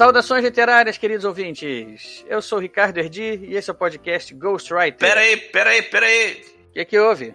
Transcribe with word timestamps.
Saudações 0.00 0.42
literárias, 0.42 0.96
queridos 0.96 1.26
ouvintes. 1.26 2.24
Eu 2.26 2.40
sou 2.40 2.56
o 2.56 2.60
Ricardo 2.62 2.96
Erdi 2.96 3.38
e 3.44 3.54
esse 3.54 3.68
é 3.68 3.72
o 3.74 3.76
podcast 3.76 4.32
Ghostwriter. 4.34 4.96
Pera 4.96 5.20
aí, 5.20 5.36
pera 5.36 5.68
aí, 5.68 5.82
pera 5.82 6.06
aí. 6.06 6.42
O 6.70 6.72
que, 6.72 6.80
é 6.80 6.84
que 6.86 6.98
houve? 6.98 7.34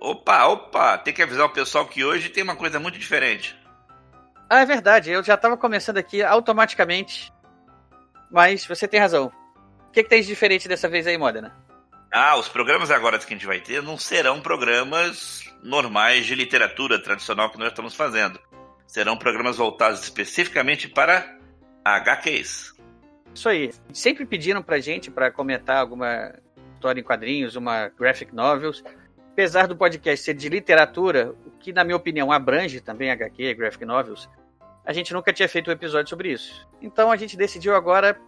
Opa, 0.00 0.46
opa, 0.46 0.96
tem 0.96 1.12
que 1.12 1.22
avisar 1.22 1.44
o 1.44 1.52
pessoal 1.52 1.86
que 1.86 2.02
hoje 2.02 2.30
tem 2.30 2.42
uma 2.42 2.56
coisa 2.56 2.80
muito 2.80 2.98
diferente. 2.98 3.54
Ah, 4.48 4.62
é 4.62 4.64
verdade, 4.64 5.10
eu 5.10 5.22
já 5.22 5.34
estava 5.34 5.58
começando 5.58 5.98
aqui 5.98 6.22
automaticamente. 6.22 7.30
Mas 8.30 8.64
você 8.64 8.88
tem 8.88 8.98
razão. 8.98 9.30
O 9.88 9.92
que, 9.92 10.00
é 10.00 10.02
que 10.02 10.08
tem 10.08 10.22
de 10.22 10.26
diferente 10.26 10.68
dessa 10.68 10.88
vez 10.88 11.06
aí, 11.06 11.18
Modena? 11.18 11.54
Ah, 12.10 12.38
os 12.38 12.48
programas 12.48 12.90
agora 12.90 13.18
que 13.18 13.26
a 13.26 13.36
gente 13.36 13.46
vai 13.46 13.60
ter 13.60 13.82
não 13.82 13.98
serão 13.98 14.40
programas 14.40 15.44
normais 15.62 16.24
de 16.24 16.34
literatura 16.34 16.98
tradicional 16.98 17.50
que 17.50 17.58
nós 17.58 17.68
estamos 17.68 17.94
fazendo. 17.94 18.40
Serão 18.86 19.18
programas 19.18 19.58
voltados 19.58 20.00
especificamente 20.00 20.88
para 20.88 21.36
HQs. 21.96 22.74
Isso 23.34 23.48
aí. 23.48 23.72
Sempre 23.92 24.26
pediram 24.26 24.62
pra 24.62 24.78
gente 24.78 25.10
para 25.10 25.30
comentar 25.30 25.78
alguma 25.78 26.34
história 26.74 27.00
em 27.00 27.04
quadrinhos, 27.04 27.56
uma 27.56 27.88
graphic 27.88 28.34
novels. 28.34 28.82
Apesar 29.32 29.66
do 29.66 29.76
podcast 29.76 30.24
ser 30.24 30.34
de 30.34 30.48
literatura, 30.48 31.34
o 31.46 31.50
que 31.52 31.72
na 31.72 31.84
minha 31.84 31.96
opinião 31.96 32.32
abrange 32.32 32.80
também 32.80 33.10
HQ, 33.10 33.54
graphic 33.54 33.84
novels, 33.84 34.28
a 34.84 34.92
gente 34.92 35.12
nunca 35.12 35.32
tinha 35.32 35.48
feito 35.48 35.70
um 35.70 35.72
episódio 35.72 36.08
sobre 36.08 36.32
isso. 36.32 36.66
Então 36.80 37.10
a 37.10 37.16
gente 37.16 37.36
decidiu 37.36 37.76
agora 37.76 38.20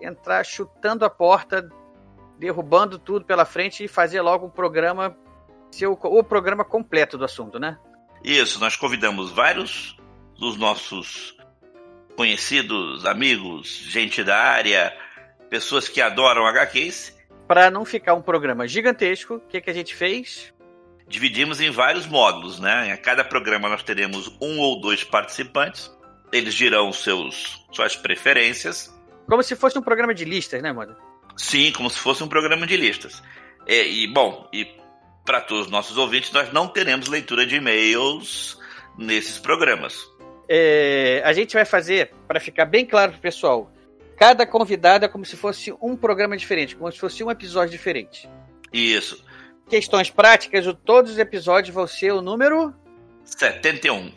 entrar 0.00 0.44
chutando 0.44 1.04
a 1.04 1.10
porta, 1.10 1.68
derrubando 2.38 2.98
tudo 2.98 3.24
pela 3.24 3.44
frente 3.44 3.84
e 3.84 3.88
fazer 3.88 4.20
logo 4.20 4.46
um 4.46 4.50
programa, 4.50 5.16
ser 5.70 5.86
o, 5.86 5.92
o 5.92 6.24
programa 6.24 6.64
completo 6.64 7.16
do 7.16 7.24
assunto, 7.24 7.58
né? 7.60 7.78
Isso, 8.24 8.58
nós 8.58 8.74
convidamos 8.74 9.30
vários 9.30 9.96
dos 10.36 10.56
nossos 10.56 11.36
conhecidos, 12.18 13.06
amigos, 13.06 13.68
gente 13.68 14.24
da 14.24 14.36
área, 14.36 14.92
pessoas 15.48 15.88
que 15.88 16.00
adoram 16.00 16.48
HQs. 16.48 17.16
Para 17.46 17.70
não 17.70 17.84
ficar 17.84 18.14
um 18.14 18.20
programa 18.20 18.66
gigantesco, 18.66 19.34
o 19.34 19.40
que, 19.40 19.60
que 19.60 19.70
a 19.70 19.72
gente 19.72 19.94
fez? 19.94 20.52
Dividimos 21.06 21.60
em 21.60 21.70
vários 21.70 22.08
módulos, 22.08 22.58
né? 22.58 22.92
Em 22.92 22.96
cada 22.96 23.22
programa 23.22 23.68
nós 23.68 23.84
teremos 23.84 24.36
um 24.42 24.58
ou 24.58 24.80
dois 24.80 25.04
participantes. 25.04 25.96
Eles 26.32 26.54
dirão 26.54 26.92
seus, 26.92 27.64
suas 27.70 27.94
preferências. 27.94 28.92
Como 29.28 29.40
se 29.40 29.54
fosse 29.54 29.78
um 29.78 29.82
programa 29.82 30.12
de 30.12 30.24
listas, 30.24 30.60
né, 30.60 30.72
Moda? 30.72 30.96
Sim, 31.36 31.70
como 31.70 31.88
se 31.88 32.00
fosse 32.00 32.24
um 32.24 32.28
programa 32.28 32.66
de 32.66 32.76
listas. 32.76 33.22
E, 33.64 34.02
e 34.02 34.06
bom, 34.08 34.48
e 34.52 34.66
para 35.24 35.40
todos 35.40 35.66
os 35.66 35.70
nossos 35.70 35.96
ouvintes, 35.96 36.32
nós 36.32 36.52
não 36.52 36.66
teremos 36.66 37.06
leitura 37.06 37.46
de 37.46 37.54
e-mails 37.54 38.58
nesses 38.98 39.38
programas 39.38 40.17
é, 40.48 41.20
a 41.24 41.32
gente 41.32 41.54
vai 41.54 41.64
fazer, 41.64 42.10
para 42.26 42.40
ficar 42.40 42.64
bem 42.64 42.86
claro 42.86 43.12
pro 43.12 43.20
pessoal, 43.20 43.70
cada 44.16 44.46
convidado 44.46 45.04
é 45.04 45.08
como 45.08 45.24
se 45.24 45.36
fosse 45.36 45.72
um 45.80 45.96
programa 45.96 46.36
diferente, 46.36 46.74
como 46.74 46.90
se 46.90 46.98
fosse 46.98 47.22
um 47.22 47.30
episódio 47.30 47.72
diferente. 47.72 48.28
Isso. 48.72 49.24
Questões 49.68 50.10
práticas, 50.10 50.64
todos 50.84 51.12
os 51.12 51.18
episódios 51.18 51.74
vão 51.74 51.86
ser 51.86 52.12
o 52.12 52.22
número 52.22 52.74
71. 53.24 54.12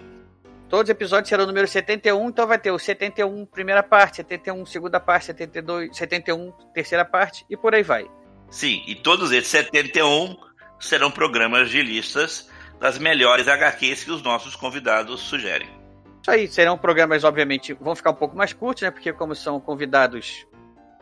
Todos 0.69 0.85
os 0.85 0.89
episódios 0.89 1.27
serão 1.27 1.43
o 1.43 1.47
número 1.47 1.67
71, 1.67 2.29
então 2.29 2.47
vai 2.47 2.57
ter 2.57 2.71
o 2.71 2.79
71 2.79 3.45
primeira 3.45 3.83
parte, 3.83 4.17
71 4.17 4.65
segunda 4.65 5.01
parte, 5.01 5.25
72, 5.25 5.97
71 5.97 6.51
terceira 6.73 7.03
parte 7.03 7.45
e 7.49 7.57
por 7.57 7.75
aí 7.75 7.83
vai. 7.83 8.09
Sim, 8.49 8.81
e 8.87 8.95
todos 8.95 9.33
esses 9.33 9.49
71 9.49 10.37
serão 10.79 11.11
programas 11.11 11.69
de 11.69 11.81
listas 11.81 12.49
das 12.79 12.97
melhores 12.97 13.49
HQs 13.49 14.05
que 14.05 14.11
os 14.11 14.21
nossos 14.21 14.55
convidados 14.55 15.19
sugerem. 15.19 15.80
Isso 16.21 16.29
aí, 16.29 16.47
serão 16.47 16.77
programas, 16.77 17.23
obviamente, 17.23 17.73
vão 17.73 17.95
ficar 17.95 18.11
um 18.11 18.15
pouco 18.15 18.37
mais 18.37 18.53
curtos, 18.53 18.83
né? 18.83 18.91
Porque 18.91 19.11
como 19.11 19.35
são 19.35 19.59
convidados 19.59 20.45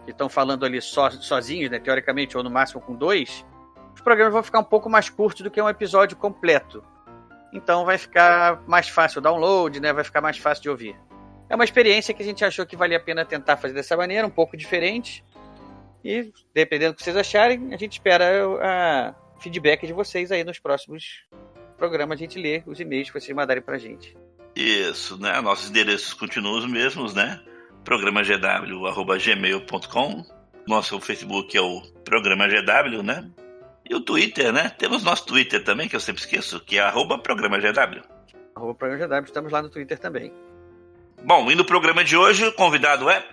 que 0.06 0.12
estão 0.12 0.30
falando 0.30 0.66
ali 0.66 0.82
so, 0.82 1.12
sozinhos, 1.12 1.70
né? 1.70 1.78
Teoricamente, 1.78 2.38
ou 2.38 2.44
no 2.44 2.50
máximo 2.50 2.80
com 2.80 2.96
dois, 2.96 3.46
os 3.94 4.02
programas 4.02 4.32
vão 4.32 4.42
ficar 4.42 4.60
um 4.60 4.64
pouco 4.64 4.90
mais 4.90 5.10
curtos 5.10 5.42
do 5.42 5.52
que 5.52 5.62
um 5.62 5.68
episódio 5.68 6.16
completo. 6.16 6.82
Então 7.52 7.84
vai 7.84 7.98
ficar 7.98 8.62
mais 8.66 8.88
fácil 8.88 9.20
o 9.20 9.22
download, 9.22 9.80
né? 9.82 9.92
Vai 9.92 10.06
ficar 10.06 10.22
mais 10.22 10.38
fácil 10.38 10.64
de 10.64 10.70
ouvir. 10.70 10.96
É 11.50 11.56
uma 11.56 11.66
experiência 11.66 12.14
que 12.14 12.22
a 12.22 12.26
gente 12.26 12.46
achou 12.46 12.66
que 12.66 12.78
valia 12.78 12.98
a 12.98 13.02
pena 13.02 13.26
tentar 13.26 13.58
fazer 13.58 13.74
dessa 13.74 13.98
maneira, 13.98 14.26
um 14.26 14.32
pouco 14.32 14.56
diferente. 14.56 15.26
E, 16.02 16.32
dependendo 16.54 16.94
do 16.94 16.96
que 16.96 17.04
vocês 17.04 17.18
acharem, 17.18 17.74
a 17.74 17.78
gente 17.78 17.94
espera 17.94 18.26
a 18.62 19.16
feedback 19.40 19.86
de 19.86 19.92
vocês 19.92 20.32
aí 20.32 20.46
nos 20.46 20.60
próximos 20.60 21.26
programas. 21.78 22.18
A 22.18 22.20
gente 22.20 22.40
lê 22.40 22.64
os 22.66 22.80
e-mails 22.80 23.10
que 23.10 23.20
vocês 23.20 23.36
mandarem 23.36 23.62
pra 23.62 23.78
gente. 23.78 24.16
Isso, 24.56 25.20
né? 25.20 25.40
Nossos 25.42 25.70
endereços 25.70 26.14
continuam 26.14 26.58
os 26.58 26.66
mesmos, 26.66 27.14
né? 27.14 27.40
Programa 27.84 28.22
gw@gmail.com. 28.24 29.60
Nosso 30.68 31.00
Facebook 31.00 31.58
é 31.58 31.62
o 31.62 31.82
Programa 32.04 32.48
GW, 32.48 33.02
né? 33.04 33.30
E 33.90 33.96
o 33.96 34.02
Twitter, 34.02 34.54
né? 34.54 34.70
Temos 34.70 35.04
nosso 35.04 35.26
Twitter 35.26 35.64
também, 35.64 35.88
que 35.88 35.96
eu 35.96 36.00
sempre 36.00 36.22
esqueço, 36.22 36.60
que 36.60 36.78
é 36.78 36.82
arroba 36.82 37.18
Programa 37.18 37.58
GW. 37.58 38.04
Arroba 38.56 38.76
Programa 38.76 39.08
GW, 39.08 39.26
estamos 39.26 39.52
lá 39.52 39.62
no 39.62 39.70
Twitter 39.70 39.98
também. 39.98 40.32
Bom, 41.24 41.50
e 41.52 41.56
no 41.56 41.66
programa 41.66 42.04
de 42.04 42.16
hoje, 42.16 42.46
o 42.46 42.54
convidado 42.54 43.10
é 43.10 43.26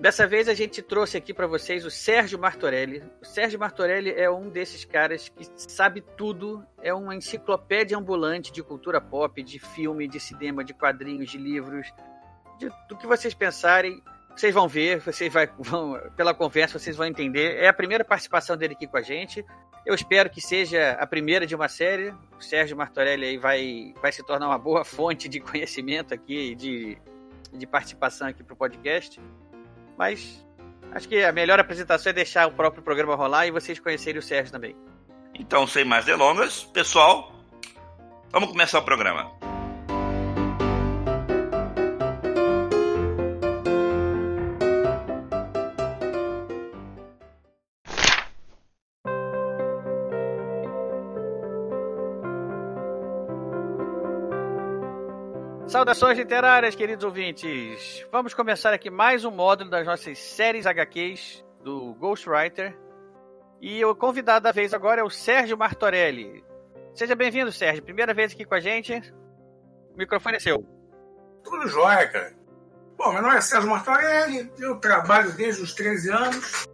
Dessa 0.00 0.26
vez 0.26 0.48
a 0.48 0.54
gente 0.54 0.80
trouxe 0.80 1.18
aqui 1.18 1.34
para 1.34 1.46
vocês 1.46 1.84
o 1.84 1.90
Sérgio 1.90 2.38
Martorelli. 2.38 3.02
O 3.20 3.24
Sérgio 3.26 3.60
Martorelli 3.60 4.10
é 4.10 4.30
um 4.30 4.48
desses 4.48 4.82
caras 4.82 5.28
que 5.28 5.46
sabe 5.70 6.02
tudo, 6.16 6.64
é 6.80 6.94
uma 6.94 7.14
enciclopédia 7.14 7.98
ambulante 7.98 8.50
de 8.50 8.62
cultura 8.62 8.98
pop, 8.98 9.42
de 9.42 9.58
filme, 9.58 10.08
de 10.08 10.18
cinema, 10.18 10.64
de 10.64 10.72
quadrinhos, 10.72 11.30
de 11.30 11.36
livros, 11.36 11.92
de, 12.58 12.70
do 12.88 12.96
que 12.96 13.06
vocês 13.06 13.34
pensarem. 13.34 14.02
Vocês 14.34 14.54
vão 14.54 14.66
ver, 14.66 15.00
vocês 15.00 15.30
vai, 15.30 15.46
vão, 15.58 16.00
pela 16.16 16.32
conversa 16.32 16.78
vocês 16.78 16.96
vão 16.96 17.06
entender. 17.06 17.56
É 17.56 17.68
a 17.68 17.72
primeira 17.74 18.02
participação 18.02 18.56
dele 18.56 18.72
aqui 18.72 18.86
com 18.86 18.96
a 18.96 19.02
gente. 19.02 19.44
Eu 19.84 19.94
espero 19.94 20.30
que 20.30 20.40
seja 20.40 20.92
a 20.92 21.06
primeira 21.06 21.46
de 21.46 21.54
uma 21.54 21.68
série. 21.68 22.14
O 22.38 22.40
Sérgio 22.40 22.74
Martorelli 22.74 23.26
aí 23.26 23.36
vai, 23.36 23.92
vai 24.00 24.12
se 24.12 24.24
tornar 24.24 24.46
uma 24.46 24.58
boa 24.58 24.82
fonte 24.82 25.28
de 25.28 25.40
conhecimento 25.40 26.14
aqui, 26.14 26.54
de, 26.54 26.96
de 27.52 27.66
participação 27.66 28.28
aqui 28.28 28.42
para 28.42 28.54
o 28.54 28.56
podcast. 28.56 29.20
Mas 30.00 30.42
acho 30.92 31.06
que 31.06 31.22
a 31.22 31.30
melhor 31.30 31.60
apresentação 31.60 32.08
é 32.08 32.14
deixar 32.14 32.48
o 32.48 32.52
próprio 32.52 32.82
programa 32.82 33.14
rolar 33.14 33.46
e 33.46 33.50
vocês 33.50 33.78
conhecerem 33.78 34.18
o 34.18 34.22
Sérgio 34.22 34.50
também. 34.50 34.74
Então, 35.34 35.66
sem 35.66 35.84
mais 35.84 36.06
delongas, 36.06 36.64
pessoal, 36.64 37.30
vamos 38.30 38.48
começar 38.48 38.78
o 38.78 38.82
programa. 38.82 39.30
Saudações 55.90 56.18
literárias, 56.18 56.76
queridos 56.76 57.04
ouvintes! 57.04 58.06
Vamos 58.12 58.32
começar 58.32 58.72
aqui 58.72 58.88
mais 58.88 59.24
um 59.24 59.30
módulo 59.32 59.68
das 59.68 59.84
nossas 59.84 60.20
séries 60.20 60.64
HQs 60.64 61.44
do 61.64 61.94
Ghostwriter. 61.94 62.78
E 63.60 63.84
o 63.84 63.92
convidado 63.92 64.44
da 64.44 64.52
vez 64.52 64.72
agora 64.72 65.00
é 65.00 65.04
o 65.04 65.10
Sérgio 65.10 65.58
Martorelli. 65.58 66.44
Seja 66.94 67.16
bem-vindo, 67.16 67.50
Sérgio. 67.50 67.82
Primeira 67.82 68.14
vez 68.14 68.32
aqui 68.32 68.44
com 68.44 68.54
a 68.54 68.60
gente. 68.60 69.02
O 69.92 69.98
microfone 69.98 70.36
é 70.36 70.38
seu. 70.38 70.64
Tudo 71.42 71.66
jóia, 71.66 72.06
cara. 72.06 72.34
Bom, 72.96 73.12
meu 73.12 73.22
nome 73.22 73.36
é 73.36 73.40
Sérgio 73.40 73.70
Martorelli, 73.70 74.48
eu 74.60 74.76
trabalho 74.76 75.32
desde 75.32 75.60
os 75.60 75.74
13 75.74 76.08
anos. 76.08 76.68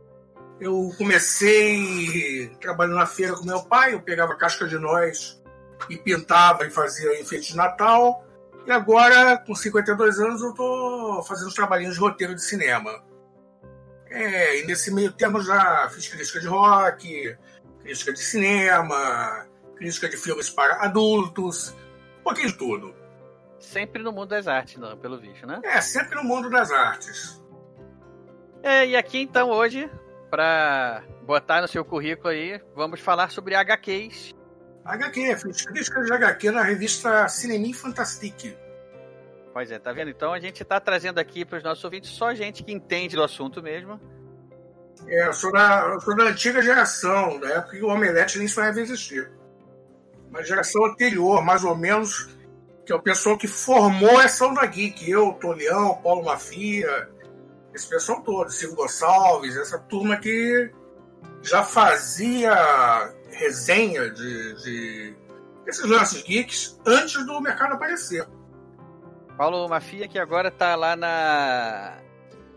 Eu 0.60 0.92
comecei 0.98 2.50
trabalhando 2.60 2.96
na 2.96 3.06
feira 3.06 3.32
com 3.32 3.46
meu 3.46 3.64
pai, 3.64 3.94
eu 3.94 4.02
pegava 4.02 4.36
casca 4.36 4.66
de 4.66 4.78
nós 4.78 5.42
e 5.88 5.96
pintava 5.96 6.66
e 6.66 6.70
fazia 6.70 7.19
enfeite 7.19 7.52
de 7.52 7.56
Natal. 7.56 8.25
E 8.66 8.72
agora, 8.72 9.38
com 9.38 9.54
52 9.54 10.18
anos, 10.18 10.42
eu 10.42 10.50
estou 10.50 11.22
fazendo 11.22 11.48
os 11.48 11.54
trabalhinhos 11.54 11.94
de 11.94 12.00
roteiro 12.00 12.34
de 12.34 12.42
cinema. 12.42 13.02
É, 14.10 14.60
e 14.60 14.66
nesse 14.66 14.92
meio 14.92 15.12
tempo 15.12 15.40
já 15.40 15.88
fiz 15.90 16.08
crítica 16.08 16.40
de 16.40 16.46
rock, 16.46 17.36
crítica 17.80 18.12
de 18.12 18.18
cinema, 18.18 19.46
crítica 19.76 20.08
de 20.08 20.16
filmes 20.16 20.50
para 20.50 20.82
adultos, 20.84 21.74
um 22.20 22.22
pouquinho 22.24 22.48
de 22.48 22.58
tudo. 22.58 22.94
Sempre 23.58 24.02
no 24.02 24.12
mundo 24.12 24.28
das 24.28 24.46
artes, 24.48 24.76
não, 24.76 24.96
pelo 24.96 25.19
visto, 25.19 25.46
né? 25.46 25.60
É, 25.64 25.80
sempre 25.80 26.16
no 26.16 26.24
mundo 26.24 26.50
das 26.50 26.70
artes. 26.70 27.42
É, 28.62 28.86
e 28.86 28.96
aqui 28.96 29.20
então 29.20 29.50
hoje, 29.50 29.90
para 30.30 31.02
botar 31.22 31.62
no 31.62 31.69
seu 31.69 31.84
currículo 31.84 32.28
aí, 32.28 32.60
vamos 32.74 33.00
falar 33.00 33.30
sobre 33.30 33.54
HQs. 33.54 34.35
HQ, 34.86 35.36
fiz 35.36 35.66
crítica 35.66 36.02
de 36.02 36.12
HQ 36.12 36.50
na 36.50 36.62
revista 36.62 37.28
Cinema 37.28 37.74
Fantastique. 37.74 38.56
Pois 39.52 39.70
é, 39.70 39.78
tá 39.78 39.92
vendo? 39.92 40.10
Então 40.10 40.32
a 40.32 40.38
gente 40.38 40.64
tá 40.64 40.78
trazendo 40.78 41.18
aqui 41.18 41.44
para 41.44 41.58
os 41.58 41.64
nossos 41.64 41.82
ouvintes 41.82 42.10
só 42.10 42.34
gente 42.34 42.62
que 42.62 42.72
entende 42.72 43.16
do 43.16 43.22
assunto 43.22 43.62
mesmo. 43.62 44.00
É, 45.06 45.26
eu 45.28 45.32
sou 45.32 45.50
da, 45.52 45.90
eu 45.92 46.00
sou 46.00 46.14
da 46.16 46.24
antiga 46.24 46.62
geração, 46.62 47.38
da 47.40 47.48
época 47.48 47.76
que 47.76 47.82
o 47.82 47.88
Omelete 47.88 48.38
nem 48.38 48.48
sonhava 48.48 48.80
existir. 48.80 49.30
Uma 50.28 50.42
geração 50.42 50.84
anterior, 50.84 51.42
mais 51.42 51.64
ou 51.64 51.76
menos, 51.76 52.36
que 52.84 52.92
é 52.92 52.94
o 52.94 53.02
pessoal 53.02 53.36
que 53.36 53.48
formou 53.48 54.20
essa 54.20 54.46
onda 54.46 54.64
geek. 54.66 55.10
Eu, 55.10 55.32
Tolião, 55.32 56.00
Paulo 56.02 56.24
Mafia, 56.24 57.08
esse 57.74 57.88
pessoal 57.88 58.22
todo, 58.22 58.50
Silvio 58.50 58.76
Gonçalves, 58.76 59.56
essa 59.56 59.78
turma 59.78 60.16
que 60.16 60.70
já 61.42 61.62
fazia 61.62 63.14
resenha 63.36 64.10
de, 64.10 64.54
de 64.62 65.16
esses 65.66 65.84
lances 65.84 66.22
geeks 66.22 66.80
antes 66.86 67.24
do 67.26 67.40
mercado 67.40 67.74
aparecer. 67.74 68.26
Paulo 69.36 69.68
Mafia, 69.68 70.08
que 70.08 70.18
agora 70.18 70.50
tá 70.50 70.74
lá 70.74 70.96
na. 70.96 71.98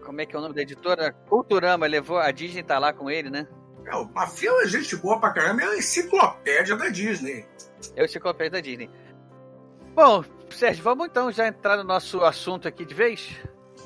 Como 0.04 0.22
é 0.22 0.26
que 0.26 0.36
é 0.36 0.40
o 0.40 0.42
nome 0.42 0.56
da 0.56 0.62
editora? 0.62 1.12
Culturama, 1.12 1.86
levou. 1.86 2.18
A 2.18 2.32
Disney 2.32 2.64
tá 2.64 2.80
lá 2.80 2.94
com 2.94 3.10
ele, 3.10 3.30
né? 3.30 3.48
É, 3.86 3.96
o 3.96 4.06
Mafia 4.06 4.52
é 4.64 4.68
gente 4.68 4.96
boa 4.96 5.20
pra 5.20 5.32
caramba, 5.32 5.64
é 5.64 5.66
a 5.66 5.78
enciclopédia 5.78 6.76
da 6.78 6.90
Disney. 6.90 7.46
É 7.96 8.02
o 8.02 8.06
enciclopédia 8.06 8.52
da 8.52 8.62
Disney. 8.62 8.90
Bom, 9.94 10.24
Sérgio, 10.50 10.84
vamos 10.84 11.08
então 11.08 11.32
já 11.32 11.48
entrar 11.48 11.76
no 11.78 11.84
nosso 11.84 12.24
assunto 12.24 12.68
aqui 12.68 12.86
de 12.86 12.94
vez? 12.94 13.38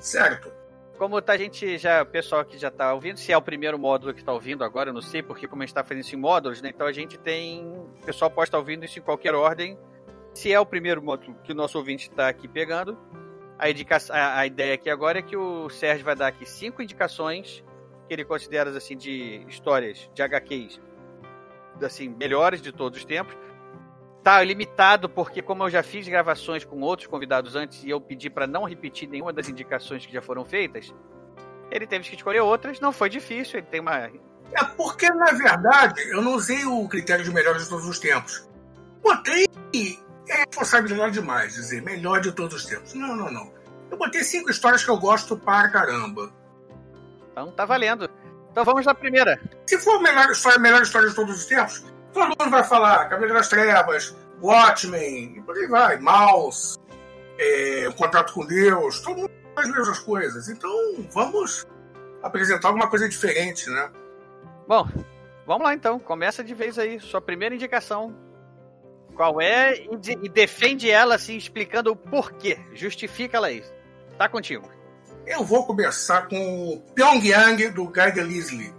Certo. 0.01 0.51
Como 0.97 1.21
tá, 1.21 1.33
a 1.33 1.37
gente 1.37 1.77
já, 1.77 2.03
o 2.03 2.05
pessoal 2.05 2.45
que 2.45 2.57
já 2.57 2.69
tá 2.69 2.93
ouvindo, 2.93 3.17
se 3.17 3.31
é 3.31 3.37
o 3.37 3.41
primeiro 3.41 3.79
módulo 3.79 4.13
que 4.13 4.23
tá 4.23 4.31
ouvindo 4.31 4.63
agora, 4.63 4.89
eu 4.89 4.93
não 4.93 5.01
sei, 5.01 5.23
porque 5.23 5.47
como 5.47 5.63
a 5.63 5.65
gente 5.65 5.73
tá 5.73 5.83
fazendo 5.83 6.03
isso 6.03 6.15
em 6.15 6.19
módulos, 6.19 6.61
né? 6.61 6.69
Então 6.69 6.85
a 6.85 6.91
gente 6.91 7.17
tem. 7.17 7.67
O 7.67 8.05
pessoal 8.05 8.29
pode 8.29 8.47
estar 8.47 8.59
ouvindo 8.59 8.85
isso 8.85 8.99
em 8.99 9.01
qualquer 9.01 9.33
ordem. 9.33 9.77
Se 10.33 10.51
é 10.51 10.59
o 10.59 10.65
primeiro 10.65 11.01
módulo 11.01 11.35
que 11.43 11.51
o 11.51 11.55
nosso 11.55 11.77
ouvinte 11.77 12.09
está 12.09 12.27
aqui 12.27 12.47
pegando, 12.47 12.97
a, 13.57 13.69
indica... 13.69 13.97
a 14.09 14.45
ideia 14.45 14.73
aqui 14.75 14.89
agora 14.89 15.19
é 15.19 15.21
que 15.21 15.37
o 15.37 15.69
Sérgio 15.69 16.05
vai 16.05 16.15
dar 16.15 16.27
aqui 16.27 16.45
cinco 16.45 16.81
indicações 16.81 17.63
que 18.07 18.13
ele 18.13 18.25
considera 18.25 18.69
assim 18.71 18.97
de 18.97 19.45
histórias 19.47 20.09
de 20.13 20.21
HQs 20.21 20.81
assim 21.81 22.09
melhores 22.09 22.61
de 22.61 22.71
todos 22.71 22.99
os 22.99 23.05
tempos. 23.05 23.35
Tá 24.23 24.41
limitado 24.41 25.09
porque 25.09 25.41
como 25.41 25.63
eu 25.63 25.69
já 25.69 25.83
fiz 25.83 26.07
gravações 26.07 26.63
com 26.63 26.79
outros 26.79 27.07
convidados 27.07 27.55
antes 27.55 27.83
e 27.83 27.89
eu 27.89 27.99
pedi 27.99 28.29
para 28.29 28.47
não 28.47 28.63
repetir 28.63 29.09
nenhuma 29.09 29.33
das 29.33 29.49
indicações 29.49 30.05
que 30.05 30.13
já 30.13 30.21
foram 30.21 30.45
feitas, 30.45 30.93
ele 31.69 31.85
teve 31.85 32.07
que 32.07 32.15
escolher 32.15 32.39
outras. 32.39 32.79
Não 32.79 32.93
foi 32.93 33.09
difícil. 33.09 33.59
Ele 33.59 33.67
tem 33.67 33.81
uma 33.81 34.09
é 34.55 34.63
porque 34.77 35.09
na 35.09 35.31
verdade 35.31 36.01
eu 36.09 36.21
não 36.21 36.35
usei 36.35 36.63
o 36.65 36.87
critério 36.87 37.23
de 37.23 37.31
melhores 37.31 37.63
de 37.63 37.69
todos 37.69 37.85
os 37.87 37.99
tempos. 37.99 38.47
Botei 39.01 39.45
é 40.29 40.45
responsabilidade 40.47 41.13
demais 41.13 41.53
dizer 41.53 41.81
melhor 41.81 42.21
de 42.21 42.31
todos 42.31 42.55
os 42.55 42.65
tempos. 42.65 42.93
Não, 42.93 43.15
não, 43.15 43.31
não. 43.31 43.51
Eu 43.89 43.97
botei 43.97 44.23
cinco 44.23 44.49
histórias 44.49 44.83
que 44.83 44.89
eu 44.89 44.97
gosto 44.97 45.37
para 45.37 45.69
caramba. 45.69 46.31
Então 47.31 47.51
tá 47.51 47.65
valendo. 47.65 48.09
Então 48.51 48.63
vamos 48.63 48.85
na 48.85 48.93
primeira. 48.93 49.39
Se 49.67 49.77
for 49.79 49.97
a 49.97 50.01
melhor 50.01 50.29
história, 50.29 50.59
melhor 50.59 50.83
história 50.83 51.09
de 51.09 51.15
todos 51.15 51.35
os 51.35 51.45
tempos, 51.45 51.83
todo 52.13 52.27
mundo 52.27 52.50
vai 52.50 52.63
falar 52.63 53.10
Cavaleiro 53.10 53.33
das 53.33 53.50
Trevas, 53.50 54.15
Watchmen, 54.42 55.38
e 55.38 55.42
por 55.42 55.56
aí 55.57 55.68
vai, 55.68 55.98
Mouse, 56.00 56.77
é, 57.38 57.88
O 57.89 57.94
Contrato 57.94 58.33
com 58.33 58.45
Deus, 58.45 59.00
todo 59.01 59.18
mundo 59.18 59.31
faz 59.56 59.68
as 59.69 59.75
mesmas 59.75 60.00
coisas. 60.00 60.50
Então 60.50 60.71
vamos 61.12 61.65
apresentar 62.21 62.69
alguma 62.69 62.89
coisa 62.89 63.07
diferente, 63.10 63.69
né? 63.69 63.92
Bom, 64.68 64.88
vamos 65.45 65.63
lá 65.63 65.74
então. 65.74 66.00
Começa 66.00 66.44
de 66.44 66.54
vez 66.54 66.80
aí. 66.80 67.00
Sua 67.00 67.21
primeira 67.21 67.56
indicação 67.56 68.15
qual 69.15 69.39
é 69.39 69.75
e, 69.75 69.98
de, 69.98 70.12
e, 70.24 70.30
defende 70.30 70.89
ela 70.89 71.15
assim, 71.15 71.38
explicando 71.38 71.92
o 71.92 71.95
porquê. 71.95 72.57
Justifica 72.74 73.38
ela 73.38 73.48
aí. 73.48 73.63
Tá 74.18 74.27
contigo. 74.27 74.69
Eu 75.25 75.44
vou 75.44 75.65
começar 75.65 76.27
com 76.27 76.74
o 76.74 76.81
Pyongyang 76.94 77.69
do 77.69 77.86
Guy 77.86 78.12
Delisle. 78.12 78.74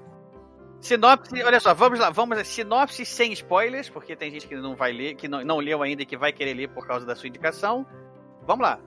Sinopse, 0.84 1.42
olha 1.42 1.58
só, 1.60 1.72
vamos 1.72 1.98
lá, 1.98 2.10
vamos 2.10 2.46
sinopse 2.46 3.06
sem 3.06 3.32
spoilers, 3.32 3.88
porque 3.88 4.14
tem 4.14 4.30
gente 4.30 4.46
que 4.46 4.54
não 4.54 4.76
vai 4.76 4.92
ler, 4.92 5.14
que 5.14 5.26
não, 5.26 5.42
não 5.42 5.58
leu 5.58 5.82
ainda 5.82 6.02
e 6.02 6.06
que 6.06 6.14
vai 6.14 6.30
querer 6.30 6.52
ler 6.52 6.68
por 6.68 6.86
causa 6.86 7.06
da 7.06 7.16
sua 7.16 7.26
indicação. 7.26 7.86
Vamos 8.46 8.62
lá. 8.66 8.78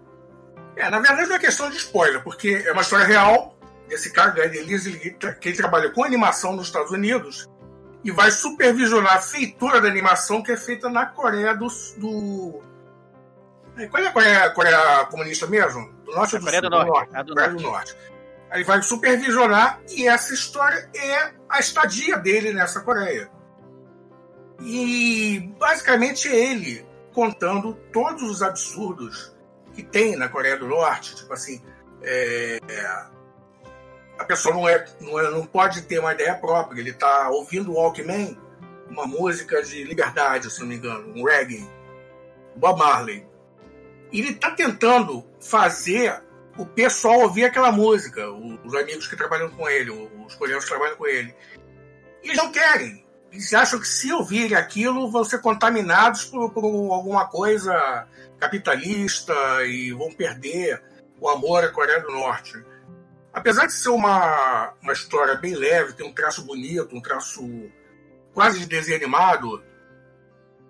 É, 0.76 0.88
na 0.92 1.00
verdade 1.00 1.28
não 1.28 1.36
é 1.36 1.40
questão 1.40 1.72
de 1.72 1.78
spoiler, 1.78 2.24
porque 2.24 2.64
é 2.68 2.72
uma 2.72 2.84
história 2.84 3.04
real 3.04 3.58
desse 3.90 4.14
cara, 4.14 4.30
Guy 4.30 4.48
Delisle, 4.48 5.18
que 5.42 5.50
ele 5.50 5.58
trabalha 5.58 5.90
com 5.90 6.04
animação 6.04 6.56
nos 6.56 6.68
Estados 6.68 6.92
Unidos 6.92 7.48
e 8.04 8.12
vai 8.12 8.30
supervisionar 8.30 9.16
a 9.16 9.22
feitura 9.22 9.82
da 9.82 9.88
animação 9.88 10.44
que 10.44 10.52
é 10.52 10.58
feita 10.58 10.90
na 10.90 11.08
Coreia 11.08 11.56
do. 11.56 11.68
do... 11.98 12.62
Qual 13.90 14.04
é 14.04 14.08
a 14.08 14.12
Coreia, 14.12 14.50
Coreia 14.52 15.06
comunista 15.06 15.48
mesmo? 15.48 15.92
Do 16.06 16.14
norte 16.14 16.36
ou 16.36 16.42
do 16.42 16.46
Coreia 16.46 16.62
sul? 16.62 16.70
Do 16.70 16.86
norte. 16.86 17.10
Do 17.10 17.14
norte. 17.14 17.26
do 17.26 17.34
Coreia 17.34 17.50
norte. 17.50 17.64
do 17.64 17.72
norte. 17.72 17.96
Aí 18.50 18.64
vai 18.64 18.82
supervisionar 18.82 19.82
e 19.90 20.08
essa 20.08 20.34
história 20.34 20.90
é 20.96 21.34
a 21.50 21.60
estadia 21.60 22.18
dele 22.18 22.54
nessa 22.54 22.82
Coreia. 22.82 23.30
E 24.62 25.54
basicamente 25.60 26.28
ele 26.28 26.86
contando 27.14 27.74
todos 27.92 28.24
os 28.24 28.42
absurdos 28.42 29.36
que 29.74 29.84
tem 29.84 30.16
na 30.16 30.30
Coreia 30.30 30.58
do 30.58 30.68
Norte, 30.68 31.16
tipo 31.16 31.34
assim, 31.34 31.62
é, 32.02 32.60
a 34.18 34.24
pessoa 34.26 34.54
não, 34.54 34.68
é, 34.68 34.86
não, 35.00 35.20
é, 35.20 35.30
não 35.30 35.46
pode 35.46 35.84
ter 35.84 36.00
uma 36.00 36.14
ideia 36.14 36.36
própria. 36.36 36.80
Ele 36.80 36.90
está 36.90 37.30
ouvindo 37.30 37.72
o 37.72 37.76
Walkman, 37.76 38.38
uma 38.90 39.06
música 39.06 39.62
de 39.62 39.84
liberdade, 39.84 40.50
se 40.50 40.60
não 40.60 40.68
me 40.68 40.76
engano, 40.76 41.14
um 41.16 41.24
reggae, 41.24 41.68
Bob 42.56 42.80
Marley. 42.80 43.28
Ele 44.12 44.30
está 44.30 44.52
tentando 44.52 45.26
fazer 45.40 46.24
o 46.58 46.66
pessoal 46.66 47.22
ouvir 47.22 47.46
aquela 47.46 47.72
música, 47.72 48.30
os 48.30 48.74
amigos 48.76 49.08
que 49.08 49.16
trabalham 49.16 49.50
com 49.50 49.70
ele, 49.70 49.92
os 50.26 50.36
coreanos 50.36 50.66
que 50.66 50.72
trabalham 50.72 50.96
com 50.96 51.08
ele. 51.08 51.34
Eles 52.24 52.38
não 52.38 52.52
querem. 52.52 53.06
Eles 53.32 53.54
acham 53.54 53.80
que 53.80 53.88
se 53.88 54.12
ouvirem 54.12 54.58
aquilo 54.58 55.12
vão 55.12 55.24
ser 55.24 55.42
contaminados 55.42 56.26
por, 56.26 56.50
por 56.52 56.64
alguma 56.66 57.28
coisa 57.28 58.08
capitalista 58.40 59.34
e 59.66 59.92
vão 59.92 60.12
perder 60.12 60.82
o 61.20 61.30
amor 61.30 61.64
à 61.64 61.70
Coreia 61.70 62.00
do 62.00 62.12
Norte 62.12 62.64
apesar 63.38 63.68
de 63.68 63.74
ser 63.74 63.90
uma, 63.90 64.74
uma 64.82 64.94
história 64.94 65.36
bem 65.36 65.54
leve, 65.54 65.94
tem 65.94 66.06
um 66.06 66.14
traço 66.14 66.44
bonito, 66.44 66.96
um 66.96 67.02
traço 67.02 67.48
quase 68.34 68.60
de 68.60 68.66
desenho 68.66 68.98
animado, 68.98 69.64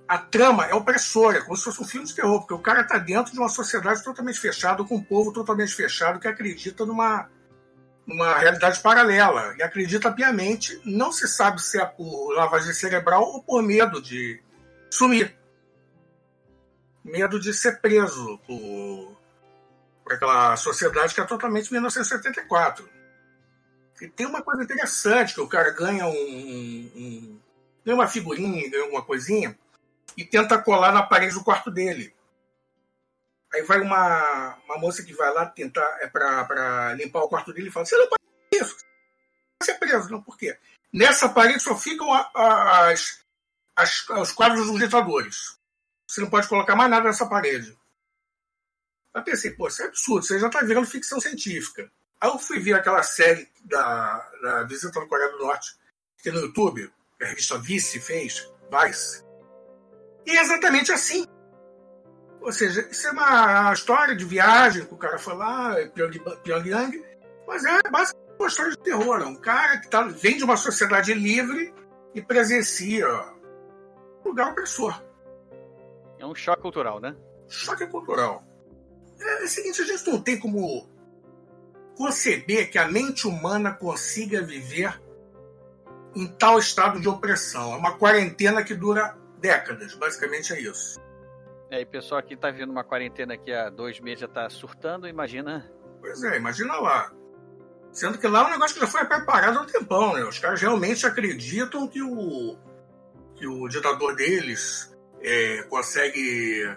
a 0.07 0.17
trama 0.17 0.65
é 0.65 0.73
opressora, 0.73 1.41
como 1.41 1.57
se 1.57 1.65
fosse 1.65 1.81
um 1.81 1.87
filme 1.87 2.07
de 2.07 2.15
terror, 2.15 2.39
porque 2.39 2.53
o 2.53 2.59
cara 2.59 2.81
está 2.81 2.97
dentro 2.97 3.33
de 3.33 3.39
uma 3.39 3.49
sociedade 3.49 4.03
totalmente 4.03 4.39
fechada, 4.39 4.83
com 4.83 4.95
um 4.95 5.03
povo 5.03 5.33
totalmente 5.33 5.75
fechado 5.75 6.19
que 6.19 6.27
acredita 6.27 6.85
numa, 6.85 7.29
numa 8.05 8.37
realidade 8.37 8.79
paralela 8.79 9.53
e 9.57 9.63
acredita 9.63 10.11
piamente, 10.11 10.79
não 10.85 11.11
se 11.11 11.27
sabe 11.27 11.61
se 11.61 11.79
é 11.79 11.85
por 11.85 12.33
lavagem 12.33 12.73
cerebral 12.73 13.23
ou 13.23 13.43
por 13.43 13.61
medo 13.61 14.01
de 14.01 14.41
sumir. 14.89 15.35
Medo 17.03 17.39
de 17.39 17.53
ser 17.53 17.81
preso 17.81 18.39
por 18.47 19.17
para 20.07 20.15
aquela 20.15 20.55
sociedade 20.55 21.13
que 21.13 21.19
é 21.19 21.25
totalmente 21.25 21.71
1974. 21.71 22.87
E 24.01 24.07
tem 24.07 24.25
uma 24.25 24.41
coisa 24.41 24.63
interessante, 24.63 25.33
que 25.33 25.41
o 25.41 25.47
cara 25.47 25.71
ganha 25.71 26.07
um, 26.07 26.11
um, 26.11 27.39
ganha 27.85 27.95
uma 27.95 28.07
figurinha, 28.07 28.69
ganha 28.69 28.83
alguma 28.83 29.03
coisinha, 29.03 29.57
e 30.15 30.23
tenta 30.23 30.61
colar 30.61 30.91
na 30.91 31.03
parede 31.03 31.33
do 31.33 31.43
quarto 31.43 31.69
dele. 31.71 32.15
Aí 33.53 33.61
vai 33.63 33.79
uma, 33.79 34.55
uma 34.65 34.77
moça 34.77 35.03
que 35.03 35.13
vai 35.13 35.33
lá 35.33 35.45
tentar, 35.45 35.85
é 36.01 36.07
para 36.07 36.93
limpar 36.95 37.23
o 37.23 37.29
quarto 37.29 37.53
dele 37.53 37.69
e 37.69 37.71
fala, 37.71 37.85
você 37.85 37.97
não 37.97 38.07
pode 38.07 38.21
isso, 38.53 38.77
você 39.61 39.71
é 39.71 39.75
preso. 39.75 40.09
Não, 40.09 40.21
por 40.21 40.37
quê? 40.37 40.57
Nessa 40.91 41.29
parede 41.29 41.59
só 41.59 41.75
ficam 41.77 42.11
as, 42.13 43.23
as, 43.75 44.09
os 44.09 44.31
quadros 44.31 44.67
dos 44.67 44.79
ditadores. 44.79 45.57
Você 46.07 46.21
não 46.21 46.29
pode 46.29 46.47
colocar 46.47 46.75
mais 46.75 46.89
nada 46.89 47.05
nessa 47.05 47.27
parede. 47.27 47.77
Aí 49.13 49.23
pensei, 49.23 49.51
pô, 49.51 49.67
isso 49.67 49.81
é 49.81 49.85
absurdo, 49.85 50.25
você 50.25 50.39
já 50.39 50.47
está 50.47 50.61
virando 50.61 50.87
ficção 50.87 51.19
científica. 51.19 51.91
Aí 52.19 52.29
eu 52.29 52.39
fui 52.39 52.59
ver 52.59 52.73
aquela 52.73 53.03
série 53.03 53.49
da, 53.63 54.29
da 54.41 54.63
Visita 54.63 54.99
da 54.99 55.05
Coreia 55.05 55.31
do 55.31 55.39
Norte, 55.39 55.75
que 56.21 56.31
no 56.31 56.39
YouTube, 56.39 56.91
a 57.21 57.25
revista 57.25 57.57
Vice 57.57 57.99
fez, 57.99 58.49
Vice. 58.71 59.26
E 60.27 60.38
é 60.38 60.41
exatamente 60.41 60.91
assim. 60.91 61.25
Ou 62.41 62.51
seja, 62.51 62.86
isso 62.91 63.07
é 63.07 63.12
uma 63.12 63.72
história 63.72 64.13
de 64.13 64.25
viagem 64.25 64.86
que 64.86 64.93
o 64.93 64.98
cara 64.98 65.17
foi 65.17 65.36
lá, 65.36 65.74
Pyongyang, 66.43 67.01
mas 67.48 67.63
é 67.63 67.79
basicamente 67.89 68.36
uma 68.38 68.48
história 68.48 68.72
de 68.72 68.79
terror. 68.79 69.22
É 69.22 69.25
um 69.25 69.38
cara 69.38 69.77
que 69.79 69.89
tá, 69.89 70.01
vem 70.03 70.38
de 70.38 70.43
uma 70.43 70.57
sociedade 70.57 71.13
livre 71.13 71.74
e 72.13 72.22
presencia 72.22 73.07
um 74.25 74.29
lugar 74.29 74.51
opressor. 74.51 75.01
É 76.19 76.25
um 76.25 76.36
choque 76.36 76.62
cultural, 76.62 77.00
né? 77.00 77.15
Choque 77.48 77.88
cultural. 77.88 78.43
É, 79.19 79.43
é 79.43 79.46
o 79.46 79.48
seguinte, 79.48 79.81
a 79.81 79.86
gente 79.86 80.10
não 80.10 80.22
tem 80.22 80.38
como 80.38 80.89
conceber 81.96 82.69
que 82.69 82.77
a 82.77 82.88
mente 82.88 83.27
humana 83.27 83.72
consiga 83.72 84.41
viver 84.41 85.01
em 86.13 86.27
tal 86.27 86.60
estado 86.60 87.00
de 87.00 87.07
opressão. 87.07 87.74
É 87.74 87.77
uma 87.77 87.98
quarentena 87.98 88.62
que 88.62 88.75
dura 88.75 89.17
décadas, 89.39 89.94
basicamente 89.96 90.53
é 90.53 90.62
isso. 90.62 91.00
É, 91.70 91.82
e 91.82 91.84
o 91.84 91.88
pessoal 91.88 92.20
aqui 92.20 92.36
tá 92.36 92.50
vendo 92.50 92.72
uma 92.72 92.84
quarentena 92.84 93.34
aqui 93.34 93.51
há 93.51 93.70
dois 93.70 94.00
meses 94.00 94.22
já 94.22 94.27
tá 94.27 94.50
surtando, 94.50 95.08
imagina. 95.08 95.70
Pois 96.00 96.24
é, 96.24 96.38
imagina 96.38 96.75
lá. 96.75 97.12
Sendo 97.91 98.17
que 98.17 98.27
lá 98.27 98.44
é 98.44 98.46
um 98.46 98.51
negócio 98.51 98.75
que 98.75 98.82
já 98.82 98.88
foi 98.88 99.06
preparado 99.06 99.58
há 99.58 99.62
um 99.62 99.65
tempão, 99.65 100.13
né? 100.13 100.24
Os 100.24 100.39
caras 100.39 100.62
realmente 100.62 101.06
acreditam 101.06 101.88
que 101.88 102.01
o, 102.01 102.58
que 103.36 103.48
o 103.48 103.67
ditador 103.67 104.15
deles 104.15 104.96
é, 105.22 105.63
consegue 105.63 106.75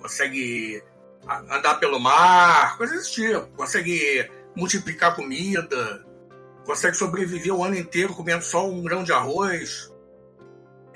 consegue 0.00 0.82
andar 1.26 1.74
pelo 1.74 1.98
mar, 1.98 2.76
coisas 2.78 2.98
desse 2.98 3.12
tipo, 3.12 3.46
consegue 3.56 4.30
multiplicar 4.54 5.14
comida, 5.14 6.06
consegue 6.64 6.96
sobreviver 6.96 7.54
o 7.54 7.64
ano 7.64 7.76
inteiro 7.76 8.14
comendo 8.14 8.44
só 8.44 8.68
um 8.68 8.82
grão 8.82 9.02
de 9.02 9.12
arroz. 9.12 9.92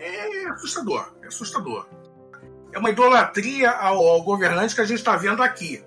É 0.02 0.48
assustador, 0.48 1.12
é 1.22 1.28
assustador. 1.28 1.86
É 2.72 2.78
uma 2.78 2.90
idolatria 2.90 3.70
ao, 3.70 4.04
ao 4.04 4.22
governante 4.24 4.74
que 4.74 4.80
a 4.80 4.84
gente 4.84 4.98
está 4.98 5.16
vendo 5.16 5.42
aqui. 5.42 5.84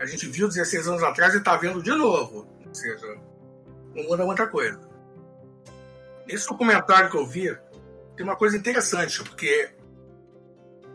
A 0.00 0.06
gente 0.06 0.26
viu 0.28 0.48
16 0.48 0.88
anos 0.88 1.02
atrás 1.02 1.34
e 1.34 1.38
está 1.38 1.54
vendo 1.56 1.82
de 1.82 1.90
novo. 1.90 2.48
Ou 2.66 2.74
seja, 2.74 3.18
não 3.94 4.04
muda 4.04 4.24
muita 4.24 4.46
coisa. 4.46 4.80
Nesse 6.26 6.48
documentário 6.48 7.10
que 7.10 7.16
eu 7.16 7.26
vi, 7.26 7.54
tem 8.16 8.24
uma 8.24 8.36
coisa 8.36 8.56
interessante, 8.56 9.22
porque 9.22 9.70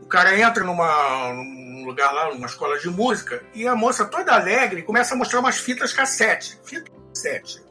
o 0.02 0.08
cara 0.08 0.36
entra 0.40 0.64
numa, 0.64 1.34
num 1.34 1.86
lugar 1.86 2.12
lá, 2.12 2.34
numa 2.34 2.48
escola 2.48 2.80
de 2.80 2.90
música, 2.90 3.44
e 3.54 3.68
a 3.68 3.76
moça 3.76 4.06
toda 4.06 4.34
alegre 4.34 4.82
começa 4.82 5.14
a 5.14 5.18
mostrar 5.18 5.40
umas 5.40 5.60
fitas 5.60 5.94
cassete. 5.94 6.60
Fita 6.64 6.90
cassete. 7.10 7.64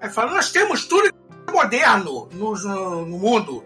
Aí 0.00 0.10
fala, 0.10 0.32
nós 0.32 0.50
temos 0.50 0.86
tudo 0.86 1.13
moderno 1.54 2.28
no, 2.32 2.54
no, 2.54 3.06
no 3.06 3.18
mundo. 3.18 3.64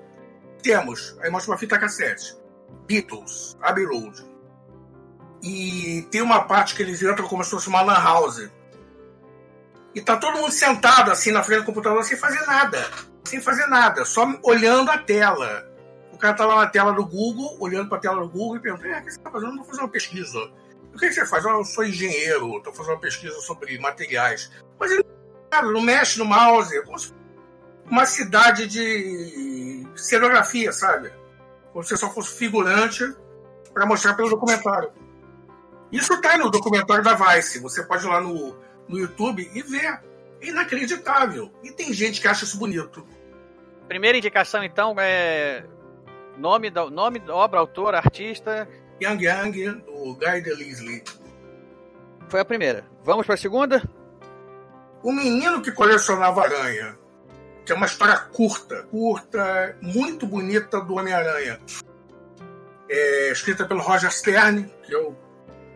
Temos. 0.63 1.17
Aí 1.21 1.31
mostra 1.31 1.53
uma 1.53 1.59
fita 1.59 1.79
cassete. 1.79 2.37
Beatles, 2.87 3.57
Abbey 3.63 3.85
Road. 3.85 4.25
E 5.43 6.07
tem 6.11 6.21
uma 6.21 6.45
parte 6.45 6.75
que 6.75 6.83
eles 6.83 7.03
entram 7.03 7.29
como 7.29 7.43
se 7.43 7.51
fosse 7.51 7.69
uma 7.69 7.83
lan 7.83 7.95
house. 7.95 8.51
E 9.95 10.01
tá 10.01 10.17
todo 10.17 10.39
mundo 10.39 10.53
sentado 10.53 11.11
assim 11.11 11.33
na 11.33 11.43
frente 11.43 11.61
do 11.61 11.67
computador 11.67 12.03
sem 12.05 12.17
fazer 12.17 12.45
nada. 12.47 12.85
Sem 13.25 13.41
fazer 13.41 13.67
nada, 13.67 14.05
só 14.05 14.27
olhando 14.43 14.91
a 14.91 14.99
tela. 14.99 15.67
O 16.13 16.19
cara 16.19 16.35
tava 16.35 16.57
na 16.57 16.67
tela 16.67 16.93
do 16.93 17.05
Google, 17.05 17.57
olhando 17.61 17.89
para 17.89 17.99
a 17.99 18.01
tela 18.01 18.21
do 18.23 18.29
Google 18.29 18.57
e 18.57 18.61
perguntando: 18.61 18.95
é, 18.95 19.01
o 19.01 19.05
que 19.05 19.11
você 19.13 19.21
tá 19.21 19.31
fazendo? 19.31 19.53
Eu 19.53 19.57
vou 19.57 19.65
fazer 19.65 19.81
uma 19.81 19.89
pesquisa. 19.89 20.39
O 20.95 20.99
que 20.99 21.13
você 21.13 21.27
faz? 21.27 21.47
Ah, 21.47 21.51
eu 21.51 21.65
sou 21.65 21.85
engenheiro, 21.85 22.57
estou 22.57 22.73
fazendo 22.73 22.95
uma 22.95 23.01
pesquisa 23.01 23.39
sobre 23.41 23.79
materiais. 23.79 24.51
Mas 24.81 24.91
ele 24.91 25.05
cara, 25.51 25.71
não 25.71 25.81
mexe 25.81 26.19
no 26.19 26.25
mouse. 26.25 26.77
É 26.77 26.83
como 26.83 26.99
se 26.99 27.13
uma 27.91 28.07
cidade 28.07 28.67
de 28.67 29.87
cenografia, 29.97 30.73
sabe? 30.73 31.13
Como 31.73 31.85
se 31.85 31.97
só 31.97 32.11
fosse 32.11 32.37
figurante 32.37 33.05
para 33.73 33.87
mostrar 33.87 34.15
pelo 34.15 34.31
documentário. 34.31 34.91
Isso 35.91 36.13
está 36.15 36.37
no 36.37 36.51
documentário 36.51 37.03
da 37.03 37.15
Vice. 37.15 37.61
Você 37.61 37.83
pode 37.83 38.05
ir 38.05 38.09
lá 38.09 38.21
no, 38.21 38.57
no 38.89 38.99
YouTube 38.99 39.49
e 39.55 39.63
ver. 39.63 40.01
É 40.41 40.49
inacreditável. 40.49 41.53
E 41.63 41.73
tem 41.73 41.93
gente 41.93 42.21
que 42.21 42.29
acha 42.29 42.45
isso 42.45 42.59
bonito. 42.59 43.07
Primeira 43.89 44.19
indicação, 44.19 44.63
então, 44.63 44.95
é 44.99 45.65
Nome 46.39 46.71
da, 46.71 46.89
nome 46.89 47.21
obra, 47.29 47.59
autor, 47.59 47.97
artista. 47.97 48.69
Yang 49.01 49.25
Yang, 49.25 49.69
do 49.85 50.15
Guy 50.15 50.41
Delisle. 50.41 51.03
Foi 52.29 52.41
a 52.41 52.45
primeira. 52.45 52.85
Vamos 53.05 53.27
para 53.27 53.35
a 53.35 53.39
segunda? 53.39 53.83
O 55.03 55.13
menino 55.13 55.61
que 55.61 55.73
colecionava 55.73 56.43
aranha. 56.43 56.97
Que 57.69 57.73
é 57.73 57.77
uma 57.77 57.85
história 57.85 58.17
curta, 58.17 58.85
curta, 58.85 59.77
muito 59.83 60.27
bonita 60.27 60.81
do 60.81 60.95
Homem-Aranha. 60.95 61.61
É 62.89 63.31
escrita 63.31 63.67
pelo 63.67 63.83
Roger 63.83 64.11
Stern, 64.11 64.73
que 64.83 64.95
eu 64.95 65.15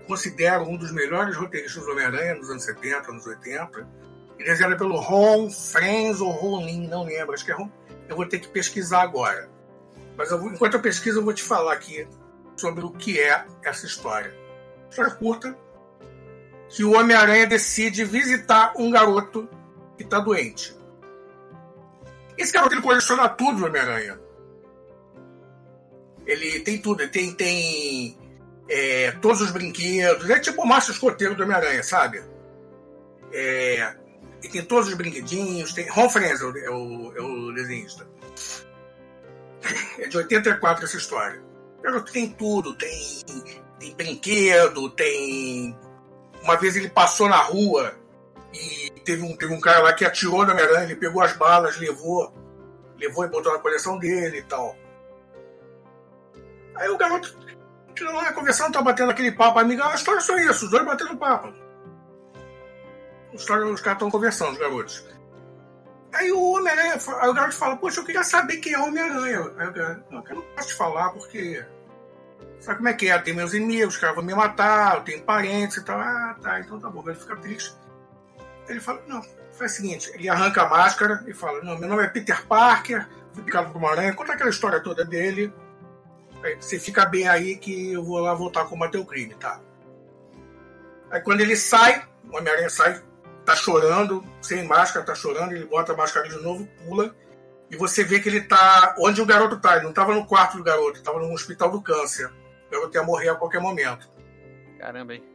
considero 0.06 0.64
um 0.64 0.78
dos 0.78 0.90
melhores 0.90 1.36
roteiristas 1.36 1.84
do 1.84 1.92
Homem-Aranha 1.92 2.36
nos 2.36 2.48
anos 2.48 2.64
70, 2.64 3.10
anos 3.10 3.26
80. 3.26 3.86
E 4.38 4.42
desenhada 4.42 4.74
pelo 4.74 4.98
Ron 4.98 5.50
Friends 5.50 6.22
ou 6.22 6.30
Ron 6.30 6.64
Lin, 6.64 6.88
não 6.88 7.04
lembro, 7.04 7.34
acho 7.34 7.44
que 7.44 7.52
é 7.52 7.54
Ron. 7.54 7.70
Eu 8.08 8.16
vou 8.16 8.26
ter 8.26 8.38
que 8.38 8.48
pesquisar 8.48 9.02
agora. 9.02 9.50
Mas 10.16 10.30
eu, 10.30 10.42
enquanto 10.46 10.72
eu 10.72 10.80
pesquiso, 10.80 11.18
eu 11.18 11.24
vou 11.24 11.34
te 11.34 11.42
falar 11.42 11.74
aqui 11.74 12.08
sobre 12.56 12.86
o 12.86 12.90
que 12.90 13.20
é 13.20 13.44
essa 13.62 13.84
história. 13.84 14.34
História 14.88 15.10
curta, 15.10 15.54
que 16.70 16.84
o 16.84 16.94
Homem-Aranha 16.98 17.46
decide 17.46 18.02
visitar 18.02 18.72
um 18.78 18.90
garoto 18.90 19.46
que 19.98 20.04
está 20.04 20.20
doente. 20.20 20.80
Esse 22.36 22.52
garoto 22.52 22.74
ele 22.74 22.82
coleciona 22.82 23.28
tudo 23.28 23.58
do 23.58 23.66
Homem-Aranha. 23.66 24.18
Ele 26.26 26.60
tem 26.60 26.78
tudo, 26.78 27.02
ele 27.02 27.10
tem, 27.10 27.32
tem 27.34 28.18
é, 28.68 29.12
todos 29.20 29.40
os 29.40 29.50
brinquedos. 29.50 30.28
É 30.30 30.38
tipo 30.38 30.62
o 30.62 30.66
Márcio 30.66 30.92
Escoteiro 30.92 31.34
do 31.34 31.42
Homem-Aranha, 31.42 31.82
sabe? 31.82 32.22
É, 33.32 33.94
ele 34.42 34.52
tem 34.52 34.64
todos 34.64 34.88
os 34.88 34.94
brinquedinhos. 34.94 35.72
Tem, 35.72 35.88
Ron 35.88 36.08
Frenzel 36.08 36.56
é 36.56 36.70
o, 36.70 37.12
é 37.16 37.20
o 37.20 37.52
desenhista. 37.52 38.08
É 39.98 40.08
de 40.08 40.16
84 40.16 40.84
essa 40.84 40.96
história. 40.96 41.42
Garoto 41.82 42.12
tem 42.12 42.30
tudo, 42.30 42.74
tem, 42.74 43.22
tem 43.78 43.94
brinquedo, 43.94 44.90
tem. 44.90 45.76
Uma 46.42 46.56
vez 46.56 46.76
ele 46.76 46.88
passou 46.88 47.28
na 47.28 47.36
rua 47.36 47.94
e 48.52 48.90
teve 49.00 49.22
um, 49.22 49.36
teve 49.36 49.52
um 49.52 49.60
cara 49.60 49.80
lá 49.80 49.92
que 49.92 50.04
atirou 50.04 50.44
na 50.44 50.52
Homem-Aranha, 50.52 50.84
ele 50.84 50.96
pegou 50.96 51.22
as 51.22 51.32
balas, 51.36 51.78
levou, 51.78 52.32
levou 52.98 53.24
e 53.24 53.28
botou 53.28 53.52
na 53.52 53.58
coleção 53.58 53.98
dele 53.98 54.38
e 54.38 54.42
tal. 54.42 54.76
Aí 56.74 56.88
o 56.88 56.98
garoto 56.98 57.36
lá 58.00 58.32
conversando, 58.32 58.72
tá 58.72 58.82
batendo 58.82 59.10
aquele 59.10 59.32
papo, 59.32 59.58
amiga, 59.58 59.86
a 59.86 59.94
história 59.94 60.18
é 60.18 60.22
só 60.22 60.36
isso, 60.38 60.64
os 60.64 60.70
dois 60.70 60.84
batendo 60.84 61.16
papo. 61.16 61.52
História, 63.32 63.64
os 63.66 63.80
caras 63.80 63.96
estão 63.96 64.10
conversando, 64.10 64.52
os 64.52 64.58
garotos. 64.58 65.06
Aí 66.12 66.30
o 66.30 66.52
Homem-Aranha, 66.52 66.98
aí 67.20 67.28
o 67.28 67.34
garoto 67.34 67.56
fala, 67.56 67.76
poxa, 67.76 68.00
eu 68.00 68.04
queria 68.04 68.22
saber 68.22 68.58
quem 68.58 68.74
é 68.74 68.78
o 68.78 68.86
Homem-Aranha. 68.86 69.52
Aí 69.56 69.68
o 69.68 69.72
garoto, 69.72 70.04
não, 70.10 70.24
eu 70.28 70.34
não 70.36 70.42
posso 70.42 70.68
te 70.68 70.74
falar 70.74 71.10
porque. 71.10 71.64
Sabe 72.60 72.76
como 72.76 72.88
é 72.88 72.94
que 72.94 73.08
é? 73.08 73.18
Tem 73.18 73.34
meus 73.34 73.54
inimigos, 73.54 73.94
os 73.94 74.00
caras 74.00 74.14
vão 74.14 74.24
me 74.24 74.34
matar, 74.34 74.96
eu 74.96 75.02
tenho 75.02 75.24
parentes 75.24 75.78
e 75.78 75.84
tal. 75.84 75.98
Ah, 75.98 76.36
tá, 76.40 76.60
então 76.60 76.78
tá 76.78 76.88
bom. 76.88 77.02
Ele 77.06 77.18
fica 77.18 77.36
triste. 77.36 77.74
Ele 78.72 78.80
fala, 78.80 79.02
não, 79.06 79.22
faz 79.52 79.72
o 79.72 79.74
seguinte, 79.76 80.10
ele 80.14 80.28
arranca 80.28 80.62
a 80.62 80.68
máscara 80.68 81.22
e 81.26 81.32
fala, 81.32 81.62
não, 81.62 81.78
meu 81.78 81.88
nome 81.88 82.04
é 82.04 82.08
Peter 82.08 82.46
Parker, 82.46 83.06
fui 83.32 83.42
picado 83.42 83.70
por 83.70 83.78
uma 83.78 83.90
aranha, 83.90 84.14
conta 84.14 84.32
aquela 84.32 84.50
história 84.50 84.80
toda 84.80 85.04
dele. 85.04 85.52
Aí, 86.42 86.56
você 86.56 86.78
fica 86.78 87.04
bem 87.06 87.28
aí 87.28 87.56
que 87.56 87.92
eu 87.92 88.02
vou 88.02 88.18
lá 88.18 88.34
voltar 88.34 88.62
a 88.62 88.64
combater 88.64 88.98
o 88.98 89.04
crime, 89.04 89.34
tá? 89.34 89.60
Aí 91.10 91.20
quando 91.20 91.40
ele 91.40 91.56
sai, 91.56 92.04
o 92.24 92.36
Homem-Aranha 92.36 92.70
sai 92.70 93.02
tá 93.44 93.54
chorando, 93.54 94.24
sem 94.40 94.66
máscara, 94.66 95.04
tá 95.04 95.14
chorando, 95.14 95.52
ele 95.52 95.66
bota 95.66 95.92
a 95.92 95.96
máscara 95.96 96.28
de 96.28 96.36
novo, 96.36 96.66
pula, 96.84 97.14
e 97.70 97.76
você 97.76 98.04
vê 98.04 98.20
que 98.20 98.28
ele 98.28 98.42
tá 98.42 98.94
onde 98.98 99.20
o 99.20 99.26
garoto 99.26 99.58
tá. 99.58 99.76
Ele 99.76 99.86
não 99.86 99.92
tava 99.92 100.14
no 100.14 100.26
quarto 100.26 100.58
do 100.58 100.62
garoto, 100.62 100.98
ele 100.98 101.04
tava 101.04 101.18
no 101.18 101.32
hospital 101.32 101.70
do 101.70 101.80
câncer. 101.80 102.26
O 102.26 102.70
garoto 102.70 102.96
ia 102.96 103.02
morrer 103.02 103.30
a 103.30 103.34
qualquer 103.34 103.60
momento. 103.60 104.08
Caramba, 104.78 105.14
hein? 105.14 105.31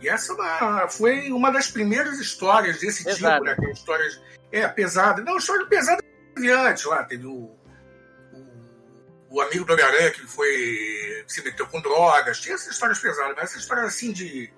E 0.00 0.08
essa 0.08 0.34
é 0.34 0.88
foi 0.88 1.30
uma 1.30 1.50
das 1.50 1.70
primeiras 1.70 2.18
histórias 2.18 2.78
desse 2.80 3.04
tipo, 3.04 3.22
né? 3.22 3.52
Aquelas 3.52 3.78
histórias. 3.78 4.20
É, 4.52 4.66
pesada. 4.68 5.22
Não, 5.22 5.38
história 5.38 5.66
pesada 5.66 6.02
teve 6.34 6.50
antes 6.52 6.84
lá. 6.84 7.02
Teve 7.04 7.26
o, 7.26 7.50
o, 8.32 8.46
o 9.30 9.40
amigo 9.40 9.64
do 9.64 9.72
Homem-Aranha 9.72 10.10
que 10.10 10.26
foi. 10.26 11.24
Se 11.26 11.42
meteu 11.42 11.66
com 11.66 11.80
drogas. 11.80 12.40
Tinha 12.40 12.54
essas 12.54 12.72
histórias 12.72 12.98
pesadas, 12.98 13.34
mas 13.34 13.44
essas 13.44 13.62
histórias 13.62 13.86
assim 13.86 14.12
de 14.12 14.52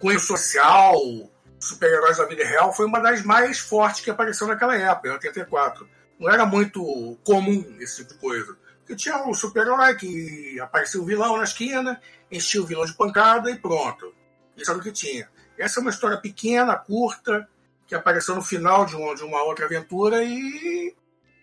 cunho 0.00 0.18
social, 0.18 0.98
super-heróis 1.60 2.16
da 2.16 2.24
vida 2.24 2.44
real, 2.44 2.74
foi 2.74 2.86
uma 2.86 2.98
das 2.98 3.22
mais 3.22 3.60
fortes 3.60 4.02
que 4.02 4.10
apareceu 4.10 4.48
naquela 4.48 4.76
época, 4.76 5.08
em 5.08 5.12
84. 5.12 5.88
Não 6.18 6.30
era 6.30 6.44
muito 6.44 7.16
comum 7.24 7.76
esse 7.78 7.98
tipo 7.98 8.14
de 8.14 8.18
coisa. 8.18 8.56
Porque 8.78 8.96
tinha 8.96 9.16
um 9.24 9.32
super-herói 9.32 9.94
que 9.94 10.58
aparecia 10.60 11.00
o 11.00 11.04
vilão 11.04 11.36
na 11.36 11.44
esquina, 11.44 12.00
enchia 12.32 12.62
o 12.62 12.66
vilão 12.66 12.84
de 12.84 12.94
pancada 12.94 13.50
e 13.50 13.58
pronto. 13.58 14.14
Isso 14.56 14.70
era 14.70 14.80
o 14.80 14.82
que 14.82 14.90
tinha. 14.90 15.28
Essa 15.58 15.78
é 15.78 15.82
uma 15.82 15.90
história 15.90 16.16
pequena, 16.16 16.76
curta, 16.76 17.48
que 17.86 17.94
apareceu 17.94 18.34
no 18.34 18.42
final 18.42 18.86
de 18.86 18.96
uma, 18.96 19.14
de 19.14 19.22
uma 19.22 19.42
outra 19.44 19.66
aventura 19.66 20.24
e 20.24 20.94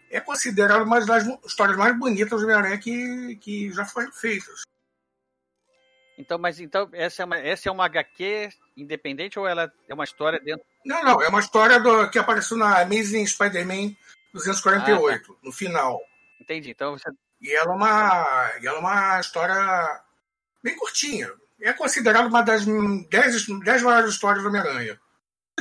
é 0.10 0.20
considerada 0.20 0.84
uma 0.84 1.00
das 1.06 1.26
histórias 1.46 1.78
mais 1.78 1.98
bonitas 1.98 2.40
do 2.40 2.46
Homem-Aranha 2.46 2.78
que, 2.78 3.36
que 3.38 3.72
já 3.72 3.86
foram 3.86 4.12
feitas. 4.12 4.64
Então, 6.18 6.38
mas 6.38 6.60
então 6.60 6.90
essa 6.92 7.22
é 7.22 7.26
uma, 7.26 7.38
essa 7.38 7.70
é 7.70 7.72
uma 7.72 7.86
HQ 7.86 8.50
independente 8.76 9.40
ou 9.40 9.48
ela 9.48 9.72
é 9.88 9.94
uma 9.94 10.04
história 10.04 10.40
dentro? 10.40 10.66
Não, 10.86 11.04
não, 11.04 11.22
é 11.22 11.30
uma 11.30 11.40
história 11.40 11.80
do, 11.80 12.10
que 12.10 12.20
apareceu 12.20 12.58
na 12.58 12.82
Amazing 12.82 13.26
Spider-Man 13.26 13.96
248, 14.34 15.32
ah, 15.32 15.34
tá. 15.34 15.40
no 15.44 15.52
final. 15.52 16.02
Entendi. 16.42 16.72
Então 16.72 16.98
você... 16.98 17.10
E 17.42 17.56
ela 17.56 17.72
é 17.72 17.76
uma, 17.76 18.52
ela 18.62 18.78
é 18.78 18.80
uma 18.80 19.20
história 19.20 20.04
bem 20.64 20.76
curtinha. 20.76 21.32
É 21.62 21.74
considerada 21.74 22.28
uma 22.28 22.42
das 22.42 22.66
10 22.66 23.84
maiores 23.84 24.12
histórias 24.12 24.44
do 24.44 24.50
Homem-Aranha. 24.50 25.00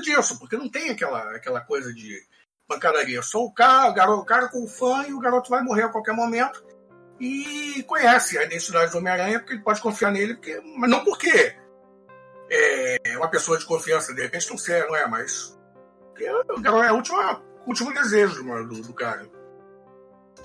disso, 0.00 0.38
porque 0.38 0.56
não 0.56 0.68
tem 0.68 0.90
aquela, 0.90 1.34
aquela 1.34 1.60
coisa 1.60 1.92
de 1.92 2.22
pancadaria. 2.68 3.20
Só 3.22 3.42
o 3.42 3.52
cara, 3.52 3.90
o, 3.90 3.94
garoto, 3.94 4.22
o 4.22 4.24
cara 4.24 4.48
com 4.48 4.64
o 4.64 4.68
fã 4.68 5.04
e 5.08 5.12
o 5.12 5.18
garoto 5.18 5.50
vai 5.50 5.62
morrer 5.62 5.84
a 5.84 5.88
qualquer 5.88 6.14
momento 6.14 6.64
e 7.18 7.82
conhece 7.84 8.38
a 8.38 8.44
identidade 8.44 8.92
do 8.92 8.98
Homem-Aranha 8.98 9.40
porque 9.40 9.54
ele 9.54 9.62
pode 9.62 9.80
confiar 9.80 10.12
nele, 10.12 10.34
porque, 10.34 10.60
mas 10.76 10.88
não 10.88 11.04
porque 11.04 11.56
é 12.50 13.16
uma 13.16 13.28
pessoa 13.28 13.58
de 13.58 13.64
confiança, 13.64 14.14
de 14.14 14.22
repente 14.22 14.48
não, 14.50 14.58
sei, 14.58 14.80
não 14.86 14.94
é, 14.94 15.06
mas 15.06 15.58
é 16.20 16.28
a 16.88 16.92
última, 16.92 17.40
o 17.66 17.68
último 17.68 17.92
desejo 17.92 18.42
do, 18.42 18.82
do 18.82 18.94
cara. 18.94 19.28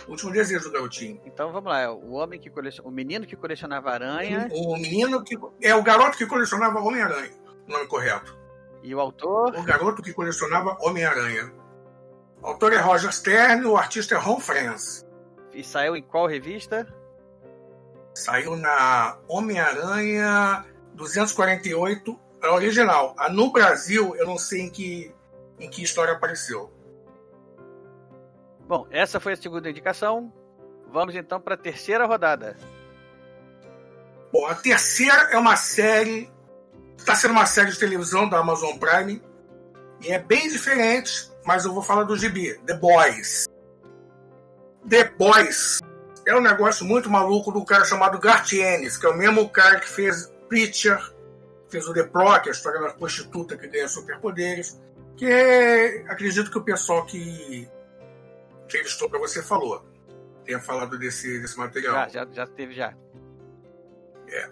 O 0.08 0.12
último 0.12 0.32
desejo 0.32 0.66
do 0.66 0.72
garotinho. 0.72 1.22
Então 1.26 1.52
vamos 1.52 1.72
lá, 1.72 1.82
é 1.82 1.90
o 1.90 2.12
homem 2.12 2.40
que 2.40 2.50
coleciona, 2.50 2.90
o 2.90 2.92
menino 2.92 3.26
que 3.26 3.36
colecionava 3.36 3.92
aranha. 3.92 4.50
O 4.52 4.76
menino 4.76 5.24
que 5.24 5.38
é 5.62 5.74
o 5.74 5.84
garoto 5.84 6.18
que 6.18 6.26
colecionava 6.26 6.80
Homem-Aranha, 6.80 7.32
nome 7.68 7.88
correto. 7.88 8.38
E 8.82 8.94
o 8.94 9.00
autor? 9.00 9.56
O 9.56 9.64
garoto 9.64 10.02
que 10.02 10.12
colecionava 10.12 10.78
Homem-Aranha. 10.82 11.54
O 12.42 12.48
autor 12.48 12.74
é 12.74 12.78
Roger 12.78 13.14
Stern, 13.14 13.66
o 13.66 13.78
artista 13.78 14.16
é 14.16 14.18
Ron 14.18 14.40
Franz. 14.40 15.06
E 15.54 15.64
saiu 15.64 15.96
em 15.96 16.02
qual 16.02 16.28
revista? 16.28 16.86
Saiu 18.14 18.58
na 18.58 19.18
Homem-Aranha 19.28 20.66
248, 20.94 22.20
a 22.42 22.54
original. 22.54 23.16
A 23.18 23.30
no 23.30 23.52
Brasil, 23.52 24.16
eu 24.16 24.26
não 24.26 24.38
sei 24.38 24.62
em 24.62 24.70
que, 24.70 25.16
em 25.60 25.70
que 25.70 25.84
história 25.84 26.14
apareceu. 26.14 26.73
Bom, 28.74 28.88
essa 28.89 29.20
foi 29.20 29.34
a 29.34 29.38
segunda 29.38 29.70
indicação. 29.70 30.34
Vamos 30.92 31.15
então 31.15 31.39
para 31.39 31.53
a 31.53 31.58
terceira 31.58 32.08
rodada. 32.08 32.58
Bom, 34.32 34.48
a 34.48 34.56
terceira 34.56 35.30
é 35.30 35.38
uma 35.38 35.56
série. 35.56 36.27
Está 36.98 37.13
sendo 37.13 37.34
uma 37.34 37.46
série 37.46 37.70
de 37.70 37.77
televisão 37.77 38.27
da 38.27 38.39
Amazon 38.39 38.75
Prime. 38.80 39.22
E 40.01 40.12
é 40.12 40.18
bem 40.18 40.50
diferente, 40.50 41.32
mas 41.46 41.65
eu 41.65 41.72
vou 41.72 41.84
falar 41.84 42.01
do 42.06 42.18
gibi, 42.18 42.58
The 42.65 42.74
Boys. 42.74 43.46
The 44.89 45.03
Boys 45.20 45.80
é 46.25 46.36
um 46.36 46.42
negócio 46.42 46.84
muito 46.84 47.12
maluco 47.12 47.51
do 47.51 47.63
cara 47.63 47.86
chamado 47.86 48.18
Gartienes, 48.18 48.98
que 48.98 49.06
é 49.06 49.10
o 49.10 49.15
mesmo 49.15 49.48
cara 49.50 49.80
que 49.80 49.88
fez 49.88 50.34
Preacher, 50.50 51.00
fez 51.70 51.88
o 51.88 51.94
The 51.94 52.06
Pro, 52.06 52.42
que 52.42 52.50
é 52.50 52.51
a 52.51 52.56
história 52.56 52.82
da 52.82 52.89
prostituta 52.89 53.56
que 53.56 53.68
ganha 53.68 53.88
superpoderes, 53.88 54.82
que 55.15 55.27
é, 55.27 56.06
acredito 56.08 56.50
que 56.50 56.58
o 56.58 56.63
pessoal 56.63 57.06
que 57.06 57.72
entrevistou 58.65 59.10
para 59.10 59.20
você 59.20 59.41
falou, 59.41 59.86
tenha 60.46 60.60
falado 60.60 60.98
desse, 60.98 61.39
desse 61.39 61.58
material. 61.58 61.93
Já, 61.93 62.08
já, 62.08 62.27
já 62.32 62.48
teve 62.48 62.74
já. 62.74 62.93
É. 64.27 64.50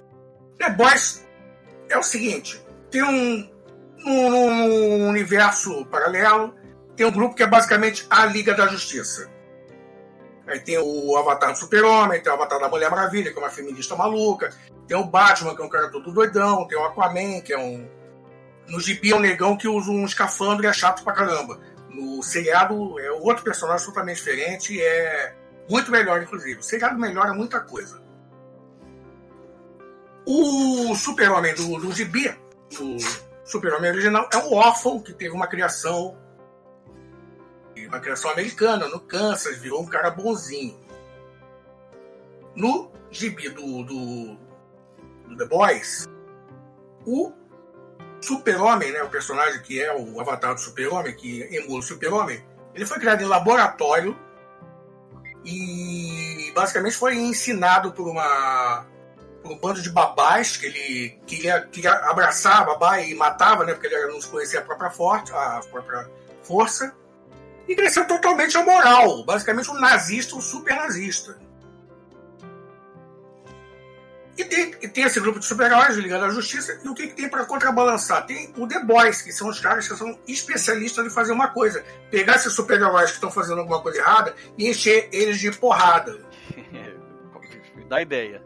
The 0.57 0.69
Boys 0.71 1.27
é 1.89 1.97
o 1.97 2.03
seguinte, 2.03 2.63
tem 2.89 3.03
um, 3.03 3.49
um, 4.05 4.35
um 4.35 5.09
universo 5.09 5.85
paralelo, 5.85 6.53
tem 6.95 7.05
um 7.05 7.11
grupo 7.11 7.35
que 7.35 7.43
é 7.43 7.47
basicamente 7.47 8.05
a 8.09 8.25
Liga 8.25 8.53
da 8.53 8.67
Justiça 8.67 9.31
Aí 10.51 10.59
tem 10.59 10.77
o 10.77 11.15
Avatar 11.15 11.53
do 11.53 11.57
Super-Homem, 11.57 12.21
tem 12.21 12.31
o 12.31 12.35
Avatar 12.35 12.59
da 12.59 12.67
Mulher 12.67 12.89
Maravilha, 12.89 13.31
que 13.31 13.37
é 13.37 13.41
uma 13.41 13.49
feminista 13.49 13.95
maluca. 13.95 14.53
Tem 14.85 14.97
o 14.97 15.05
Batman, 15.05 15.55
que 15.55 15.61
é 15.61 15.65
um 15.65 15.69
cara 15.69 15.89
todo 15.89 16.11
doidão. 16.11 16.67
Tem 16.67 16.77
o 16.77 16.83
Aquaman, 16.83 17.39
que 17.41 17.53
é 17.53 17.57
um. 17.57 17.87
No 18.67 18.79
gibi 18.79 19.11
é 19.11 19.15
um 19.15 19.19
negão 19.19 19.55
que 19.55 19.67
usa 19.67 19.89
um 19.89 20.05
escafandro 20.05 20.65
e 20.65 20.67
é 20.67 20.73
chato 20.73 21.03
pra 21.03 21.13
caramba. 21.13 21.59
No 21.93 22.23
seriado 22.23 22.99
é 22.99 23.11
outro 23.11 23.43
personagem 23.43 23.85
totalmente 23.85 24.17
diferente 24.17 24.81
é 24.81 25.35
muito 25.69 25.91
melhor, 25.91 26.21
inclusive. 26.21 26.59
O 26.59 26.63
seriado 26.63 26.97
melhora 26.97 27.33
muita 27.33 27.59
coisa. 27.59 28.01
O 30.25 30.95
Super-Homem 30.95 31.53
do, 31.55 31.79
do 31.79 31.91
gibi, 31.91 32.33
o 32.79 32.97
Super-Homem 33.43 33.91
original, 33.91 34.29
é 34.31 34.37
um 34.37 34.53
órfão 34.53 35.01
que 35.01 35.13
teve 35.13 35.33
uma 35.35 35.47
criação 35.47 36.17
uma 37.91 37.99
criação 37.99 38.31
americana, 38.31 38.87
no 38.87 38.99
Kansas, 39.01 39.57
virou 39.57 39.81
um 39.81 39.85
cara 39.85 40.09
bonzinho. 40.09 40.79
No 42.55 42.91
gibi 43.09 43.49
do, 43.49 43.83
do, 43.83 44.37
do 45.27 45.37
The 45.37 45.45
Boys, 45.45 46.07
o 47.05 47.33
Super-Homem, 48.21 48.91
né, 48.91 49.01
o 49.03 49.09
personagem 49.09 49.61
que 49.61 49.81
é 49.81 49.93
o 49.93 50.19
avatar 50.19 50.53
do 50.53 50.61
Super-Homem, 50.61 51.15
que 51.15 51.41
emula 51.55 51.79
o 51.79 51.83
Super-Homem, 51.83 52.43
ele 52.73 52.85
foi 52.85 52.99
criado 52.99 53.21
em 53.21 53.25
laboratório 53.25 54.17
e 55.43 56.51
basicamente 56.53 56.95
foi 56.95 57.15
ensinado 57.15 57.91
por 57.91 58.07
uma 58.07 58.85
por 59.41 59.53
um 59.53 59.57
bando 59.57 59.81
de 59.81 59.89
babás 59.89 60.55
que 60.55 60.67
ele 60.67 61.19
queria, 61.25 61.61
queria 61.61 61.93
abraçar 61.93 62.61
a 62.61 62.63
babá 62.63 63.01
e 63.01 63.15
matava, 63.15 63.65
né, 63.65 63.73
porque 63.73 63.87
ele 63.87 64.13
não 64.13 64.21
conhecia 64.21 64.59
a 64.59 64.63
própria, 64.63 64.91
forte, 64.91 65.31
a 65.33 65.61
própria 65.71 66.07
força 66.43 66.95
e 67.67 67.75
cresceu 67.75 68.05
totalmente 68.05 68.55
amoral, 68.55 69.23
basicamente 69.23 69.71
um 69.71 69.79
nazista, 69.79 70.35
um 70.35 70.41
super 70.41 70.75
nazista. 70.75 71.39
E 74.37 74.45
tem, 74.45 74.75
e 74.81 74.87
tem 74.87 75.03
esse 75.03 75.19
grupo 75.19 75.39
de 75.39 75.45
super-heróis 75.45 75.97
ligado 75.97 76.23
à 76.23 76.29
justiça, 76.29 76.79
e 76.83 76.87
o 76.87 76.93
que, 76.93 77.07
que 77.07 77.15
tem 77.15 77.29
para 77.29 77.45
contrabalançar? 77.45 78.25
Tem 78.25 78.53
o 78.57 78.65
The 78.65 78.83
Boys, 78.83 79.21
que 79.21 79.31
são 79.31 79.49
os 79.49 79.59
caras 79.59 79.87
que 79.87 79.95
são 79.95 80.17
especialistas 80.27 81.05
em 81.05 81.09
fazer 81.09 81.33
uma 81.33 81.49
coisa: 81.49 81.83
pegar 82.09 82.35
esses 82.35 82.53
super-heróis 82.53 83.09
que 83.09 83.15
estão 83.15 83.29
fazendo 83.29 83.59
alguma 83.59 83.81
coisa 83.81 83.99
errada 83.99 84.33
e 84.57 84.69
encher 84.69 85.09
eles 85.11 85.39
de 85.39 85.51
porrada. 85.51 86.17
Dá 87.89 88.01
ideia. 88.01 88.41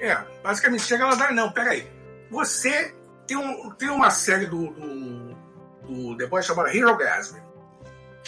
É, 0.00 0.16
basicamente 0.42 0.82
chega 0.82 1.06
lá 1.06 1.14
e 1.14 1.18
dá, 1.18 1.30
não, 1.30 1.52
peraí. 1.52 1.86
Você 2.30 2.94
tem, 3.26 3.36
um, 3.36 3.70
tem 3.72 3.88
uma 3.88 4.10
série 4.10 4.46
do, 4.46 4.72
do, 4.72 5.36
do 5.86 6.16
The 6.16 6.26
Boys 6.26 6.46
chamada 6.46 6.74
Hero 6.74 6.96
Gasm. 6.96 7.36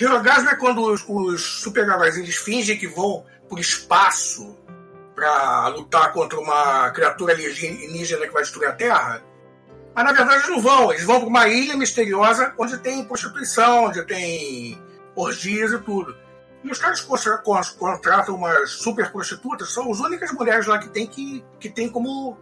Hirogasmo 0.01 0.51
é 0.51 0.57
quando 0.57 0.83
os, 0.83 1.05
os 1.09 1.43
super-heróis 1.63 2.17
eles 2.17 2.37
fingem 2.37 2.77
que 2.77 2.87
vão 2.87 3.25
por 3.49 3.61
espaço 3.61 4.57
para 5.25 5.69
lutar 5.69 6.13
contra 6.13 6.39
uma 6.39 6.91
criatura 6.91 7.33
alienígena 7.33 8.27
que 8.27 8.33
vai 8.33 8.43
destruir 8.43 8.69
a 8.69 8.73
Terra. 8.73 9.23
Mas 9.95 10.05
na 10.05 10.13
verdade 10.13 10.39
eles 10.39 10.49
não 10.51 10.61
vão, 10.61 10.93
eles 10.93 11.05
vão 11.05 11.21
para 11.21 11.29
uma 11.29 11.49
ilha 11.49 11.77
misteriosa 11.77 12.53
onde 12.59 12.77
tem 12.79 13.05
prostituição, 13.05 13.85
onde 13.85 14.05
tem 14.05 14.83
orgias 15.17 15.73
e 15.73 15.79
tudo. 15.79 16.15
E 16.63 16.71
os 16.71 16.79
caras 16.79 17.01
contratam 17.79 18.35
umas 18.35 18.71
super 18.71 19.11
prostitutas, 19.11 19.73
são 19.73 19.91
as 19.91 20.01
únicas 20.01 20.31
mulheres 20.33 20.67
lá 20.67 20.79
que 20.79 20.89
tem 20.89 21.07
que, 21.07 21.45
que 21.59 21.71
tem 21.71 21.89
como 21.89 22.39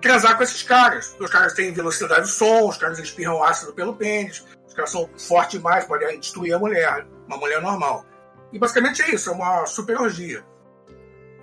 transar 0.00 0.36
com 0.36 0.42
esses 0.42 0.62
caras. 0.62 1.14
Os 1.20 1.30
caras 1.30 1.52
têm 1.52 1.72
velocidade 1.72 2.22
do 2.22 2.28
som, 2.28 2.68
os 2.68 2.78
caras 2.78 2.98
espirram 2.98 3.42
ácido 3.42 3.72
pelo 3.72 3.94
pênis, 3.94 4.44
caras 4.76 4.90
são 4.90 5.08
fortes 5.16 5.58
demais, 5.58 5.84
podem 5.84 6.20
destruir 6.20 6.54
a 6.54 6.58
mulher, 6.58 7.06
uma 7.26 7.36
mulher 7.36 7.60
normal. 7.60 8.04
E 8.52 8.58
basicamente 8.58 9.02
é 9.02 9.14
isso, 9.14 9.30
é 9.30 9.32
uma 9.32 9.66
superorgia. 9.66 10.44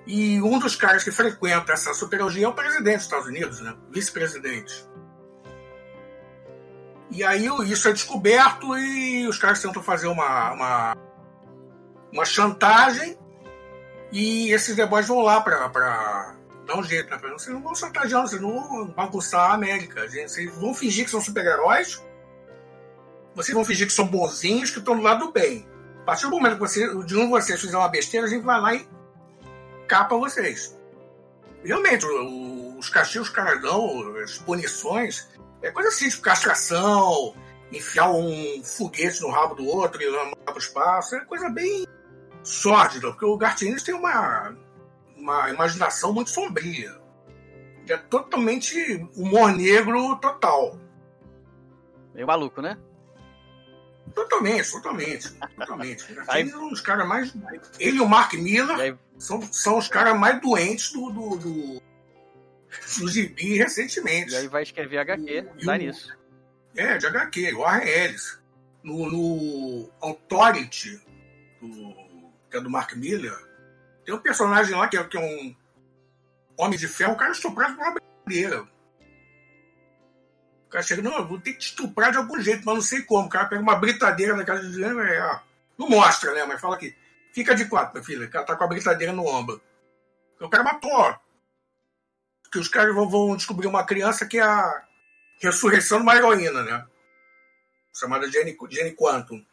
E 0.05 0.41
um 0.41 0.59
dos 0.59 0.75
caras 0.75 1.03
que 1.03 1.11
frequenta 1.11 1.73
essa 1.73 1.93
superorgia 1.93 2.45
é 2.45 2.47
o 2.47 2.53
presidente 2.53 2.95
dos 2.95 3.03
Estados 3.03 3.27
Unidos, 3.27 3.61
né? 3.61 3.75
Vice-presidente. 3.89 4.85
E 7.09 7.23
aí 7.23 7.47
isso 7.65 7.87
é 7.87 7.93
descoberto 7.93 8.77
e 8.77 9.27
os 9.27 9.37
caras 9.37 9.61
tentam 9.61 9.83
fazer 9.83 10.07
uma, 10.07 10.51
uma, 10.51 10.97
uma 12.11 12.25
chantagem 12.25 13.17
e 14.11 14.51
esses 14.51 14.75
The 14.75 14.85
vão 14.85 15.21
lá 15.21 15.39
pra, 15.41 15.69
pra 15.69 16.35
dar 16.65 16.77
um 16.77 16.83
jeito, 16.83 17.09
né? 17.09 17.17
Vocês 17.17 17.53
não 17.53 17.61
vão 17.61 17.75
chantagear, 17.75 18.21
vocês 18.21 18.41
não 18.41 18.67
vão 18.67 18.87
bagunçar 18.87 19.51
a 19.51 19.53
América. 19.53 20.07
Gente. 20.07 20.31
Vocês 20.31 20.55
vão 20.55 20.73
fingir 20.73 21.05
que 21.05 21.11
são 21.11 21.21
super-heróis 21.21 22.01
vocês 23.35 23.53
vão 23.53 23.65
fingir 23.65 23.87
que 23.87 23.93
são 23.93 24.05
bonzinhos, 24.05 24.69
que 24.69 24.79
estão 24.79 24.95
do 24.95 25.01
lado 25.01 25.25
do 25.25 25.31
bem. 25.31 25.67
A 26.01 26.05
partir 26.05 26.25
do 26.25 26.31
momento 26.31 26.53
que 26.53 26.59
você, 26.59 26.87
de 27.03 27.17
um 27.17 27.25
de 27.25 27.29
vocês 27.29 27.59
fizer 27.59 27.77
uma 27.77 27.87
besteira, 27.87 28.27
a 28.27 28.29
gente 28.29 28.43
vai 28.43 28.61
lá 28.61 28.75
e 28.75 28.87
capa 29.93 30.17
vocês. 30.17 30.75
Realmente, 31.63 32.03
os 32.03 32.89
castigos 32.89 33.29
que 33.29 33.39
as 33.39 34.37
punições, 34.39 35.29
é 35.61 35.69
coisa 35.69 35.89
assim, 35.89 36.09
tipo 36.09 36.23
castração, 36.23 37.35
enfiar 37.71 38.09
um 38.09 38.63
foguete 38.63 39.21
no 39.21 39.29
rabo 39.29 39.53
do 39.53 39.67
outro 39.67 40.01
e 40.01 40.09
mandar 40.09 40.35
para 40.45 40.55
o 40.55 40.57
espaço, 40.57 41.15
é 41.15 41.23
coisa 41.25 41.47
bem 41.47 41.85
sórdida, 42.41 43.09
porque 43.09 43.23
o 43.23 43.37
Gartines 43.37 43.83
tem 43.83 43.93
uma, 43.93 44.57
uma 45.15 45.51
imaginação 45.51 46.11
muito 46.11 46.31
sombria. 46.31 46.99
É 47.87 47.95
totalmente 47.97 49.07
humor 49.15 49.51
negro 49.51 50.15
total. 50.15 50.79
Meio 52.15 52.25
maluco, 52.25 52.63
né? 52.63 52.79
Totalmente, 54.13 54.71
totalmente. 54.71 55.29
Totalmente. 55.55 56.05
Aí, 56.27 56.49
são 56.49 56.71
os 56.71 56.81
caras 56.81 57.07
mais. 57.07 57.33
Ele 57.79 57.97
e 57.97 58.01
o 58.01 58.07
Mark 58.07 58.33
Miller 58.33 58.77
aí... 58.79 58.95
são, 59.17 59.41
são 59.51 59.77
os 59.77 59.87
caras 59.87 60.17
mais 60.19 60.39
doentes 60.41 60.91
do, 60.91 61.09
do, 61.09 61.37
do, 61.37 61.81
do 62.99 63.07
gibi 63.07 63.57
recentemente. 63.57 64.33
E 64.33 64.35
aí 64.35 64.47
vai 64.47 64.63
escrever 64.63 64.99
HQ, 64.99 65.45
e 65.57 65.65
dá 65.65 65.73
o, 65.73 65.77
nisso. 65.77 66.17
É, 66.75 66.97
de 66.97 67.05
HQ, 67.07 67.53
o 67.53 67.65
R. 67.65 67.89
Ellis. 67.89 68.41
No, 68.83 69.09
no 69.09 69.89
Authority, 70.01 71.01
do, 71.61 71.95
que 72.51 72.57
é 72.57 72.59
do 72.59 72.69
Mark 72.69 72.93
Miller, 72.95 73.37
tem 74.05 74.13
um 74.13 74.19
personagem 74.19 74.75
lá 74.75 74.89
que 74.89 74.97
é, 74.97 75.03
que 75.05 75.17
é 75.17 75.21
um 75.21 75.55
homem 76.57 76.77
de 76.77 76.87
ferro, 76.87 77.13
o 77.13 77.17
cara 77.17 77.31
estuprado 77.31 77.75
por 77.75 77.85
uma 77.85 77.95
bandeira. 78.25 78.67
Cara 80.73 80.83
chega, 80.83 81.01
não, 81.03 81.27
vou 81.27 81.39
ter 81.39 81.53
que 81.53 81.63
estuprar 81.63 82.11
de 82.11 82.17
algum 82.17 82.41
jeito, 82.41 82.63
mas 82.65 82.75
não 82.75 82.81
sei 82.81 83.03
como. 83.03 83.27
O 83.27 83.29
cara 83.29 83.45
pega 83.45 83.61
uma 83.61 83.75
britadeira 83.75 84.35
na 84.35 84.43
casa 84.43 84.63
de 84.63 84.71
dinheiro, 84.71 84.99
é, 85.01 85.41
não 85.77 85.87
mostra, 85.87 86.33
né? 86.33 86.43
Mas 86.45 86.59
fala 86.59 86.75
aqui, 86.75 86.95
fica 87.31 87.53
de 87.53 87.65
quatro, 87.65 88.03
filho. 88.03 88.25
O 88.25 88.29
cara 88.29 88.43
tá 88.43 88.55
com 88.55 88.63
a 88.63 88.67
britadeira 88.67 89.13
no 89.13 89.25
ombro. 89.25 89.61
O 90.41 90.49
cara 90.49 90.63
matou. 90.63 91.15
Que 92.51 92.57
os 92.57 92.67
caras 92.67 92.93
vão, 92.93 93.07
vão 93.07 93.35
descobrir 93.35 93.67
uma 93.67 93.85
criança 93.85 94.25
que 94.25 94.39
é 94.39 94.41
a 94.41 94.83
ressurreição 95.39 95.99
de 95.99 96.03
uma 96.03 96.15
heroína, 96.15 96.63
né? 96.63 96.85
Chamada 97.95 98.29
Jenny, 98.29 98.57
Jenny 98.69 98.95
Quantum. 98.95 99.43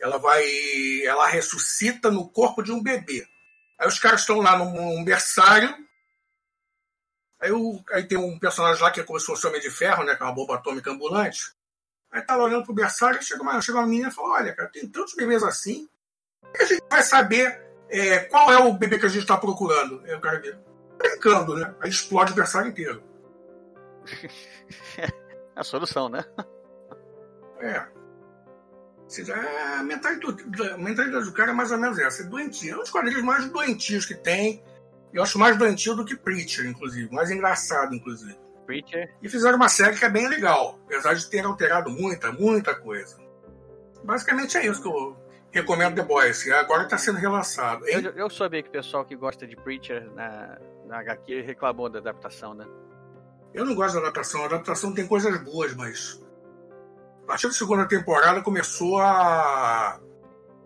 Ela 0.00 0.18
vai. 0.18 0.44
Ela 1.04 1.26
ressuscita 1.26 2.10
no 2.10 2.28
corpo 2.28 2.62
de 2.62 2.72
um 2.72 2.82
bebê. 2.82 3.26
Aí 3.78 3.86
os 3.86 3.98
caras 3.98 4.20
estão 4.20 4.40
lá 4.40 4.56
num, 4.56 4.72
num 4.72 5.04
berçário 5.04 5.74
Aí, 7.40 7.50
o, 7.50 7.82
aí 7.90 8.06
tem 8.06 8.18
um 8.18 8.38
personagem 8.38 8.82
lá 8.82 8.90
que 8.90 9.00
é 9.00 9.04
como 9.04 9.18
se 9.18 9.26
fosse 9.26 9.46
Homem 9.46 9.60
de 9.60 9.70
Ferro, 9.70 10.04
né? 10.04 10.14
Com 10.14 10.24
é 10.24 10.26
uma 10.26 10.34
bomba 10.34 10.56
atômica 10.56 10.90
ambulante. 10.90 11.52
Aí 12.12 12.20
tá 12.22 12.36
lá 12.36 12.44
olhando 12.44 12.64
pro 12.64 12.74
berçário, 12.74 13.22
chega 13.22 13.42
uma, 13.42 13.60
chega 13.60 13.78
uma 13.78 13.86
menina 13.86 14.08
e 14.08 14.12
fala, 14.12 14.34
olha, 14.34 14.54
cara, 14.54 14.68
tem 14.68 14.86
tantos 14.88 15.14
bebês 15.14 15.42
assim, 15.42 15.88
que 16.54 16.62
a 16.62 16.66
gente 16.66 16.82
vai 16.90 17.02
saber 17.02 17.62
é, 17.88 18.18
qual 18.20 18.52
é 18.52 18.58
o 18.58 18.72
bebê 18.72 18.98
que 18.98 19.06
a 19.06 19.08
gente 19.08 19.22
está 19.22 19.36
procurando. 19.36 20.02
Aí 20.04 20.14
o 20.14 20.20
cara 20.20 20.42
brincando, 20.98 21.56
né? 21.56 21.74
Aí 21.80 21.88
explode 21.88 22.32
o 22.32 22.34
berçário 22.34 22.70
inteiro. 22.70 23.02
a 25.56 25.64
solução, 25.64 26.08
né? 26.08 26.24
É. 27.60 28.00
A 29.78 29.82
mentalidade, 29.82 30.44
a 30.72 30.78
mentalidade 30.78 31.24
do 31.24 31.32
cara 31.32 31.50
é 31.50 31.54
mais 31.54 31.72
ou 31.72 31.78
menos 31.78 31.98
essa, 31.98 32.22
é 32.22 32.26
doentio. 32.26 32.74
É 32.74 32.76
um 32.76 32.80
dos 32.80 32.90
quadrinhos 32.90 33.22
mais 33.22 33.48
doentios 33.48 34.04
que 34.04 34.14
tem. 34.14 34.62
Eu 35.12 35.22
acho 35.22 35.38
mais 35.38 35.56
doentio 35.56 35.94
do 35.94 36.04
que 36.04 36.16
Preacher, 36.16 36.66
inclusive. 36.66 37.12
Mais 37.12 37.30
engraçado, 37.30 37.94
inclusive. 37.94 38.38
Preacher. 38.66 39.12
E 39.20 39.28
fizeram 39.28 39.56
uma 39.56 39.68
série 39.68 39.96
que 39.96 40.04
é 40.04 40.08
bem 40.08 40.28
legal, 40.28 40.78
apesar 40.84 41.14
de 41.14 41.28
ter 41.28 41.44
alterado 41.44 41.90
muita, 41.90 42.30
muita 42.30 42.74
coisa. 42.74 43.16
Basicamente 44.04 44.56
é 44.56 44.66
isso 44.66 44.80
que 44.80 44.88
eu 44.88 45.16
recomendo 45.50 45.96
The 45.96 46.02
Boys. 46.02 46.48
Agora 46.50 46.84
está 46.84 46.96
sendo 46.96 47.18
relançado. 47.18 47.86
Eu, 47.88 48.00
eu 48.12 48.30
soube 48.30 48.62
que 48.62 48.68
o 48.68 48.72
pessoal 48.72 49.04
que 49.04 49.16
gosta 49.16 49.46
de 49.46 49.56
Preacher 49.56 50.10
na, 50.14 50.58
na 50.86 51.00
HQ 51.00 51.42
reclamou 51.42 51.88
da 51.88 51.98
adaptação, 51.98 52.54
né? 52.54 52.66
Eu 53.52 53.64
não 53.64 53.74
gosto 53.74 53.94
da 53.94 54.00
adaptação. 54.00 54.42
A 54.42 54.46
adaptação 54.46 54.94
tem 54.94 55.06
coisas 55.06 55.36
boas, 55.42 55.74
mas. 55.74 56.22
A 57.24 57.26
partir 57.26 57.48
da 57.48 57.52
segunda 57.52 57.86
temporada 57.86 58.42
começou 58.42 59.00
a. 59.00 60.00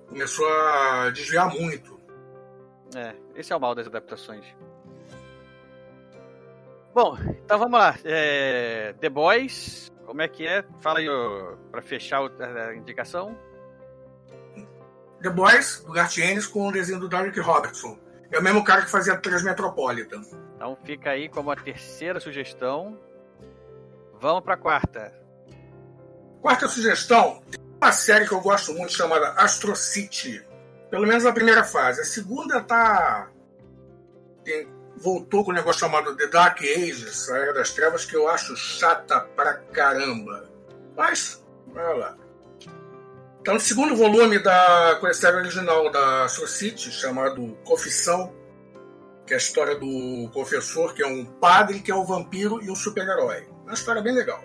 começou 0.09 0.47
a 0.47 1.11
desviar 1.11 1.51
muito. 1.51 1.94
É, 2.95 3.15
esse 3.35 3.53
é 3.53 3.57
o 3.57 3.61
mal 3.61 3.75
das 3.75 3.87
adaptações. 3.87 4.45
Bom, 6.95 7.17
então 7.45 7.59
vamos 7.59 7.79
lá. 7.79 7.97
É, 8.05 8.95
The 9.01 9.09
Boys, 9.09 9.93
como 10.07 10.23
é 10.23 10.29
que 10.29 10.47
é? 10.47 10.65
Fala 10.81 11.01
aí 11.01 11.07
para 11.71 11.83
fechar 11.83 12.21
a 12.21 12.75
indicação. 12.75 13.37
The 15.21 15.31
Boys, 15.31 15.83
do 15.85 15.93
Gartienes, 15.93 16.47
com 16.47 16.69
o 16.69 16.73
desenho 16.73 17.01
do 17.01 17.09
Derek 17.09 17.41
Robertson. 17.41 17.99
É 18.31 18.39
o 18.39 18.43
mesmo 18.43 18.63
cara 18.63 18.83
que 18.83 18.91
fazia 18.91 19.17
Transmetropolitan. 19.17 20.23
Então 20.55 20.77
fica 20.85 21.11
aí 21.11 21.29
como 21.29 21.51
a 21.51 21.57
terceira 21.57 22.21
sugestão. 22.21 22.99
Vamos 24.21 24.45
para 24.45 24.55
a 24.55 24.59
quarta. 24.59 25.13
Quarta 26.41 26.69
sugestão, 26.69 27.43
tem 27.51 27.61
uma 27.81 27.91
série 27.91 28.29
que 28.29 28.33
eu 28.33 28.41
gosto 28.41 28.73
muito 28.75 28.93
chamada 28.93 29.31
Astro 29.33 29.75
City 29.75 30.45
pelo 30.95 31.09
menos 31.09 31.27
a 31.27 31.33
primeira 31.33 31.65
fase. 31.65 32.01
A 32.03 32.05
segunda 32.05 32.61
tá. 32.61 33.29
Tem... 34.45 34.69
voltou 34.97 35.45
com 35.45 35.51
um 35.51 35.55
negócio 35.55 35.81
chamado 35.81 36.17
The 36.17 36.29
Dark 36.29 36.61
Ages, 36.63 37.29
a 37.31 37.37
Era 37.37 37.53
das 37.53 37.73
Trevas, 37.73 38.05
que 38.05 38.15
eu 38.15 38.29
acho 38.29 38.57
chata 38.57 39.19
pra 39.35 39.55
caramba. 39.55 40.49
Mas, 40.97 41.45
olha 41.75 41.95
lá. 41.97 42.17
Tá 43.45 43.53
no 43.53 43.59
segundo 43.59 43.97
volume 43.97 44.39
da 44.39 45.01
série 45.13 45.39
original 45.39 45.91
da 45.91 46.29
Society, 46.29 46.93
chamado 46.93 47.59
Confissão, 47.65 48.33
que 49.27 49.33
é 49.33 49.37
a 49.37 49.39
história 49.39 49.75
do 49.75 50.31
confessor, 50.33 50.95
que 50.95 51.03
é 51.03 51.07
um 51.09 51.25
padre, 51.25 51.81
que 51.81 51.91
é 51.91 51.95
um 51.95 52.05
vampiro 52.05 52.63
e 52.63 52.71
um 52.71 52.77
super-herói. 52.77 53.39
É 53.39 53.63
uma 53.65 53.75
história 53.75 54.01
bem 54.01 54.15
legal. 54.15 54.43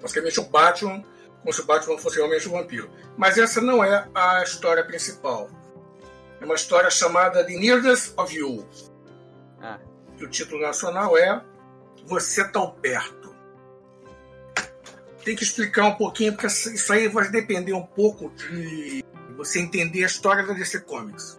Basicamente, 0.00 0.38
o 0.38 0.44
Batman 0.44 1.02
como 1.40 1.52
se 1.52 1.60
o 1.60 1.64
Batman 1.64 1.98
fosse 1.98 2.16
realmente 2.16 2.48
um 2.48 2.52
vampiro. 2.52 2.90
Mas 3.16 3.38
essa 3.38 3.60
não 3.60 3.82
é 3.82 4.08
a 4.14 4.42
história 4.42 4.84
principal. 4.84 5.50
É 6.40 6.44
uma 6.44 6.54
história 6.54 6.90
chamada 6.90 7.44
The 7.44 7.54
Nearness 7.54 8.14
of 8.16 8.34
You. 8.34 8.66
Ah. 9.60 9.78
o 10.20 10.28
título 10.28 10.62
nacional 10.62 11.16
é 11.18 11.42
Você 12.04 12.46
Tão 12.48 12.70
Perto. 12.70 13.34
Tem 15.24 15.34
que 15.34 15.42
explicar 15.42 15.86
um 15.86 15.94
pouquinho, 15.94 16.32
porque 16.32 16.46
isso 16.46 16.92
aí 16.92 17.08
vai 17.08 17.28
depender 17.28 17.72
um 17.72 17.84
pouco 17.84 18.30
de 18.30 19.04
você 19.36 19.60
entender 19.60 20.04
a 20.04 20.06
história 20.06 20.46
da 20.46 20.52
DC 20.52 20.80
Comics. 20.80 21.38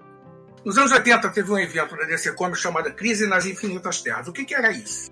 Nos 0.63 0.77
anos 0.77 0.91
80 0.91 1.29
teve 1.29 1.51
um 1.51 1.57
evento 1.57 1.95
da 1.95 2.03
DC 2.03 2.33
Comics 2.33 2.59
chamado 2.61 2.93
Crise 2.93 3.25
nas 3.25 3.45
Infinitas 3.45 4.01
Terras. 4.01 4.27
O 4.27 4.33
que, 4.33 4.45
que 4.45 4.53
era 4.53 4.71
isso? 4.71 5.09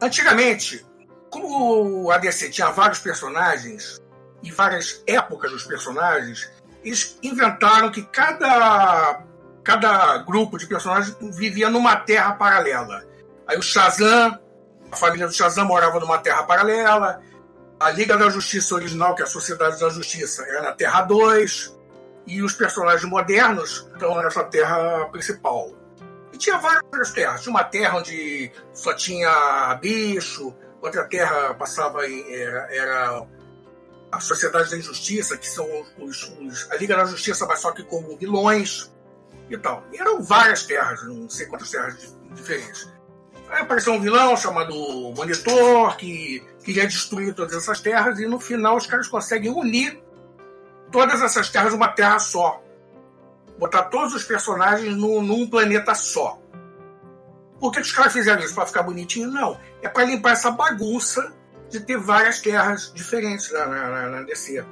Antigamente, 0.00 0.86
como 1.30 2.10
a 2.10 2.18
DC 2.18 2.50
tinha 2.50 2.70
vários 2.70 2.98
personagens 2.98 4.00
e 4.42 4.50
várias 4.50 5.02
épocas 5.06 5.50
dos 5.50 5.64
personagens, 5.64 6.50
eles 6.84 7.18
inventaram 7.22 7.90
que 7.90 8.02
cada, 8.02 9.22
cada 9.62 10.18
grupo 10.18 10.58
de 10.58 10.66
personagens 10.66 11.16
vivia 11.36 11.70
numa 11.70 11.96
terra 11.96 12.32
paralela. 12.32 13.04
Aí 13.46 13.56
o 13.58 13.62
Shazam, 13.62 14.38
a 14.90 14.96
família 14.96 15.26
do 15.26 15.32
Shazam 15.32 15.66
morava 15.66 16.00
numa 16.00 16.18
terra 16.18 16.42
paralela, 16.42 17.22
a 17.78 17.90
Liga 17.90 18.16
da 18.16 18.28
Justiça 18.28 18.74
original, 18.74 19.14
que 19.14 19.22
é 19.22 19.24
a 19.24 19.28
Sociedade 19.28 19.80
da 19.80 19.88
Justiça, 19.88 20.42
era 20.42 20.62
na 20.62 20.72
Terra 20.72 21.02
2, 21.02 21.76
e 22.26 22.42
os 22.42 22.52
personagens 22.52 23.04
modernos 23.04 23.88
estão 23.92 24.14
nessa 24.22 24.44
terra 24.44 25.06
principal. 25.06 25.72
E 26.32 26.36
tinha 26.36 26.58
várias 26.58 27.10
terras. 27.12 27.42
Tinha 27.42 27.50
uma 27.50 27.64
terra 27.64 27.98
onde 27.98 28.52
só 28.72 28.92
tinha 28.94 29.78
bicho, 29.80 30.54
outra 30.80 31.04
terra 31.04 31.54
passava 31.54 32.06
em, 32.06 32.32
era, 32.32 32.74
era 32.74 33.26
a 34.10 34.20
Sociedade 34.20 34.70
da 34.70 34.76
Injustiça, 34.76 35.36
que 35.36 35.48
são 35.48 35.66
os, 35.98 36.22
os, 36.40 36.70
a 36.70 36.76
Liga 36.76 36.96
da 36.96 37.04
Justiça, 37.04 37.46
mas 37.46 37.60
só 37.60 37.72
que 37.72 37.84
como 37.84 38.16
vilões 38.16 38.90
e 39.48 39.56
tal. 39.58 39.84
E 39.92 39.98
eram 39.98 40.22
várias 40.22 40.64
terras, 40.64 41.02
não 41.04 41.28
sei 41.28 41.46
quantas 41.46 41.70
terras 41.70 42.16
diferentes. 42.32 42.88
Aí 43.48 43.62
apareceu 43.62 43.92
um 43.92 44.00
vilão 44.00 44.36
chamado 44.36 44.74
Monitor, 45.16 45.96
que 45.96 46.44
queria 46.64 46.86
destruir 46.86 47.34
todas 47.34 47.54
essas 47.54 47.80
terras, 47.80 48.18
e 48.20 48.26
no 48.26 48.38
final 48.38 48.76
os 48.76 48.86
caras 48.86 49.08
conseguem 49.08 49.50
unir 49.50 50.00
todas 50.92 51.20
essas 51.20 51.50
terras 51.50 51.72
numa 51.72 51.88
terra 51.88 52.18
só. 52.18 52.62
Botar 53.58 53.84
todos 53.84 54.14
os 54.14 54.24
personagens 54.24 54.96
num, 54.96 55.20
num 55.20 55.48
planeta 55.48 55.94
só. 55.94 56.40
Por 57.60 57.70
que 57.70 57.80
os 57.80 57.92
caras 57.92 58.12
fizeram 58.12 58.42
isso? 58.42 58.54
Para 58.54 58.66
ficar 58.66 58.82
bonitinho? 58.82 59.30
Não. 59.30 59.60
É 59.82 59.88
para 59.88 60.04
limpar 60.04 60.32
essa 60.32 60.50
bagunça 60.50 61.32
de 61.68 61.80
ter 61.80 61.98
várias 61.98 62.40
terras 62.40 62.90
diferentes 62.92 63.52
na, 63.52 63.66
na, 63.66 64.08
na 64.08 64.22
DC. 64.22 64.64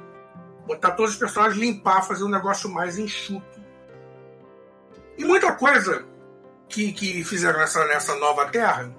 Botar 0.65 0.91
todos 0.91 1.13
os 1.13 1.17
personagens, 1.17 1.57
limpar, 1.59 2.01
fazer 2.01 2.23
um 2.23 2.29
negócio 2.29 2.69
mais 2.69 2.97
enxuto. 2.97 3.59
E 5.17 5.23
muita 5.23 5.51
coisa 5.53 6.05
que, 6.67 6.91
que 6.91 7.23
fizeram 7.23 7.59
nessa, 7.59 7.85
nessa 7.85 8.15
nova 8.15 8.47
terra 8.47 8.91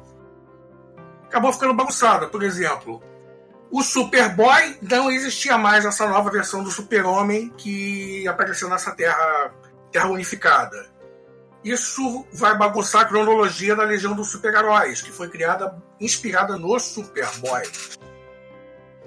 acabou 1.25 1.53
ficando 1.53 1.75
bagunçada. 1.75 2.27
Por 2.27 2.43
exemplo, 2.43 3.03
o 3.71 3.83
Superboy 3.83 4.79
não 4.83 5.11
existia 5.11 5.57
mais 5.57 5.85
essa 5.85 6.07
nova 6.07 6.31
versão 6.31 6.63
do 6.63 6.71
Super-Homem 6.71 7.51
que 7.57 8.27
apareceu 8.27 8.69
nessa 8.69 8.91
terra, 8.93 9.55
terra 9.93 10.09
unificada. 10.09 10.90
Isso 11.63 12.27
vai 12.33 12.57
bagunçar 12.57 13.03
a 13.03 13.05
cronologia 13.05 13.77
da 13.77 13.85
Legião 13.85 14.15
dos 14.15 14.31
Super-Heróis, 14.31 15.03
que 15.03 15.13
foi 15.13 15.29
criada 15.29 15.81
inspirada 16.01 16.57
no 16.57 16.79
Superboy. 16.79 17.63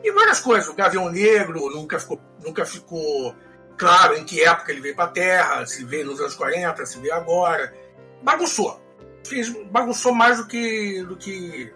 E 0.04 0.12
várias 0.12 0.40
coisas. 0.40 0.70
O 0.70 0.76
Gavião 0.76 1.10
Negro 1.10 1.70
nunca 1.72 2.00
ficou, 2.00 2.22
nunca 2.44 2.66
ficou 2.66 3.36
claro 3.78 4.16
em 4.16 4.24
que 4.24 4.44
época 4.44 4.72
ele 4.72 4.82
veio 4.82 4.96
para 4.96 5.06
a 5.06 5.12
Terra, 5.12 5.66
se 5.66 5.84
veio 5.84 6.06
nos 6.06 6.20
anos 6.20 6.36
40, 6.36 6.86
se 6.86 7.00
veio 7.00 7.14
agora. 7.14 7.74
Bagunçou. 8.22 8.80
Fez, 9.26 9.50
bagunçou 9.72 10.14
mais 10.14 10.38
do 10.38 10.46
que, 10.46 11.02
do 11.04 11.16
que 11.16 11.74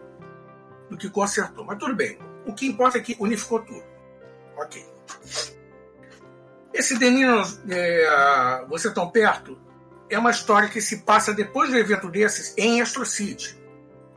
do 0.90 0.98
que 0.98 1.10
consertou. 1.10 1.64
Mas 1.66 1.78
tudo 1.78 1.96
bem. 1.96 2.18
O 2.46 2.54
que 2.54 2.68
importa 2.68 2.98
é 2.98 3.02
que 3.02 3.16
unificou 3.20 3.60
tudo. 3.62 3.84
Ok. 4.58 4.86
Esse 6.74 6.98
Denino, 6.98 7.42
é, 7.70 8.66
Você 8.70 8.94
Tão 8.94 9.10
Perto, 9.10 9.58
é 10.10 10.18
uma 10.18 10.32
história 10.32 10.70
que 10.70 10.82
se 10.82 10.98
passa 10.98 11.34
depois 11.34 11.70
do 11.70 11.78
evento 11.78 12.10
desses 12.10 12.54
em 12.58 12.82
Astro 12.82 13.06
City. 13.06 13.58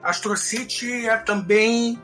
Astro 0.03 0.37
City 0.37 1.09
é 1.09 1.16
também 1.16 2.00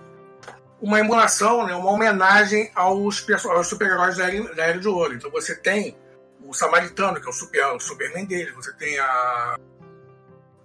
uma 0.81 1.01
emulação, 1.01 1.66
né, 1.66 1.75
uma 1.75 1.90
homenagem 1.90 2.70
aos, 2.75 3.25
aos 3.46 3.66
super-heróis 3.66 4.16
da, 4.16 4.27
da 4.55 4.64
Era 4.64 4.79
de 4.79 4.88
Ouro. 4.88 5.14
Então 5.14 5.31
você 5.31 5.55
tem 5.55 5.96
o 6.42 6.53
Samaritano, 6.53 7.20
que 7.20 7.27
é 7.27 7.31
o, 7.31 7.33
super, 7.33 7.66
o 7.68 7.81
Superman 7.81 8.27
dele, 8.27 8.53
você 8.53 8.72
tem 8.75 8.99
a, 8.99 9.57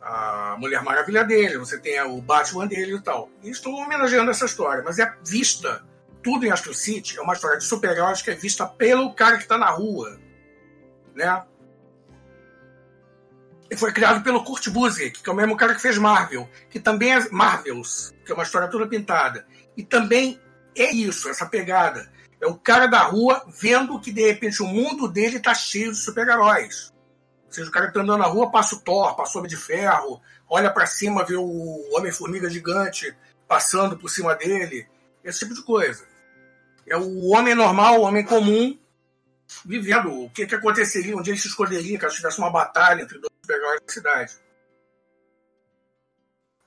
a 0.01 0.55
Mulher 0.59 0.83
Maravilha 0.83 1.23
dele, 1.23 1.57
você 1.57 1.79
tem 1.79 2.01
o 2.01 2.21
Batman 2.21 2.67
dele 2.67 2.95
e 2.95 3.01
tal. 3.01 3.29
E 3.41 3.49
estou 3.49 3.73
homenageando 3.75 4.31
essa 4.31 4.45
história, 4.45 4.83
mas 4.83 4.99
é 4.99 5.11
vista, 5.25 5.83
tudo 6.21 6.45
em 6.45 6.51
Astro 6.51 6.73
City 6.73 7.17
é 7.17 7.21
uma 7.21 7.33
história 7.33 7.57
de 7.57 7.63
super-heróis 7.63 8.21
que 8.21 8.31
é 8.31 8.35
vista 8.35 8.65
pelo 8.67 9.13
cara 9.13 9.37
que 9.37 9.43
está 9.43 9.57
na 9.57 9.69
rua, 9.69 10.19
né? 11.15 11.43
Foi 13.77 13.91
criado 13.91 14.23
pelo 14.23 14.43
Kurt 14.43 14.69
Busiek, 14.69 15.21
que 15.21 15.29
é 15.29 15.33
o 15.33 15.35
mesmo 15.35 15.55
cara 15.55 15.73
que 15.73 15.81
fez 15.81 15.97
Marvel, 15.97 16.49
que 16.69 16.79
também 16.79 17.13
é 17.13 17.29
Marvels, 17.29 18.13
que 18.25 18.31
é 18.31 18.35
uma 18.35 18.43
história 18.43 18.67
toda 18.67 18.87
pintada. 18.87 19.45
E 19.75 19.83
também 19.83 20.39
é 20.75 20.91
isso, 20.91 21.29
essa 21.29 21.45
pegada. 21.45 22.11
É 22.39 22.47
o 22.47 22.55
cara 22.55 22.87
da 22.87 23.03
rua 23.03 23.45
vendo 23.47 23.99
que 23.99 24.11
de 24.11 24.25
repente 24.25 24.61
o 24.61 24.67
mundo 24.67 25.07
dele 25.07 25.37
está 25.37 25.53
cheio 25.53 25.91
de 25.91 25.97
super-heróis. 25.97 26.91
Ou 27.47 27.53
seja, 27.53 27.69
o 27.69 27.71
cara 27.71 27.87
que 27.87 27.93
tá 27.93 28.01
andando 28.01 28.19
na 28.19 28.27
rua 28.27 28.51
passa 28.51 28.75
o 28.75 28.79
Thor, 28.79 29.15
passa 29.15 29.37
o 29.37 29.39
Homem 29.39 29.49
de 29.49 29.57
Ferro, 29.57 30.21
olha 30.49 30.71
para 30.71 30.85
cima, 30.85 31.25
vê 31.25 31.35
o 31.35 31.95
Homem-Formiga 31.95 32.49
gigante 32.49 33.15
passando 33.47 33.97
por 33.97 34.09
cima 34.09 34.35
dele. 34.35 34.87
Esse 35.23 35.39
tipo 35.39 35.53
de 35.53 35.63
coisa. 35.63 36.05
É 36.87 36.97
o 36.97 37.27
homem 37.27 37.53
normal, 37.53 37.99
o 37.99 38.03
homem 38.03 38.23
comum, 38.23 38.77
vivendo 39.65 40.25
o 40.25 40.29
que, 40.29 40.45
que 40.45 40.55
aconteceria, 40.55 41.15
onde 41.15 41.31
ele 41.31 41.39
se 41.39 41.47
escolheria 41.47 41.99
caso 41.99 42.15
tivesse 42.15 42.39
uma 42.39 42.49
batalha 42.49 43.03
entre 43.03 43.19
dois 43.19 43.31
super-heróis 43.41 43.81
da 43.81 43.93
cidade. 43.93 44.37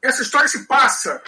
Essa 0.03 0.23
história 0.23 0.49
se 0.49 0.67
passa 0.67 1.23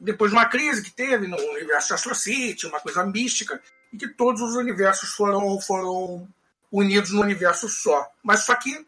depois 0.00 0.30
de 0.30 0.36
uma 0.36 0.46
crise 0.46 0.82
que 0.82 0.90
teve 0.90 1.26
no 1.26 1.36
universo 1.36 1.88
de 1.88 1.94
Astro 1.94 2.14
City, 2.14 2.66
uma 2.66 2.80
coisa 2.80 3.04
mística, 3.04 3.60
e 3.92 3.96
que 3.96 4.08
todos 4.08 4.40
os 4.40 4.54
universos 4.54 5.10
foram, 5.14 5.60
foram 5.60 6.28
unidos 6.70 7.10
num 7.10 7.22
universo 7.22 7.68
só. 7.68 8.10
Mas 8.22 8.40
só 8.40 8.54
que, 8.54 8.86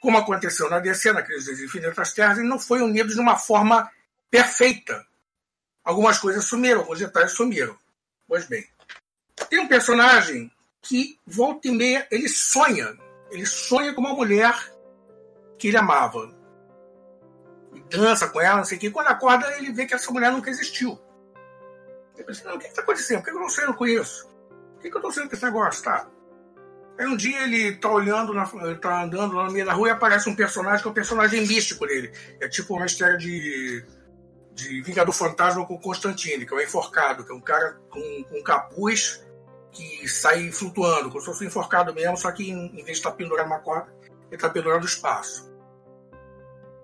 como 0.00 0.18
aconteceu 0.18 0.68
na 0.70 0.80
DC, 0.80 1.12
na 1.12 1.22
crise 1.22 1.50
das 1.50 1.60
Infinitas 1.60 2.12
Terras, 2.12 2.38
ele 2.38 2.48
não 2.48 2.58
foi 2.58 2.80
unido 2.80 3.12
de 3.12 3.20
uma 3.20 3.36
forma 3.36 3.90
perfeita. 4.30 5.06
Algumas 5.84 6.18
coisas 6.18 6.44
sumiram, 6.44 6.80
alguns 6.80 6.98
detalhes 6.98 7.32
sumiram. 7.32 7.78
Pois 8.26 8.46
bem, 8.46 8.68
tem 9.48 9.60
um 9.60 9.68
personagem 9.68 10.50
que, 10.82 11.18
volta 11.26 11.68
e 11.68 11.72
meia, 11.72 12.06
ele 12.10 12.28
sonha. 12.28 12.96
Ele 13.30 13.44
sonha 13.44 13.92
com 13.94 14.00
uma 14.00 14.14
mulher 14.14 14.54
que 15.58 15.68
ele 15.68 15.76
amava. 15.76 16.34
E 17.74 17.80
dança 17.90 18.28
com 18.28 18.40
ela, 18.40 18.58
não 18.58 18.64
sei 18.64 18.78
o 18.78 18.80
que. 18.80 18.90
Quando 18.90 19.08
acorda, 19.08 19.56
ele 19.58 19.72
vê 19.72 19.86
que 19.86 19.94
essa 19.94 20.10
mulher 20.10 20.32
nunca 20.32 20.50
existiu. 20.50 20.98
Ele 22.14 22.24
pensa, 22.24 22.48
não, 22.48 22.56
o 22.56 22.58
que 22.58 22.66
está 22.66 22.82
acontecendo? 22.82 23.18
Por 23.18 23.24
que 23.24 23.30
eu 23.30 23.40
não 23.40 23.48
sonho 23.48 23.74
com 23.74 23.86
isso? 23.86 24.28
Por 24.74 24.82
que 24.82 24.88
eu 24.88 24.96
estou 24.96 25.12
sonhando 25.12 25.30
com 25.30 25.36
esse 25.36 25.44
negócio? 25.44 25.84
Tá. 25.84 26.08
Aí 26.98 27.06
um 27.06 27.16
dia 27.16 27.42
ele 27.42 27.76
tá 27.76 27.90
olhando, 27.90 28.32
na, 28.32 28.46
tá 28.76 29.02
andando 29.02 29.34
lá 29.34 29.44
no 29.44 29.52
meio 29.52 29.66
da 29.66 29.72
rua 29.72 29.88
e 29.88 29.90
aparece 29.90 30.30
um 30.30 30.34
personagem 30.34 30.80
que 30.80 30.88
é 30.88 30.90
um 30.90 30.94
personagem 30.94 31.46
místico 31.46 31.86
dele. 31.86 32.10
É 32.40 32.48
tipo 32.48 32.74
uma 32.74 32.86
história 32.86 33.18
de, 33.18 33.84
de 34.54 34.80
Vingador 34.80 35.12
Fantasma 35.12 35.66
com 35.66 35.78
Constantine, 35.78 36.46
que 36.46 36.54
é 36.54 36.56
o 36.56 36.60
enforcado, 36.60 37.24
que 37.24 37.32
é 37.32 37.34
um 37.34 37.40
cara 37.40 37.78
com, 37.90 38.24
com 38.24 38.42
capuz 38.42 39.25
que 39.76 40.08
sai 40.08 40.50
flutuando, 40.50 41.08
como 41.08 41.20
se 41.20 41.26
fosse 41.26 41.44
um 41.44 41.46
enforcado 41.46 41.92
mesmo, 41.94 42.16
só 42.16 42.32
que 42.32 42.50
em, 42.50 42.66
em 42.66 42.76
vez 42.76 42.86
de 42.86 42.92
estar 42.92 43.12
pendurado 43.12 43.48
numa 43.48 43.60
corda, 43.60 43.92
ele 44.02 44.34
está 44.34 44.48
pendurado 44.48 44.80
no 44.80 44.86
espaço. 44.86 45.54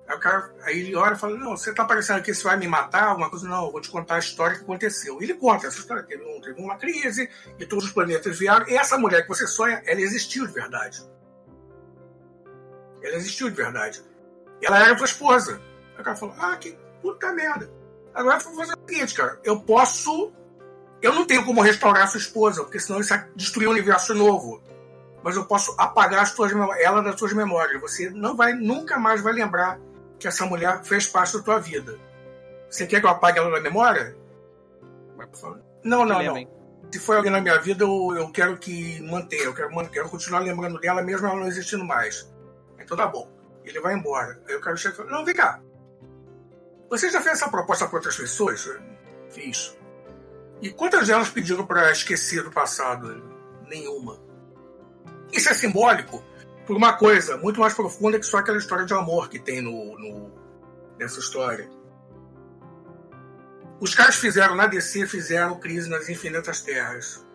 Aí, 0.06 0.16
o 0.16 0.20
cara, 0.20 0.54
aí 0.64 0.80
ele 0.80 0.94
olha 0.94 1.14
e 1.14 1.18
fala: 1.18 1.36
Não, 1.36 1.56
você 1.56 1.70
está 1.70 1.84
parecendo 1.84 2.22
que 2.22 2.34
você 2.34 2.42
vai 2.42 2.56
me 2.56 2.68
matar, 2.68 3.04
alguma 3.04 3.30
coisa? 3.30 3.48
Não, 3.48 3.66
eu 3.66 3.72
vou 3.72 3.80
te 3.80 3.90
contar 3.90 4.16
a 4.16 4.18
história 4.18 4.56
que 4.56 4.62
aconteceu. 4.62 5.20
E 5.20 5.24
ele 5.24 5.34
conta 5.34 5.66
essa 5.66 5.78
história: 5.78 6.02
teve, 6.02 6.24
um, 6.24 6.40
teve 6.40 6.60
uma 6.60 6.76
crise 6.76 7.28
e 7.58 7.66
todos 7.66 7.86
os 7.86 7.92
planetas 7.92 8.38
vieram. 8.38 8.68
E 8.68 8.74
essa 8.74 8.98
mulher 8.98 9.22
que 9.22 9.28
você 9.28 9.46
sonha, 9.46 9.82
ela 9.86 10.00
existiu 10.00 10.46
de 10.46 10.52
verdade. 10.52 11.02
Ela 13.02 13.16
existiu 13.16 13.48
de 13.48 13.56
verdade. 13.56 14.02
E 14.60 14.66
ela 14.66 14.78
era 14.84 14.96
tua 14.96 15.06
esposa. 15.06 15.60
Aí 15.94 16.00
o 16.00 16.04
cara 16.04 16.16
falou: 16.16 16.34
Ah, 16.38 16.56
que 16.56 16.76
puta 17.00 17.32
merda. 17.32 17.70
Agora 18.14 18.36
eu 18.36 18.40
vou 18.40 18.56
fazer 18.56 18.74
o 18.74 18.88
seguinte, 18.88 19.14
cara: 19.14 19.40
eu 19.44 19.60
posso. 19.60 20.32
Eu 21.02 21.12
não 21.12 21.26
tenho 21.26 21.44
como 21.44 21.60
restaurar 21.60 22.04
a 22.04 22.06
sua 22.06 22.18
esposa, 22.18 22.62
porque 22.62 22.78
senão 22.78 23.00
isso 23.00 23.10
vai 23.10 23.28
destruir 23.34 23.66
um 23.66 23.72
universo 23.72 24.14
novo. 24.14 24.62
Mas 25.22 25.36
eu 25.36 25.44
posso 25.44 25.74
apagar 25.76 26.22
as 26.22 26.32
tuas 26.32 26.52
ela 26.80 27.02
das 27.02 27.18
suas 27.18 27.32
memórias. 27.32 27.80
Você 27.80 28.08
não 28.10 28.36
vai, 28.36 28.52
nunca 28.54 28.98
mais 28.98 29.20
vai 29.20 29.32
lembrar 29.32 29.80
que 30.18 30.28
essa 30.28 30.46
mulher 30.46 30.82
fez 30.84 31.06
parte 31.06 31.36
da 31.36 31.42
tua 31.42 31.58
vida. 31.58 31.98
Você 32.70 32.86
quer 32.86 33.00
que 33.00 33.06
eu 33.06 33.10
apague 33.10 33.38
ela 33.38 33.50
da 33.50 33.60
memória? 33.60 34.16
Não, 35.84 36.04
não, 36.04 36.22
não. 36.22 36.48
Se 36.92 36.98
foi 36.98 37.16
alguém 37.16 37.32
na 37.32 37.40
minha 37.40 37.58
vida, 37.58 37.84
eu, 37.84 38.14
eu 38.16 38.30
quero 38.30 38.56
que 38.56 39.00
mantenha. 39.02 39.44
Eu 39.44 39.54
quero, 39.54 39.68
quero 39.88 40.08
continuar 40.08 40.40
lembrando 40.40 40.78
dela, 40.78 41.02
mesmo 41.02 41.26
ela 41.26 41.36
não 41.36 41.46
existindo 41.46 41.84
mais. 41.84 42.30
Então 42.78 42.96
tá 42.96 43.06
bom. 43.06 43.28
Ele 43.64 43.80
vai 43.80 43.94
embora. 43.94 44.40
Aí 44.48 44.54
o 44.54 44.60
cara 44.60 44.76
chega 44.76 44.94
e 44.94 44.96
fala: 44.96 45.10
Não, 45.10 45.24
vem 45.24 45.34
cá. 45.34 45.60
Você 46.90 47.10
já 47.10 47.20
fez 47.20 47.38
essa 47.38 47.50
proposta 47.50 47.86
para 47.86 47.96
outras 47.96 48.16
pessoas? 48.16 48.68
Fiz. 49.30 49.76
E 50.62 50.70
quantas 50.70 51.08
delas 51.08 51.28
pediram 51.28 51.66
para 51.66 51.90
esquecer 51.90 52.44
do 52.44 52.50
passado? 52.52 53.20
Nenhuma. 53.68 54.16
Isso 55.32 55.48
é 55.48 55.54
simbólico 55.54 56.22
por 56.64 56.76
uma 56.76 56.92
coisa 56.92 57.36
muito 57.36 57.58
mais 57.58 57.74
profunda 57.74 58.16
que 58.16 58.24
só 58.24 58.38
aquela 58.38 58.58
história 58.58 58.86
de 58.86 58.94
amor 58.94 59.28
que 59.28 59.40
tem 59.40 59.60
no, 59.60 59.98
no 59.98 60.32
nessa 60.96 61.18
história. 61.18 61.68
Os 63.80 63.92
caras 63.92 64.14
fizeram 64.14 64.54
na 64.54 64.68
DC, 64.68 65.08
fizeram 65.08 65.58
Crise 65.58 65.90
nas 65.90 66.08
Infinitas 66.08 66.60
Terras. 66.60 67.26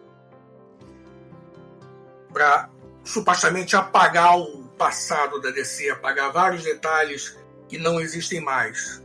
Para 2.32 2.70
supostamente 3.04 3.76
apagar 3.76 4.40
o 4.40 4.70
passado 4.78 5.42
da 5.42 5.52
DC, 5.52 5.90
apagar 5.90 6.32
vários 6.32 6.64
detalhes 6.64 7.38
que 7.68 7.78
não 7.78 8.00
existem 8.00 8.40
mais. 8.40 9.04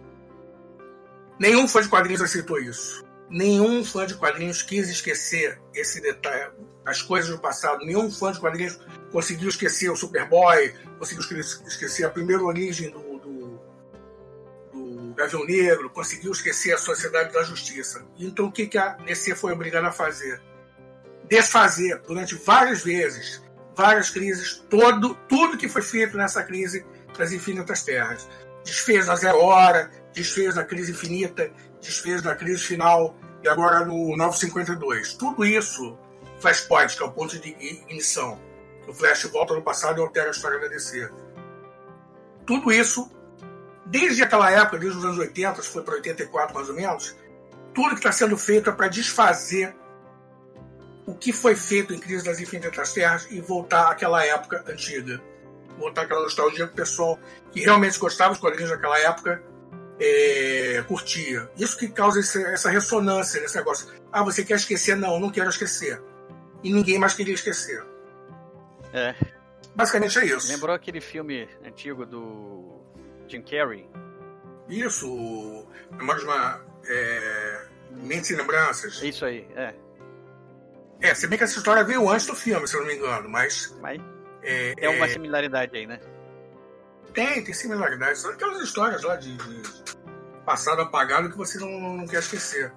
Nenhum 1.40 1.66
fã 1.66 1.82
de 1.82 1.88
quadrinhos 1.88 2.22
aceitou 2.22 2.60
isso. 2.60 3.04
Nenhum 3.32 3.82
fã 3.82 4.06
de 4.06 4.14
quadrinhos 4.14 4.60
quis 4.60 4.90
esquecer 4.90 5.58
esse 5.74 6.02
detalhe, 6.02 6.52
as 6.84 7.00
coisas 7.00 7.30
do 7.30 7.38
passado. 7.38 7.82
Nenhum 7.82 8.10
fã 8.10 8.30
de 8.30 8.38
quadrinhos 8.38 8.78
conseguiu 9.10 9.48
esquecer 9.48 9.90
o 9.90 9.96
Superboy, 9.96 10.74
conseguiu 10.98 11.40
esquecer 11.40 12.04
a 12.04 12.10
primeira 12.10 12.42
origem 12.42 12.90
do, 12.90 13.18
do, 13.18 13.60
do 14.70 15.14
Gavião 15.14 15.46
Negro, 15.46 15.88
conseguiu 15.88 16.30
esquecer 16.30 16.74
a 16.74 16.78
Sociedade 16.78 17.32
da 17.32 17.42
Justiça. 17.42 18.04
Então 18.18 18.46
o 18.46 18.52
que, 18.52 18.66
que 18.66 18.76
a 18.76 18.90
DC 18.96 19.34
foi 19.34 19.54
obrigada 19.54 19.88
a 19.88 19.92
fazer? 19.92 20.38
Desfazer 21.26 22.02
durante 22.06 22.34
várias 22.34 22.84
vezes, 22.84 23.42
várias 23.74 24.10
crises, 24.10 24.62
todo, 24.68 25.14
tudo 25.26 25.56
que 25.56 25.70
foi 25.70 25.80
feito 25.80 26.18
nessa 26.18 26.42
crise 26.42 26.84
das 27.16 27.32
Infinitas 27.32 27.82
Terras. 27.82 28.28
Desfez 28.62 29.06
na 29.06 29.16
Zero 29.16 29.38
Hora, 29.38 29.90
desfez 30.12 30.54
na 30.54 30.64
crise 30.64 30.92
infinita, 30.92 31.50
desfez 31.80 32.22
na 32.22 32.34
crise 32.34 32.62
final 32.62 33.16
e 33.42 33.48
agora 33.48 33.84
no 33.84 34.16
952. 34.16 35.14
Tudo 35.14 35.44
isso 35.44 35.98
Flashpoint, 36.38 36.96
que 36.96 37.02
é 37.02 37.06
o 37.06 37.12
ponto 37.12 37.38
de 37.38 37.48
ignição 37.48 38.38
o 38.86 38.92
Flash 38.92 39.24
volta 39.24 39.54
no 39.54 39.62
passado 39.62 39.98
e 39.98 40.02
altera 40.02 40.28
a 40.28 40.30
história 40.30 40.58
da 40.58 40.68
DC. 40.68 41.10
Tudo 42.46 42.72
isso, 42.72 43.10
desde 43.86 44.22
aquela 44.22 44.50
época, 44.50 44.78
desde 44.78 44.98
os 44.98 45.04
anos 45.04 45.18
80, 45.18 45.62
foi 45.62 45.82
para 45.82 45.94
84 45.94 46.54
mais 46.54 46.68
ou 46.68 46.74
menos, 46.74 47.16
tudo 47.74 47.90
que 47.90 47.96
está 47.96 48.12
sendo 48.12 48.36
feito 48.36 48.70
é 48.70 48.72
para 48.72 48.88
desfazer 48.88 49.74
o 51.06 51.14
que 51.14 51.32
foi 51.32 51.54
feito 51.54 51.92
em 51.92 51.98
Crise 51.98 52.24
das 52.24 52.40
Infinitas 52.40 52.92
Terras 52.92 53.26
e 53.30 53.40
voltar 53.40 53.90
àquela 53.90 54.24
época 54.24 54.64
antiga. 54.66 55.20
Voltar 55.78 56.02
àquela 56.02 56.22
nostalgia 56.22 56.66
que 56.66 56.72
o 56.72 56.76
pessoal 56.76 57.18
que 57.50 57.60
realmente 57.60 57.98
gostava 57.98 58.30
dos 58.30 58.40
quadrinhos 58.40 58.70
daquela 58.70 58.98
época 58.98 59.42
é, 60.02 60.82
curtia. 60.82 61.48
Isso 61.56 61.78
que 61.78 61.88
causa 61.88 62.18
essa 62.20 62.70
ressonância 62.70 63.40
nesse 63.40 63.56
negócio. 63.56 63.88
Ah, 64.10 64.24
você 64.24 64.44
quer 64.44 64.56
esquecer? 64.56 64.96
Não, 64.96 65.20
não 65.20 65.30
quero 65.30 65.48
esquecer. 65.48 66.02
E 66.62 66.72
ninguém 66.72 66.98
mais 66.98 67.14
queria 67.14 67.34
esquecer. 67.34 67.84
É. 68.92 69.14
Basicamente 69.74 70.18
é 70.18 70.26
isso. 70.26 70.48
Lembrou 70.48 70.74
aquele 70.74 71.00
filme 71.00 71.48
antigo 71.64 72.04
do 72.04 72.80
Jim 73.28 73.42
Carrey? 73.42 73.88
Isso, 74.68 75.66
Memórias 75.92 76.24
uma. 76.24 76.60
É, 76.86 77.66
Mentes 77.92 78.30
e 78.30 78.36
Lembranças. 78.36 79.02
Isso 79.02 79.24
aí, 79.24 79.46
é. 79.54 79.74
É, 81.00 81.14
se 81.14 81.26
bem 81.26 81.38
que 81.38 81.44
essa 81.44 81.58
história 81.58 81.84
veio 81.84 82.08
antes 82.08 82.26
do 82.26 82.34
filme, 82.34 82.66
se 82.66 82.74
eu 82.74 82.80
não 82.80 82.86
me 82.88 82.94
engano, 82.94 83.28
mas. 83.28 83.76
Mas. 83.80 84.00
É, 84.42 84.74
tem 84.74 84.88
uma 84.88 85.06
é... 85.06 85.08
similaridade 85.08 85.76
aí, 85.76 85.86
né? 85.86 86.00
Tem, 87.12 87.42
tem 87.44 87.54
similaridade. 87.54 88.18
São 88.18 88.30
aquelas 88.30 88.62
histórias 88.62 89.02
lá 89.02 89.16
de, 89.16 89.36
de 89.36 89.62
passado 90.44 90.82
apagado 90.82 91.30
que 91.30 91.36
você 91.36 91.58
não, 91.58 91.96
não, 91.96 92.06
quer 92.06 92.20
esquecer. 92.20 92.72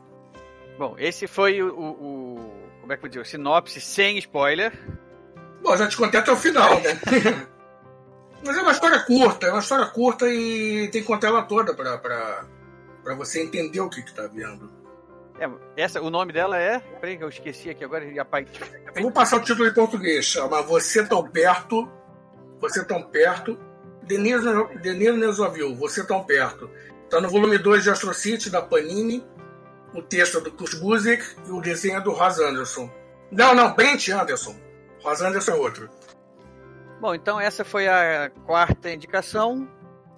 Bom, 0.78 0.95
esse 0.98 1.28
foi 1.28 1.62
o, 1.62 1.69
o, 1.69 2.69
como 2.82 2.93
é 2.93 2.98
que 2.98 3.06
eu 3.06 3.10
digo, 3.10 3.26
sinopse 3.26 3.80
sem 3.80 4.17
spoiler 4.17 4.74
Bom, 5.62 5.76
já 5.76 5.88
te 5.88 5.98
contei 5.98 6.19
até 6.19 6.32
o 6.32 6.38
final, 6.38 6.80
né? 6.82 7.00
Mas 8.45 8.56
é 8.56 8.62
uma 8.62 8.71
história 8.71 9.00
curta, 9.00 9.48
é 9.48 9.52
uma 9.52 9.62
história 9.62 9.88
curta 9.88 10.28
e 10.28 10.88
tem 10.91 11.02
que 11.02 11.08
contar 11.08 11.30
ela 11.30 11.41
toda 11.41 11.74
pra, 11.74 11.98
pra, 11.98 12.45
pra 13.04 13.15
você 13.15 13.41
entender 13.41 13.80
o 13.80 13.89
que, 13.89 14.04
que 14.04 14.13
tá 14.13 14.28
vendo. 14.28 14.71
É, 15.39 15.50
essa, 15.76 16.00
o 16.02 16.12
nome 16.12 16.32
dela 16.32 16.60
é. 16.60 16.80
Peraí, 16.80 17.17
que 17.17 17.24
eu 17.24 17.30
esqueci 17.30 17.69
aqui 17.71 17.84
agora. 17.84 18.06
Eu 18.06 19.02
vou 19.02 19.12
passar 19.12 19.38
o 19.38 19.39
título 19.41 19.67
em 19.67 19.74
português. 19.74 20.26
Chama 20.26 20.62
Você 20.62 21.04
Tão 21.04 21.24
Perto. 21.24 21.89
Você 22.62 22.86
Tão 22.86 23.02
Perto 23.02 23.60
Denise, 24.05 24.47
Denise 24.81 25.75
Você 25.75 26.05
Tão 26.05 26.23
Perto. 26.23 26.69
Está 27.03 27.19
no 27.21 27.29
volume 27.29 27.57
2 27.57 27.83
de 27.83 27.89
Astro 27.89 28.13
City, 28.13 28.49
da 28.49 28.61
Panini. 28.61 29.25
O 29.93 30.01
texto 30.01 30.39
é 30.39 30.41
do 30.41 30.51
Kurt 30.51 30.75
Busiek 30.75 31.23
e 31.47 31.51
o 31.51 31.61
desenho 31.61 31.97
é 31.97 32.01
do 32.01 32.11
Ross 32.11 32.39
Anderson. 32.39 32.89
Não, 33.31 33.55
não, 33.55 33.73
Brent 33.73 34.09
Anderson. 34.09 34.55
Ross 35.01 35.21
Anderson 35.21 35.51
é 35.51 35.55
outro. 35.55 35.89
Bom, 36.99 37.13
então 37.13 37.39
essa 37.39 37.63
foi 37.63 37.87
a 37.87 38.29
quarta 38.45 38.91
indicação. 38.91 39.69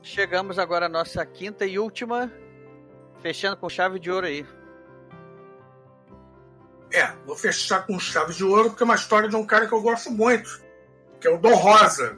Chegamos 0.02 0.58
agora 0.58 0.86
à 0.86 0.90
nossa 0.90 1.26
quinta 1.26 1.66
e 1.66 1.78
última. 1.78 2.32
Fechando 3.22 3.58
com 3.58 3.70
chave 3.70 4.00
de 4.00 4.10
ouro 4.10 4.28
aí. 4.28 4.46
É, 6.94 7.12
vou 7.26 7.36
fechar 7.36 7.86
com 7.86 8.00
chave 8.00 8.34
de 8.34 8.44
ouro 8.44 8.70
porque 8.70 8.84
é 8.84 8.86
uma 8.86 8.96
história 8.96 9.28
de 9.28 9.36
um 9.36 9.46
cara 9.46 9.68
que 9.68 9.74
eu 9.74 9.82
gosto 9.82 10.10
muito, 10.10 10.62
que 11.20 11.28
é 11.28 11.32
o 11.32 11.38
Dom 11.38 11.56
Rosa. 11.56 12.18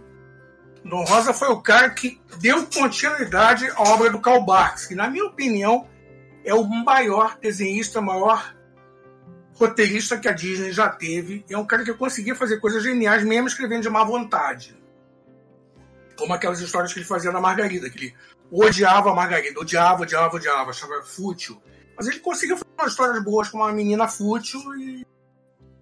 Dom 0.84 1.04
Rosa 1.04 1.34
foi 1.34 1.50
o 1.50 1.62
cara 1.62 1.90
que 1.90 2.20
deu 2.40 2.66
continuidade 2.68 3.70
à 3.70 3.82
obra 3.82 4.10
do 4.10 4.20
Karl 4.20 4.44
Barks, 4.44 4.86
que, 4.88 4.96
na 4.96 5.10
minha 5.10 5.26
opinião, 5.26 5.88
é 6.44 6.54
o 6.54 6.64
maior 6.64 7.38
desenhista, 7.40 8.02
maior 8.02 8.56
roteirista 9.54 10.18
que 10.18 10.28
a 10.28 10.32
Disney 10.32 10.72
já 10.72 10.88
teve. 10.90 11.46
É 11.50 11.58
um 11.58 11.66
cara 11.66 11.84
que 11.84 11.94
conseguia 11.94 12.34
fazer 12.34 12.60
coisas 12.60 12.82
geniais, 12.82 13.24
mesmo 13.24 13.48
escrevendo 13.48 13.84
de 13.84 13.90
má 13.90 14.04
vontade. 14.04 14.78
Como 16.18 16.34
aquelas 16.34 16.62
histórias 16.62 16.94
que 16.94 17.00
ele 17.00 17.06
fazia 17.06 17.32
na 17.32 17.42
Margarida, 17.42 17.90
que 17.90 17.98
ele 17.98 18.16
odiava 18.52 19.12
a 19.12 19.16
Margarida, 19.16 19.60
odiava, 19.60 20.04
odiava, 20.04 20.36
odiava, 20.36 20.70
achava 20.70 21.02
fútil. 21.04 21.62
Mas 21.96 22.08
ele 22.08 22.20
conseguia 22.20 22.56
fazer 22.56 22.72
umas 22.78 22.92
histórias 22.92 23.24
boas 23.24 23.50
com 23.50 23.58
uma 23.58 23.72
menina 23.74 24.08
fútil 24.08 24.62
e 24.78 25.06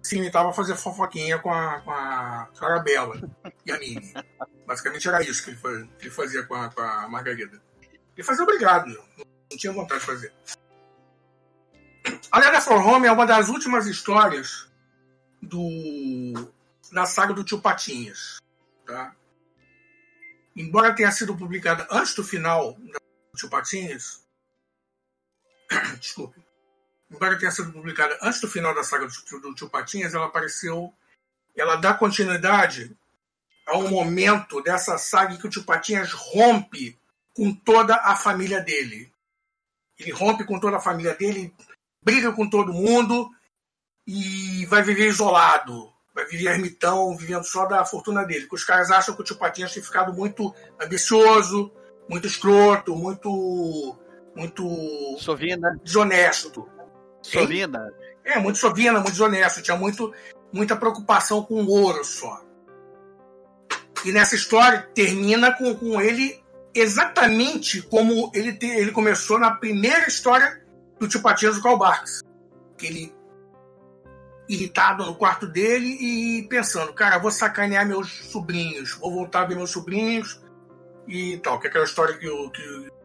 se 0.02 0.14
limitava 0.14 0.50
a 0.50 0.52
fazer 0.52 0.76
fofoquinha 0.76 1.38
com 1.38 1.52
a, 1.52 1.80
com 1.80 1.90
a 1.90 2.48
Carabela 2.58 3.20
e 3.64 3.72
a 3.72 3.78
Minnie. 3.78 4.14
Basicamente 4.66 5.08
era 5.08 5.22
isso 5.22 5.42
que 5.44 5.50
ele 5.50 5.58
fazia, 5.58 5.88
que 5.98 6.04
ele 6.04 6.14
fazia 6.14 6.42
com, 6.44 6.54
a, 6.54 6.68
com 6.70 6.80
a 6.80 7.08
Margarida. 7.08 7.60
Ele 8.16 8.26
fazia 8.26 8.42
obrigado, 8.42 8.86
não 9.16 9.58
tinha 9.58 9.72
vontade 9.72 10.00
de 10.00 10.06
fazer. 10.06 10.32
A 12.30 12.38
Letter 12.38 12.62
for 12.62 12.84
Home 12.86 13.06
é 13.06 13.12
uma 13.12 13.26
das 13.26 13.48
últimas 13.48 13.86
histórias 13.86 14.68
do 15.42 16.52
da 16.90 17.04
saga 17.04 17.34
do 17.34 17.44
Tio 17.44 17.60
Patinhas. 17.60 18.38
Tá? 18.86 19.14
Embora 20.56 20.94
tenha 20.94 21.12
sido 21.12 21.36
publicada 21.36 21.86
antes 21.90 22.14
do 22.14 22.24
final 22.24 22.72
do 22.72 23.36
Tio 23.36 23.50
Patinhas, 23.50 24.24
desculpe, 26.00 26.40
embora 27.10 27.38
tenha 27.38 27.50
sido 27.50 27.72
publicada 27.72 28.18
antes 28.22 28.40
do 28.40 28.48
final 28.48 28.74
da 28.74 28.82
saga 28.82 29.06
do, 29.06 29.40
do 29.40 29.54
Tio 29.54 29.68
Patinhas, 29.68 30.14
ela 30.14 30.26
apareceu, 30.26 30.92
ela 31.56 31.76
dá 31.76 31.94
continuidade 31.94 32.96
ao 33.66 33.88
momento 33.88 34.62
dessa 34.62 34.96
saga 34.98 35.36
que 35.36 35.46
o 35.46 35.50
Tio 35.50 35.64
Patinhas 35.64 36.12
rompe 36.12 36.98
com 37.34 37.54
toda 37.54 37.94
a 37.94 38.16
família 38.16 38.60
dele. 38.60 39.12
Ele 39.98 40.12
rompe 40.12 40.44
com 40.44 40.58
toda 40.58 40.76
a 40.76 40.80
família 40.80 41.14
dele, 41.14 41.52
briga 42.02 42.32
com 42.32 42.48
todo 42.48 42.72
mundo 42.72 43.30
e 44.06 44.64
vai 44.66 44.82
viver 44.82 45.08
isolado. 45.08 45.92
Vai 46.14 46.24
viver 46.26 46.50
ermitão, 46.50 47.16
vivendo 47.16 47.44
só 47.44 47.66
da 47.66 47.84
fortuna 47.84 48.24
dele. 48.24 48.42
Porque 48.42 48.56
os 48.56 48.64
caras 48.64 48.90
acham 48.90 49.14
que 49.14 49.20
o 49.20 49.24
tio 49.24 49.36
Patinhas 49.36 49.72
tem 49.72 49.82
ficado 49.82 50.12
muito 50.12 50.52
ambicioso, 50.80 51.70
muito 52.08 52.26
escroto, 52.26 52.96
muito. 52.96 53.96
muito. 54.34 55.16
Sovina. 55.18 55.78
desonesto. 55.84 56.68
Sovina? 57.28 57.92
É, 58.24 58.38
muito 58.38 58.58
sovina, 58.58 58.94
muito 58.94 59.12
desonesto. 59.12 59.62
Tinha 59.62 59.76
muito, 59.76 60.12
muita 60.52 60.76
preocupação 60.76 61.42
com 61.42 61.62
o 61.62 61.70
ouro 61.70 62.04
só. 62.04 62.42
E 64.04 64.12
nessa 64.12 64.34
história 64.34 64.88
termina 64.94 65.52
com, 65.52 65.74
com 65.74 66.00
ele 66.00 66.40
exatamente 66.74 67.82
como 67.82 68.30
ele, 68.34 68.52
te, 68.52 68.66
ele 68.66 68.92
começou 68.92 69.38
na 69.38 69.50
primeira 69.50 70.06
história 70.06 70.62
do 70.98 71.08
tio 71.08 71.22
Patias 71.22 71.56
do 71.56 71.62
Karl 71.62 71.78
Barks. 71.78 72.22
Que 72.76 72.86
ele 72.86 73.14
irritado 74.48 75.04
no 75.04 75.14
quarto 75.14 75.46
dele 75.46 75.88
e 76.00 76.42
pensando, 76.48 76.92
cara, 76.92 77.18
vou 77.18 77.30
sacanear 77.30 77.86
meus 77.86 78.10
sobrinhos, 78.30 78.94
vou 78.94 79.12
voltar 79.12 79.42
a 79.42 79.44
ver 79.44 79.56
meus 79.56 79.70
sobrinhos 79.70 80.40
e 81.06 81.38
tal. 81.38 81.58
Que 81.58 81.66
é 81.66 81.70
aquela 81.70 81.84
história 81.84 82.16
que, 82.16 82.26
que, 82.26 82.90
que 82.90 82.97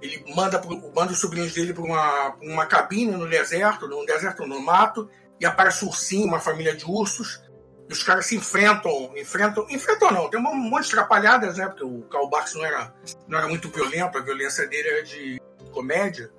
ele 0.00 0.24
manda, 0.34 0.60
manda 0.94 1.12
os 1.12 1.20
sobrinhos 1.20 1.52
dele 1.52 1.74
para 1.74 1.82
uma, 1.82 2.36
uma 2.40 2.66
cabine 2.66 3.12
no 3.12 3.28
deserto, 3.28 3.88
no 3.88 4.04
deserto, 4.06 4.46
no 4.46 4.60
mato, 4.60 5.08
e 5.40 5.46
aparece 5.46 5.84
ursinho, 5.84 6.26
uma 6.26 6.40
família 6.40 6.74
de 6.74 6.84
ursos, 6.84 7.42
e 7.88 7.92
os 7.92 8.02
caras 8.02 8.26
se 8.26 8.36
enfrentam, 8.36 9.12
enfrentam, 9.16 9.66
enfrentam 9.70 10.10
não, 10.10 10.28
tem 10.28 10.38
um 10.38 10.54
monte 10.54 10.88
de 10.88 10.92
atrapalhadas, 10.92 11.56
né? 11.56 11.66
Porque 11.66 11.84
o 11.84 12.02
Karl 12.02 12.28
Barks 12.28 12.54
não 12.54 12.64
era, 12.64 12.92
não 13.26 13.38
era 13.38 13.48
muito 13.48 13.70
violento, 13.70 14.18
a 14.18 14.20
violência 14.20 14.66
dele 14.66 14.88
era 14.88 15.02
de 15.02 15.40
comédia. 15.72 16.30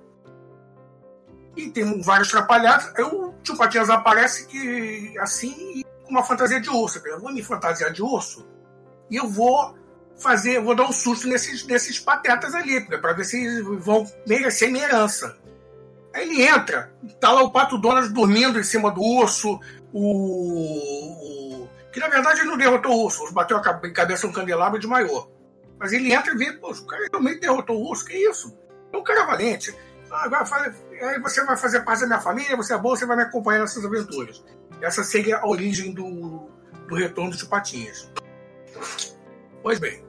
E 1.56 1.68
tem 1.70 2.00
vários 2.02 2.28
atrapalhados. 2.28 2.92
Aí 2.96 3.02
o 3.02 3.34
tio 3.42 3.56
Patinhas 3.56 3.90
aparece 3.90 4.46
que, 4.46 5.18
assim, 5.18 5.82
com 6.04 6.10
uma 6.10 6.22
fantasia 6.22 6.60
de 6.60 6.70
urso. 6.70 7.02
Eu 7.04 7.20
vou 7.20 7.32
me 7.32 7.42
fantasiar 7.42 7.92
de 7.92 8.00
urso 8.00 8.46
e 9.10 9.16
eu 9.16 9.26
vou 9.26 9.74
fazer, 10.20 10.60
vou 10.60 10.74
dar 10.74 10.84
um 10.84 10.92
susto 10.92 11.26
nesses, 11.26 11.66
nesses 11.66 11.98
patetas 11.98 12.54
ali, 12.54 12.80
para 12.80 13.12
ver 13.12 13.24
se 13.24 13.62
vão 13.62 14.06
merecer 14.26 14.70
minha 14.70 14.84
herança. 14.84 15.36
Aí 16.14 16.28
ele 16.28 16.42
entra, 16.42 16.92
tá 17.20 17.32
lá 17.32 17.42
o 17.42 17.50
Pato 17.50 17.78
Donald 17.78 18.08
dormindo 18.12 18.58
em 18.58 18.64
cima 18.64 18.90
do 18.90 19.00
urso, 19.00 19.60
o, 19.92 21.62
o 21.62 21.68
que 21.92 22.00
na 22.00 22.08
verdade 22.08 22.40
ele 22.40 22.48
não 22.48 22.56
derrotou 22.56 22.92
o 22.92 23.04
urso, 23.04 23.32
bateu 23.32 23.56
a 23.56 23.60
cabeça 23.60 24.26
no 24.26 24.32
candelabro 24.32 24.78
de 24.78 24.86
maior. 24.86 25.28
Mas 25.78 25.92
ele 25.92 26.12
entra 26.12 26.34
e 26.34 26.36
vê, 26.36 26.50
o 26.50 26.86
cara 26.86 27.06
realmente 27.10 27.40
derrotou 27.40 27.76
o 27.76 27.88
urso, 27.88 28.04
que 28.04 28.14
isso? 28.14 28.56
É 28.92 28.96
um 28.96 29.04
cara 29.04 29.24
valente. 29.24 29.74
Ah, 30.10 30.24
agora 30.24 30.74
aí 31.02 31.20
você 31.20 31.44
vai 31.44 31.56
fazer 31.56 31.80
parte 31.80 32.00
da 32.00 32.06
minha 32.06 32.20
família, 32.20 32.56
você 32.56 32.74
é 32.74 32.78
bom, 32.78 32.90
você 32.90 33.06
vai 33.06 33.16
me 33.16 33.22
acompanhar 33.22 33.60
nessas 33.60 33.84
aventuras. 33.84 34.44
Essa 34.82 35.04
seria 35.04 35.38
a 35.38 35.46
origem 35.46 35.92
do, 35.92 36.50
do 36.88 36.94
retorno 36.96 37.30
de 37.30 37.46
Patinhas. 37.46 38.10
Pois 39.62 39.78
bem, 39.78 40.02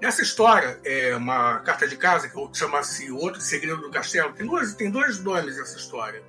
nessa 0.00 0.22
história, 0.22 0.80
é 0.84 1.14
uma 1.14 1.60
carta 1.60 1.86
de 1.86 1.96
casa, 1.96 2.28
que 2.28 2.58
chama-se 2.58 3.10
Outro 3.10 3.40
Segredo 3.40 3.82
do 3.82 3.90
Castelo, 3.90 4.32
tem, 4.32 4.46
duas, 4.46 4.74
tem 4.74 4.90
dois 4.90 5.18
nomes 5.22 5.58
essa 5.58 5.76
história. 5.76 6.22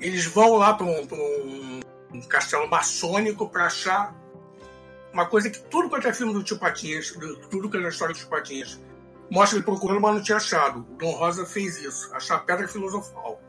Eles 0.00 0.26
vão 0.26 0.56
lá 0.56 0.74
para 0.74 0.86
um, 0.86 1.08
um, 1.12 1.80
um, 2.14 2.20
castelo 2.22 2.68
maçônico 2.68 3.48
para 3.48 3.66
achar 3.66 4.14
uma 5.12 5.26
coisa 5.26 5.50
que 5.50 5.60
tudo 5.64 5.88
quanto 5.88 6.06
é 6.06 6.12
filme 6.12 6.32
do 6.32 6.42
Tio 6.42 6.58
Patinhas, 6.58 7.10
tudo 7.50 7.68
quanto 7.68 7.84
é 7.84 7.88
história 7.88 8.14
do 8.14 8.18
Tio 8.18 8.28
Patinhas, 8.28 8.80
mostra 9.30 9.58
ele 9.58 9.64
procurando, 9.64 10.00
mas 10.00 10.14
não 10.14 10.22
tinha 10.22 10.36
achado. 10.36 10.80
O 10.80 10.96
Dom 10.96 11.12
Rosa 11.12 11.46
fez 11.46 11.78
isso, 11.82 12.14
achar 12.14 12.36
a 12.36 12.40
pedra 12.40 12.68
filosofal, 12.68 13.40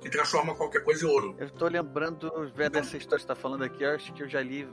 que 0.00 0.08
transforma 0.08 0.54
qualquer 0.54 0.84
coisa 0.84 1.04
em 1.04 1.08
ouro. 1.08 1.34
Eu 1.38 1.46
estou 1.46 1.68
lembrando, 1.68 2.30
vendo 2.54 2.78
essa 2.78 2.96
história 2.96 3.18
que 3.18 3.26
você 3.26 3.32
está 3.32 3.34
falando 3.34 3.64
aqui, 3.64 3.84
acho 3.84 4.12
que 4.12 4.22
eu 4.22 4.28
já 4.28 4.40
li. 4.40 4.68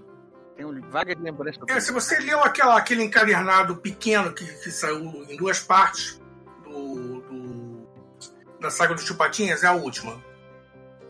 Tenho 0.59 0.77
vaga 0.89 1.15
de 1.15 1.21
lembrança. 1.21 1.57
É, 1.69 1.79
se 1.79 1.89
você 1.93 2.19
leu 2.19 2.43
aquela, 2.43 2.77
aquele 2.77 3.01
encadernado 3.01 3.77
pequeno 3.77 4.33
que, 4.33 4.45
que 4.45 4.69
saiu 4.69 4.99
em 5.29 5.37
duas 5.37 5.61
partes 5.61 6.21
do, 6.65 7.21
do 7.21 7.87
da 8.59 8.69
saga 8.69 8.93
dos 8.93 9.05
Chupatinhas, 9.05 9.63
é 9.63 9.67
a 9.67 9.71
última. 9.71 10.21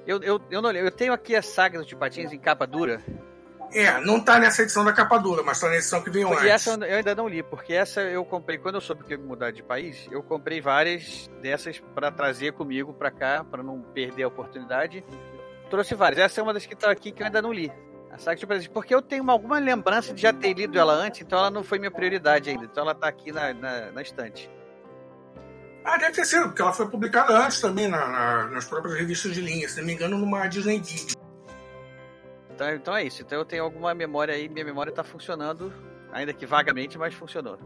Eu, 0.06 0.22
eu, 0.22 0.40
eu, 0.52 0.62
não, 0.62 0.72
eu 0.72 0.92
tenho 0.92 1.14
aqui 1.14 1.36
a 1.36 1.42
saga 1.42 1.80
dos 1.80 1.90
Chupatinhas 1.90 2.32
em 2.32 2.38
capa 2.38 2.68
dura. 2.68 3.02
É, 3.74 4.00
não 4.02 4.20
tá 4.20 4.38
nessa 4.38 4.62
edição 4.62 4.86
da 4.86 4.94
capa 4.94 5.18
dura, 5.18 5.42
mas 5.42 5.60
tá 5.60 5.68
na 5.68 5.78
edição 5.78 6.04
que 6.04 6.12
veio 6.12 6.28
porque 6.28 6.48
antes. 6.48 6.68
essa 6.68 6.86
eu 6.86 6.98
ainda 6.98 7.16
não 7.16 7.28
li, 7.28 7.42
porque 7.42 7.74
essa 7.74 8.02
eu 8.02 8.24
comprei, 8.24 8.60
quando 8.60 8.76
eu 8.76 8.82
soube 8.82 9.04
que 9.04 9.16
eu 9.16 9.20
ia 9.20 9.26
mudar 9.26 9.50
de 9.50 9.64
país, 9.64 10.08
eu 10.12 10.22
comprei 10.22 10.62
várias 10.62 11.28
dessas 11.42 11.80
para 11.96 12.12
trazer 12.12 12.54
comigo 12.54 12.94
para 12.94 13.10
cá, 13.10 13.44
para 13.44 13.64
não 13.64 13.82
perder 13.82 14.24
a 14.24 14.28
oportunidade. 14.28 15.04
Trouxe 15.72 15.96
várias. 15.96 16.20
Essa 16.20 16.40
é 16.40 16.44
uma 16.44 16.54
das 16.54 16.68
que 16.68 16.76
tá 16.76 16.92
aqui 16.92 17.12
que 17.12 17.24
eu 17.24 17.26
ainda 17.26 17.42
não 17.42 17.52
li. 17.52 17.72
A 18.12 18.18
saga 18.18 18.36
de 18.36 18.42
Chupatinhas, 18.42 18.68
porque 18.68 18.94
eu 18.94 19.02
tenho 19.02 19.30
alguma 19.30 19.60
lembrança 19.60 20.14
de 20.14 20.22
já 20.22 20.34
ter 20.34 20.54
lido 20.54 20.78
ela 20.78 20.94
antes, 20.94 21.22
então 21.22 21.38
ela 21.38 21.52
não 21.52 21.64
foi 21.64 21.78
minha 21.78 21.92
prioridade 21.92 22.50
ainda. 22.50 22.66
Então 22.66 22.84
ela 22.84 22.96
tá 22.96 23.08
aqui 23.08 23.32
na, 23.32 23.54
na, 23.54 23.92
na 23.92 24.02
estante. 24.02 24.50
Ah, 25.84 25.98
deve 25.98 26.14
ter 26.14 26.26
sido, 26.26 26.48
porque 26.48 26.62
ela 26.62 26.74
foi 26.74 26.88
publicada 26.88 27.38
antes 27.38 27.62
também 27.62 27.88
na, 27.88 28.08
na, 28.08 28.48
nas 28.48 28.66
próprias 28.66 28.98
revistas 28.98 29.34
de 29.34 29.42
linha, 29.42 29.68
se 29.70 29.80
não 29.80 29.88
me 29.88 29.94
engano, 29.94 30.18
numa 30.18 30.48
Disney 30.48 30.80
Dig. 30.80 31.14
Então, 32.52 32.70
então 32.74 32.96
é 32.96 33.04
isso. 33.04 33.22
Então 33.22 33.38
eu 33.38 33.46
tenho 33.46 33.64
alguma 33.64 33.94
memória 33.94 34.34
aí, 34.34 34.50
minha 34.50 34.66
memória 34.66 34.92
tá 34.92 35.04
funcionando, 35.04 35.72
ainda 36.12 36.34
que 36.34 36.46
vagamente, 36.46 36.98
mas 36.98 37.14
funcionou. 37.14 37.58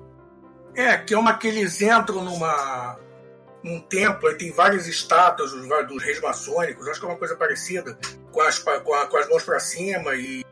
É, 0.75 0.97
que 0.97 1.13
é 1.13 1.17
uma 1.17 1.37
que 1.37 1.47
eles 1.47 1.81
entram 1.81 2.23
numa 2.23 2.99
num 3.63 3.79
templo 3.79 4.29
e 4.29 4.35
tem 4.35 4.51
várias 4.51 4.87
estátuas 4.87 5.51
dos, 5.51 5.67
dos 5.87 6.03
reis 6.03 6.19
maçônicos, 6.19 6.87
acho 6.87 6.99
que 6.99 7.05
é 7.05 7.09
uma 7.09 7.17
coisa 7.17 7.35
parecida, 7.35 7.97
com 8.33 8.41
as, 8.41 8.59
com, 8.59 8.93
a, 8.93 9.07
com 9.07 9.17
as 9.17 9.29
mãos 9.29 9.43
para 9.43 9.59
cima 9.59 10.13
e 10.15 10.43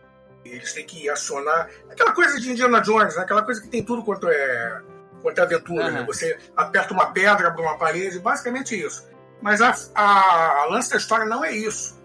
eles 0.46 0.72
têm 0.74 0.86
que 0.86 1.10
acionar. 1.10 1.70
Aquela 1.90 2.14
coisa 2.14 2.40
de 2.40 2.52
Indiana 2.52 2.80
Jones, 2.80 3.16
né? 3.16 3.24
aquela 3.24 3.44
coisa 3.44 3.62
que 3.62 3.68
tem 3.68 3.84
tudo 3.84 4.04
quanto 4.04 4.30
é, 4.30 4.82
quanto 5.22 5.40
é 5.40 5.42
aventura. 5.42 5.86
Uhum. 5.86 5.92
Né? 5.92 6.04
Você 6.06 6.38
aperta 6.56 6.94
uma 6.94 7.12
pedra, 7.12 7.48
abre 7.48 7.62
uma 7.62 7.78
parede, 7.78 8.20
basicamente 8.20 8.80
isso. 8.80 9.10
Mas 9.42 9.60
a, 9.62 9.76
a, 9.96 10.62
a 10.62 10.66
lance 10.66 10.92
da 10.92 10.98
história 10.98 11.26
não 11.26 11.44
é 11.44 11.52
isso. 11.52 12.00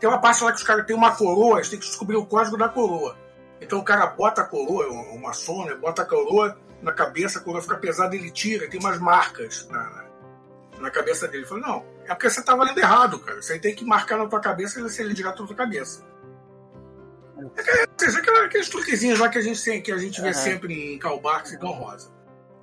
Tem 0.00 0.08
uma 0.08 0.20
parte 0.20 0.42
lá 0.42 0.50
que 0.50 0.58
os 0.58 0.64
caras 0.64 0.84
têm 0.86 0.96
uma 0.96 1.14
coroa, 1.14 1.58
eles 1.58 1.68
têm 1.68 1.78
que 1.78 1.86
descobrir 1.86 2.16
o 2.16 2.26
código 2.26 2.56
da 2.56 2.68
coroa. 2.68 3.16
Então 3.60 3.78
o 3.78 3.84
cara 3.84 4.06
bota 4.06 4.42
a 4.42 4.44
coroa, 4.44 4.88
uma 4.88 5.28
maçom, 5.28 5.64
né? 5.64 5.74
bota 5.74 6.02
a 6.02 6.04
coroa 6.04 6.58
na 6.82 6.92
cabeça, 6.92 7.38
a 7.38 7.42
coroa 7.42 7.62
fica 7.62 7.76
pesada, 7.76 8.16
ele 8.16 8.30
tira, 8.30 8.68
tem 8.68 8.80
umas 8.80 8.98
marcas 8.98 9.68
na, 9.70 10.03
na 10.84 10.90
cabeça 10.90 11.26
dele. 11.26 11.42
Ele 11.42 11.48
falou, 11.48 11.64
não, 11.64 11.86
é 12.04 12.14
porque 12.14 12.30
você 12.30 12.42
tá 12.42 12.54
valendo 12.54 12.78
errado, 12.78 13.18
cara. 13.18 13.42
Você 13.42 13.58
tem 13.58 13.74
que 13.74 13.84
marcar 13.84 14.18
na 14.18 14.26
tua 14.26 14.40
cabeça 14.40 14.80
e 14.80 14.88
ser 14.88 15.12
direto 15.12 15.40
na 15.40 15.46
tua 15.46 15.56
cabeça. 15.56 16.04
É, 17.56 17.86
seja, 17.96 18.20
aqueles 18.44 18.68
truquezinhos 18.68 19.18
lá 19.18 19.28
que 19.28 19.38
a 19.38 19.40
gente, 19.40 19.62
tem, 19.62 19.82
que 19.82 19.92
a 19.92 19.98
gente 19.98 20.20
vê 20.20 20.28
uhum. 20.28 20.34
sempre 20.34 20.94
em 20.94 20.98
Karl 20.98 21.20
Barks 21.20 21.52
e 21.52 21.58
Dom 21.58 21.72
Rosa. 21.72 22.12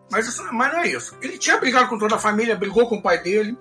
Mas, 0.09 0.27
isso, 0.27 0.43
mas 0.53 0.71
não 0.71 0.79
é 0.79 0.87
isso. 0.87 1.17
Ele 1.21 1.37
tinha 1.37 1.57
brigado 1.57 1.87
com 1.87 1.97
toda 1.97 2.15
a 2.15 2.19
família, 2.19 2.55
brigou 2.55 2.87
com 2.87 2.95
o 2.95 3.01
pai 3.01 3.21
dele. 3.21 3.57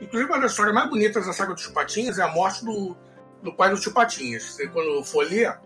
Inclusive, 0.00 0.30
uma 0.30 0.40
das 0.40 0.52
histórias 0.52 0.74
mais 0.74 0.88
bonitas 0.88 1.26
da 1.26 1.32
saga 1.32 1.54
dos 1.54 1.66
Patinhas 1.68 2.18
é 2.18 2.22
a 2.22 2.28
morte 2.28 2.64
do, 2.64 2.96
do 3.42 3.52
pai 3.52 3.70
do 3.70 3.80
Tio 3.80 3.92
Patinhas. 3.92 4.44
Você, 4.44 4.68
quando 4.68 5.02
for 5.04 5.26
ler, 5.26 5.58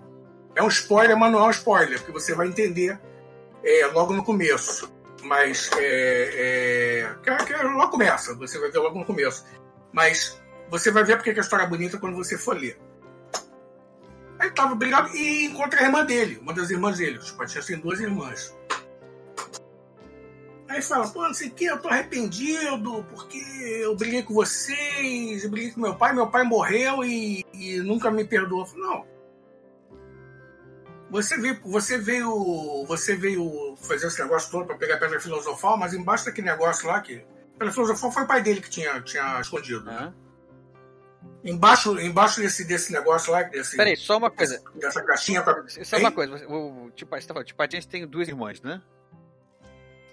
é 0.55 0.63
um 0.63 0.69
spoiler, 0.69 1.17
mas 1.17 1.33
não 1.33 1.41
é 1.41 1.47
um 1.49 1.51
spoiler, 1.51 1.99
porque 1.99 2.13
você 2.13 2.35
vai 2.35 2.47
entender 2.47 2.99
é, 3.63 3.87
logo 3.87 4.13
no 4.15 4.25
começo. 4.25 4.91
Mas 5.23 5.71
é, 5.77 7.05
é, 7.05 7.45
que, 7.45 7.55
logo 7.63 7.91
começa, 7.91 8.35
você 8.35 8.59
vai 8.59 8.71
ver 8.71 8.79
logo 8.79 8.99
no 8.99 9.05
começo. 9.05 9.45
Mas 9.93 10.41
você 10.69 10.91
vai 10.91 11.05
ver 11.05 11.17
porque 11.17 11.31
a 11.31 11.35
história 11.35 11.65
é 11.65 11.69
bonita 11.69 11.99
quando 11.99 12.17
você 12.17 12.39
for 12.39 12.57
ler. 12.57 12.81
Aí 14.39 14.51
tava 14.51 14.75
brigado 14.75 15.15
e 15.15 15.45
encontra 15.45 15.81
a 15.81 15.85
irmã 15.85 16.05
dele, 16.05 16.39
uma 16.41 16.55
das 16.55 16.71
irmãs 16.71 16.97
dele. 16.97 17.19
O 17.19 17.35
Patinhas 17.35 17.67
tem 17.67 17.79
duas 17.79 18.01
irmãs. 18.01 18.57
Aí 20.67 20.81
fala, 20.81 21.09
pô, 21.09 21.23
não 21.25 21.35
sei 21.35 21.49
o 21.49 21.51
que, 21.51 21.65
eu 21.65 21.79
tô 21.79 21.89
arrependido 21.89 23.05
porque 23.13 23.39
eu 23.83 23.95
briguei 23.97 24.23
com 24.23 24.33
vocês, 24.33 25.43
eu 25.43 25.51
briguei 25.51 25.73
com 25.73 25.81
meu 25.81 25.97
pai, 25.97 26.15
meu 26.15 26.29
pai 26.29 26.45
morreu 26.45 27.05
e, 27.05 27.45
e 27.53 27.79
nunca 27.81 28.11
me 28.11 28.25
perdoou. 28.25 28.65
Falo, 28.65 28.83
não. 28.83 29.20
Você 31.11 31.37
veio, 31.37 31.61
você 31.63 31.99
veio, 31.99 32.85
você 32.87 33.17
veio 33.17 33.75
fazer 33.77 34.07
esse 34.07 34.23
negócio 34.23 34.51
todo 34.51 34.67
para 34.67 34.77
pegar 34.77 34.95
a 34.95 34.99
pedra 34.99 35.21
filosofal, 35.21 35.77
mas 35.77 35.93
embaixo 35.93 36.25
daquele 36.25 36.49
negócio 36.49 36.87
lá 36.87 37.01
que 37.01 37.25
pedra 37.59 37.73
filosofal 37.73 38.13
foi 38.13 38.23
o 38.23 38.27
pai 38.27 38.43
dele 38.43 38.61
que 38.61 38.71
tinha, 38.71 39.01
tinha 39.01 39.41
escondido. 39.41 39.83
Né? 39.83 40.13
Embaixo, 41.45 41.99
embaixo 41.99 42.41
desse, 42.41 42.65
desse 42.65 42.93
negócio 42.93 43.33
lá, 43.33 43.43
desse. 43.43 43.77
Peraí, 43.77 43.97
só 43.97 44.19
uma 44.19 44.31
coisa. 44.31 44.63
Dessa 44.77 45.03
caixinha 45.03 45.43
pra. 45.43 45.65
Só 45.67 45.97
uma 45.99 46.13
coisa. 46.13 46.47
O, 46.47 46.91
tipo, 46.95 47.15
você 47.15 47.27
tá 47.27 47.43
tipo, 47.43 47.61
a 47.61 47.67
gente 47.67 47.89
tem 47.89 48.07
duas 48.07 48.29
irmãs, 48.29 48.61
né? 48.63 48.81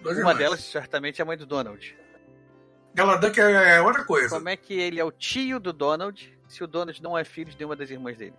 Duas 0.01 0.15
Uma 0.17 0.31
irmãs. 0.31 0.37
delas, 0.37 0.63
certamente, 0.63 1.21
é 1.21 1.23
a 1.23 1.25
mãe 1.25 1.37
do 1.37 1.45
Donald. 1.45 1.95
Ela 2.95 3.17
Duck 3.17 3.39
é 3.39 3.79
outra 3.81 4.03
coisa. 4.03 4.29
Como 4.29 4.49
é 4.49 4.57
que 4.57 4.73
ele 4.73 4.99
é 4.99 5.03
o 5.03 5.11
tio 5.11 5.59
do 5.59 5.71
Donald 5.71 6.35
se 6.47 6.63
o 6.63 6.67
Donald 6.67 7.01
não 7.03 7.15
é 7.17 7.23
filho 7.23 7.51
de 7.51 7.57
nenhuma 7.57 7.75
das 7.75 7.89
irmãs 7.91 8.17
dele? 8.17 8.33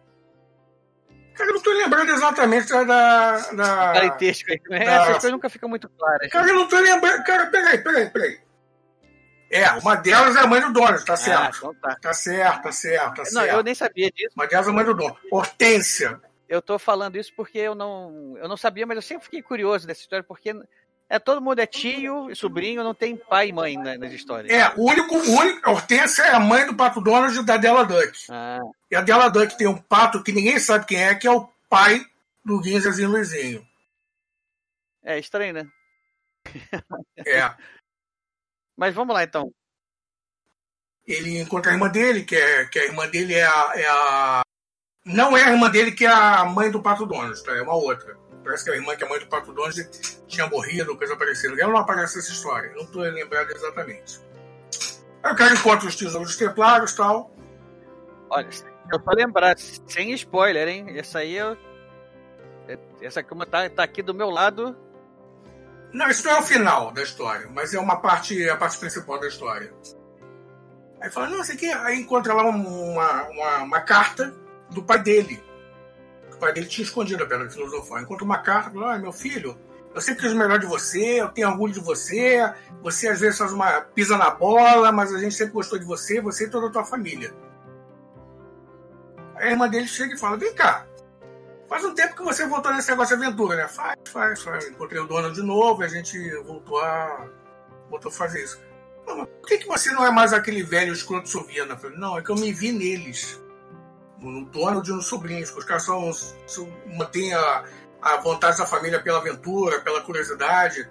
Cara, 1.38 1.50
eu 1.50 1.54
não 1.54 1.62
tô 1.62 1.72
lembrando 1.72 2.10
exatamente 2.10 2.68
da. 2.68 3.38
da 3.52 3.92
Parentesco 3.92 4.50
aí. 4.50 4.60
É, 4.70 4.84
da... 4.84 4.92
Essas 4.94 5.12
coisas 5.12 5.30
nunca 5.30 5.48
ficam 5.48 5.68
muito 5.68 5.88
claras. 5.88 6.28
Cara, 6.32 6.48
eu 6.48 6.54
não 6.56 6.66
tô 6.66 6.76
lembrando. 6.80 7.22
Cara, 7.22 7.46
peraí, 7.46 7.78
peraí, 7.78 8.10
peraí. 8.10 8.40
É, 9.48 9.70
uma 9.74 9.94
delas 9.94 10.34
é 10.34 10.40
a 10.40 10.46
mãe 10.48 10.60
do 10.60 10.72
Donald, 10.72 11.02
tá 11.04 11.14
ah, 11.14 11.16
certo. 11.16 11.40
Ah, 11.40 11.50
então 11.56 11.74
tá. 11.74 11.96
tá 12.02 12.12
certo, 12.12 12.62
tá 12.64 12.72
certo, 12.72 13.14
tá 13.14 13.22
não, 13.22 13.42
certo. 13.42 13.56
eu 13.56 13.62
nem 13.62 13.74
sabia 13.74 14.10
disso. 14.10 14.34
Uma 14.36 14.48
delas 14.48 14.66
é 14.66 14.70
a 14.70 14.72
mãe 14.72 14.84
do 14.84 14.94
Donald. 14.94 15.18
Hortência. 15.30 16.20
Eu 16.48 16.60
tô 16.60 16.76
falando 16.76 17.16
isso 17.16 17.32
porque 17.36 17.58
eu 17.58 17.74
não, 17.74 18.36
eu 18.36 18.48
não 18.48 18.56
sabia, 18.56 18.84
mas 18.84 18.96
eu 18.96 19.02
sempre 19.02 19.24
fiquei 19.24 19.40
curioso 19.40 19.86
dessa 19.86 20.00
história, 20.00 20.24
porque 20.24 20.52
é, 21.10 21.18
todo 21.18 21.40
mundo 21.40 21.58
é 21.58 21.66
tio 21.66 22.30
e 22.30 22.36
sobrinho, 22.36 22.84
não 22.84 22.94
tem 22.94 23.16
pai 23.16 23.48
e 23.48 23.52
mãe 23.52 23.78
né, 23.78 23.96
nas 23.96 24.12
histórias. 24.12 24.52
É, 24.52 24.68
o 24.76 24.90
único, 24.90 25.16
o 25.16 25.30
único. 25.38 25.68
A 25.68 25.72
Hortência 25.72 26.22
é 26.22 26.34
a 26.34 26.40
mãe 26.40 26.66
do 26.66 26.76
Pato 26.76 27.00
Donald 27.00 27.34
e 27.38 27.42
da 27.42 27.56
Della 27.56 27.84
Duck. 27.84 28.12
Ah. 28.28 28.58
E 28.90 28.96
a 28.96 29.00
Della 29.00 29.30
Duck 29.30 29.56
tem 29.56 29.66
um 29.66 29.78
pato 29.78 30.22
que 30.22 30.32
ninguém 30.32 30.58
sabe 30.58 30.84
quem 30.84 31.02
é, 31.02 31.14
que 31.14 31.26
é 31.26 31.30
o 31.30 31.48
pai 31.68 32.04
do 32.44 32.60
Guinzas 32.60 32.98
e 32.98 33.06
Luizinho. 33.06 33.66
É 35.02 35.18
estranho, 35.18 35.54
né? 35.54 35.66
É. 37.16 37.40
Mas 38.76 38.94
vamos 38.94 39.14
lá 39.14 39.24
então. 39.24 39.50
Ele 41.06 41.40
encontra 41.40 41.72
a 41.72 41.74
irmã 41.74 41.88
dele, 41.88 42.22
que, 42.22 42.36
é, 42.36 42.66
que 42.66 42.78
a 42.78 42.84
irmã 42.84 43.08
dele 43.08 43.32
é 43.34 43.46
a, 43.46 43.72
é 43.74 43.86
a. 43.88 44.42
Não 45.06 45.34
é 45.34 45.42
a 45.42 45.50
irmã 45.52 45.70
dele 45.70 45.92
que 45.92 46.04
é 46.04 46.10
a 46.10 46.44
mãe 46.44 46.70
do 46.70 46.82
Pato 46.82 47.06
Donald, 47.06 47.42
tá? 47.42 47.56
É 47.56 47.62
uma 47.62 47.74
outra. 47.74 48.14
Parece 48.48 48.64
que 48.64 48.70
a 48.70 48.74
irmã 48.76 48.96
que 48.96 49.04
é 49.04 49.06
a 49.06 49.10
mãe 49.10 49.20
do 49.20 49.26
Pato 49.26 49.52
Donald 49.52 49.90
tinha 50.26 50.46
morrido, 50.46 50.96
coisa 50.96 51.14
parecida. 51.16 51.60
Ela 51.60 51.70
não 51.70 51.80
aparece 51.80 52.18
essa 52.18 52.30
história, 52.30 52.72
não 52.74 52.84
estou 52.84 53.02
lembrado 53.02 53.50
exatamente. 53.50 54.20
Aí 55.22 55.32
o 55.32 55.36
cara 55.36 55.52
encontra 55.52 55.86
os 55.86 55.94
tesouros 55.94 56.36
templários 56.36 56.92
e 56.92 56.96
tal. 56.96 57.30
Olha, 58.30 58.48
eu 58.90 58.98
tô 58.98 59.10
lembrado, 59.12 59.58
sem 59.58 60.12
spoiler, 60.12 60.66
hein? 60.66 60.98
Essa 60.98 61.18
aí 61.18 61.36
eu. 61.36 61.58
Essa 63.02 63.22
cama 63.22 63.44
tá, 63.44 63.68
tá 63.68 63.82
aqui 63.82 64.02
do 64.02 64.14
meu 64.14 64.30
lado 64.30 64.76
não, 65.92 66.08
isso 66.08 66.24
não 66.26 66.32
é 66.32 66.40
o 66.40 66.42
final 66.42 66.92
da 66.92 67.02
história, 67.02 67.48
mas 67.52 67.72
é 67.72 67.80
uma 67.80 67.96
parte, 67.96 68.48
a 68.48 68.56
parte 68.56 68.78
principal 68.78 69.18
da 69.18 69.26
história. 69.26 69.72
Aí 71.00 71.10
fala, 71.10 71.30
não, 71.30 71.40
isso 71.40 71.52
aqui. 71.52 71.70
Aí 71.70 71.98
encontra 71.98 72.34
lá 72.34 72.42
uma, 72.42 73.22
uma, 73.28 73.58
uma 73.62 73.80
carta 73.80 74.34
do 74.70 74.82
pai 74.82 74.98
dele. 74.98 75.42
O 76.38 76.40
pai 76.40 76.52
dele 76.52 76.68
tinha 76.68 76.84
escondido 76.84 77.24
a 77.24 77.26
pedra 77.26 77.50
filosofal. 77.50 77.98
Uma 78.22 78.38
carta, 78.38 78.70
fala, 78.70 78.94
ah, 78.94 78.98
meu 78.98 79.12
filho, 79.12 79.58
eu 79.92 80.00
sempre 80.00 80.22
quis 80.22 80.32
o 80.32 80.36
melhor 80.36 80.60
de 80.60 80.66
você, 80.66 81.20
eu 81.20 81.28
tenho 81.28 81.48
orgulho 81.48 81.72
de 81.72 81.80
você, 81.80 82.38
você 82.80 83.08
às 83.08 83.18
vezes 83.18 83.38
faz 83.38 83.50
uma 83.52 83.80
pisa 83.80 84.16
na 84.16 84.30
bola, 84.30 84.92
mas 84.92 85.12
a 85.12 85.18
gente 85.18 85.34
sempre 85.34 85.54
gostou 85.54 85.78
de 85.78 85.84
você, 85.84 86.20
você 86.20 86.44
e 86.44 86.50
toda 86.50 86.68
a 86.68 86.70
tua 86.70 86.84
família. 86.84 87.34
A 89.34 89.50
irmã 89.50 89.68
dele 89.68 89.88
chega 89.88 90.14
e 90.14 90.18
fala, 90.18 90.36
vem 90.36 90.54
cá, 90.54 90.86
Faz 91.68 91.84
um 91.84 91.94
tempo 91.94 92.16
que 92.16 92.22
você 92.22 92.46
voltou 92.46 92.72
nesse 92.72 92.90
negócio 92.90 93.16
de 93.16 93.22
aventura, 93.22 93.54
né? 93.54 93.68
Faz, 93.68 93.98
faz, 94.08 94.42
faz. 94.42 94.66
Encontrei 94.68 95.00
o 95.02 95.06
dono 95.06 95.30
de 95.30 95.42
novo 95.42 95.82
a 95.82 95.88
gente 95.88 96.18
voltou 96.44 96.80
a, 96.80 97.28
voltou 97.90 98.10
a 98.10 98.14
fazer 98.14 98.42
isso. 98.42 98.58
Por 99.04 99.46
que, 99.46 99.58
que 99.58 99.66
você 99.66 99.90
não 99.90 100.04
é 100.04 100.10
mais 100.10 100.32
aquele 100.32 100.62
velho 100.62 100.92
escroto 100.92 101.28
soviano? 101.28 101.76
Não, 101.96 102.18
é 102.18 102.22
que 102.22 102.30
eu 102.30 102.36
me 102.36 102.52
vi 102.52 102.72
neles. 102.72 103.38
No 104.20 104.44
dono 104.46 104.82
de 104.82 104.92
um 104.92 105.00
sobrinho. 105.00 105.42
Os 105.42 105.64
caras 105.64 105.84
são, 105.84 106.12
são, 106.46 106.68
mantêm 106.86 107.32
a, 107.32 107.64
a 108.02 108.16
vontade 108.18 108.58
da 108.58 108.66
família 108.66 109.00
pela 109.00 109.18
aventura, 109.18 109.80
pela 109.80 110.00
curiosidade. 110.00 110.88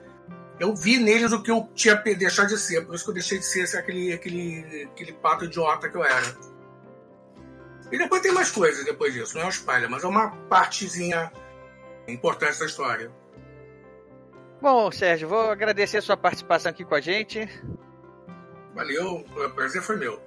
Eu 0.60 0.74
vi 0.76 0.98
neles 0.98 1.32
o 1.32 1.42
que 1.42 1.52
eu 1.52 1.70
tinha 1.76 1.96
deixado 1.96 2.48
de 2.48 2.58
ser. 2.58 2.86
Por 2.86 2.96
isso 2.96 3.04
que 3.04 3.10
eu 3.12 3.14
deixei 3.16 3.38
de 3.38 3.46
ser 3.46 3.78
aquele, 3.78 4.14
aquele, 4.14 4.90
aquele 4.92 5.14
pato 5.14 5.46
idiota 5.46 5.90
que 5.90 5.98
eu 5.98 6.04
era. 6.04 6.36
E 7.92 7.98
depois 7.98 8.22
tem 8.22 8.34
mais 8.34 8.52
coisas 8.52 8.84
depois 8.84 9.14
disso, 9.14 9.36
não 9.36 9.44
é 9.44 9.46
um 9.46 9.50
spoiler, 9.50 9.90
mas 9.90 10.04
é 10.04 10.08
uma 10.08 10.32
partezinha 10.50 11.32
importante 12.08 12.60
da 12.60 12.66
história. 12.66 13.12
Bom, 14.62 14.92
Sérgio, 14.92 15.30
vou 15.30 15.52
agradecer 15.52 15.98
a 15.98 16.02
sua 16.02 16.18
participação 16.18 16.70
aqui 16.70 16.84
com 16.84 16.96
a 16.96 17.02
gente. 17.02 17.48
Valeu, 18.74 19.26
o 19.36 19.50
prazer 19.52 19.82
foi 19.82 19.96
meu. 19.96 20.22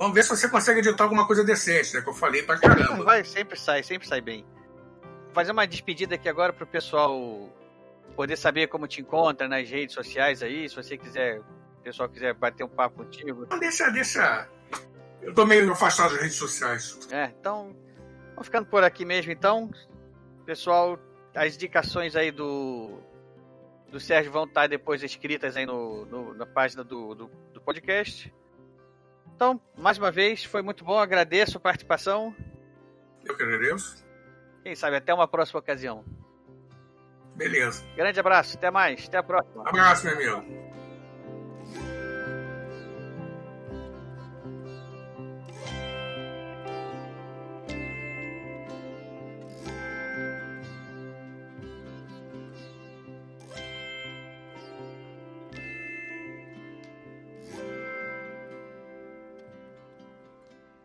Vamos 0.00 0.14
ver 0.14 0.22
se 0.22 0.30
você 0.30 0.48
consegue 0.48 0.78
editar 0.78 1.04
alguma 1.04 1.26
coisa 1.26 1.44
decente, 1.44 1.94
né? 1.94 2.00
Que 2.00 2.08
eu 2.08 2.14
falei 2.14 2.42
pra 2.42 2.58
caramba. 2.58 3.04
Vai, 3.04 3.22
sempre 3.22 3.60
sai, 3.60 3.82
sempre 3.82 4.08
sai 4.08 4.22
bem. 4.22 4.46
Vou 5.26 5.34
fazer 5.34 5.52
uma 5.52 5.66
despedida 5.66 6.14
aqui 6.14 6.26
agora 6.26 6.54
pro 6.54 6.66
pessoal 6.66 7.52
poder 8.16 8.38
saber 8.38 8.68
como 8.68 8.88
te 8.88 9.02
encontra 9.02 9.46
nas 9.46 9.68
redes 9.68 9.94
sociais 9.94 10.42
aí, 10.42 10.66
se 10.70 10.74
você 10.74 10.96
quiser, 10.96 11.40
o 11.40 11.82
pessoal 11.82 12.08
quiser 12.08 12.32
bater 12.32 12.64
um 12.64 12.68
papo 12.68 13.04
contigo. 13.04 13.44
Deixa, 13.58 13.90
deixa, 13.90 14.48
eu 15.20 15.34
tô 15.34 15.44
meio 15.44 15.70
afastado 15.70 16.12
das 16.12 16.22
redes 16.22 16.36
sociais. 16.38 16.98
É, 17.12 17.26
então. 17.38 17.76
Vamos 18.30 18.46
ficando 18.46 18.66
por 18.68 18.82
aqui 18.82 19.04
mesmo, 19.04 19.30
então. 19.30 19.70
Pessoal, 20.46 20.98
as 21.34 21.54
indicações 21.56 22.16
aí 22.16 22.30
do. 22.30 22.98
Do 23.90 24.00
Sérgio 24.00 24.32
vão 24.32 24.44
estar 24.44 24.66
depois 24.66 25.02
escritas 25.02 25.58
aí 25.58 25.66
no, 25.66 26.06
no 26.06 26.32
na 26.32 26.46
página 26.46 26.82
do, 26.82 27.14
do, 27.14 27.30
do 27.52 27.60
podcast. 27.60 28.32
Então, 29.40 29.58
mais 29.74 29.96
uma 29.96 30.10
vez, 30.10 30.44
foi 30.44 30.60
muito 30.60 30.84
bom, 30.84 30.98
agradeço 30.98 31.56
a 31.56 31.60
participação. 31.60 32.36
Eu 33.24 33.34
que 33.34 33.42
agradeço. 33.42 34.04
Quem 34.62 34.74
sabe 34.74 34.96
até 34.96 35.14
uma 35.14 35.26
próxima 35.26 35.60
ocasião. 35.60 36.04
Beleza. 37.36 37.82
Grande 37.96 38.20
abraço, 38.20 38.58
até 38.58 38.70
mais, 38.70 39.08
até 39.08 39.16
a 39.16 39.22
próxima. 39.22 39.66
Abraço, 39.66 40.04
meu 40.04 40.36
amigo. 40.36 40.69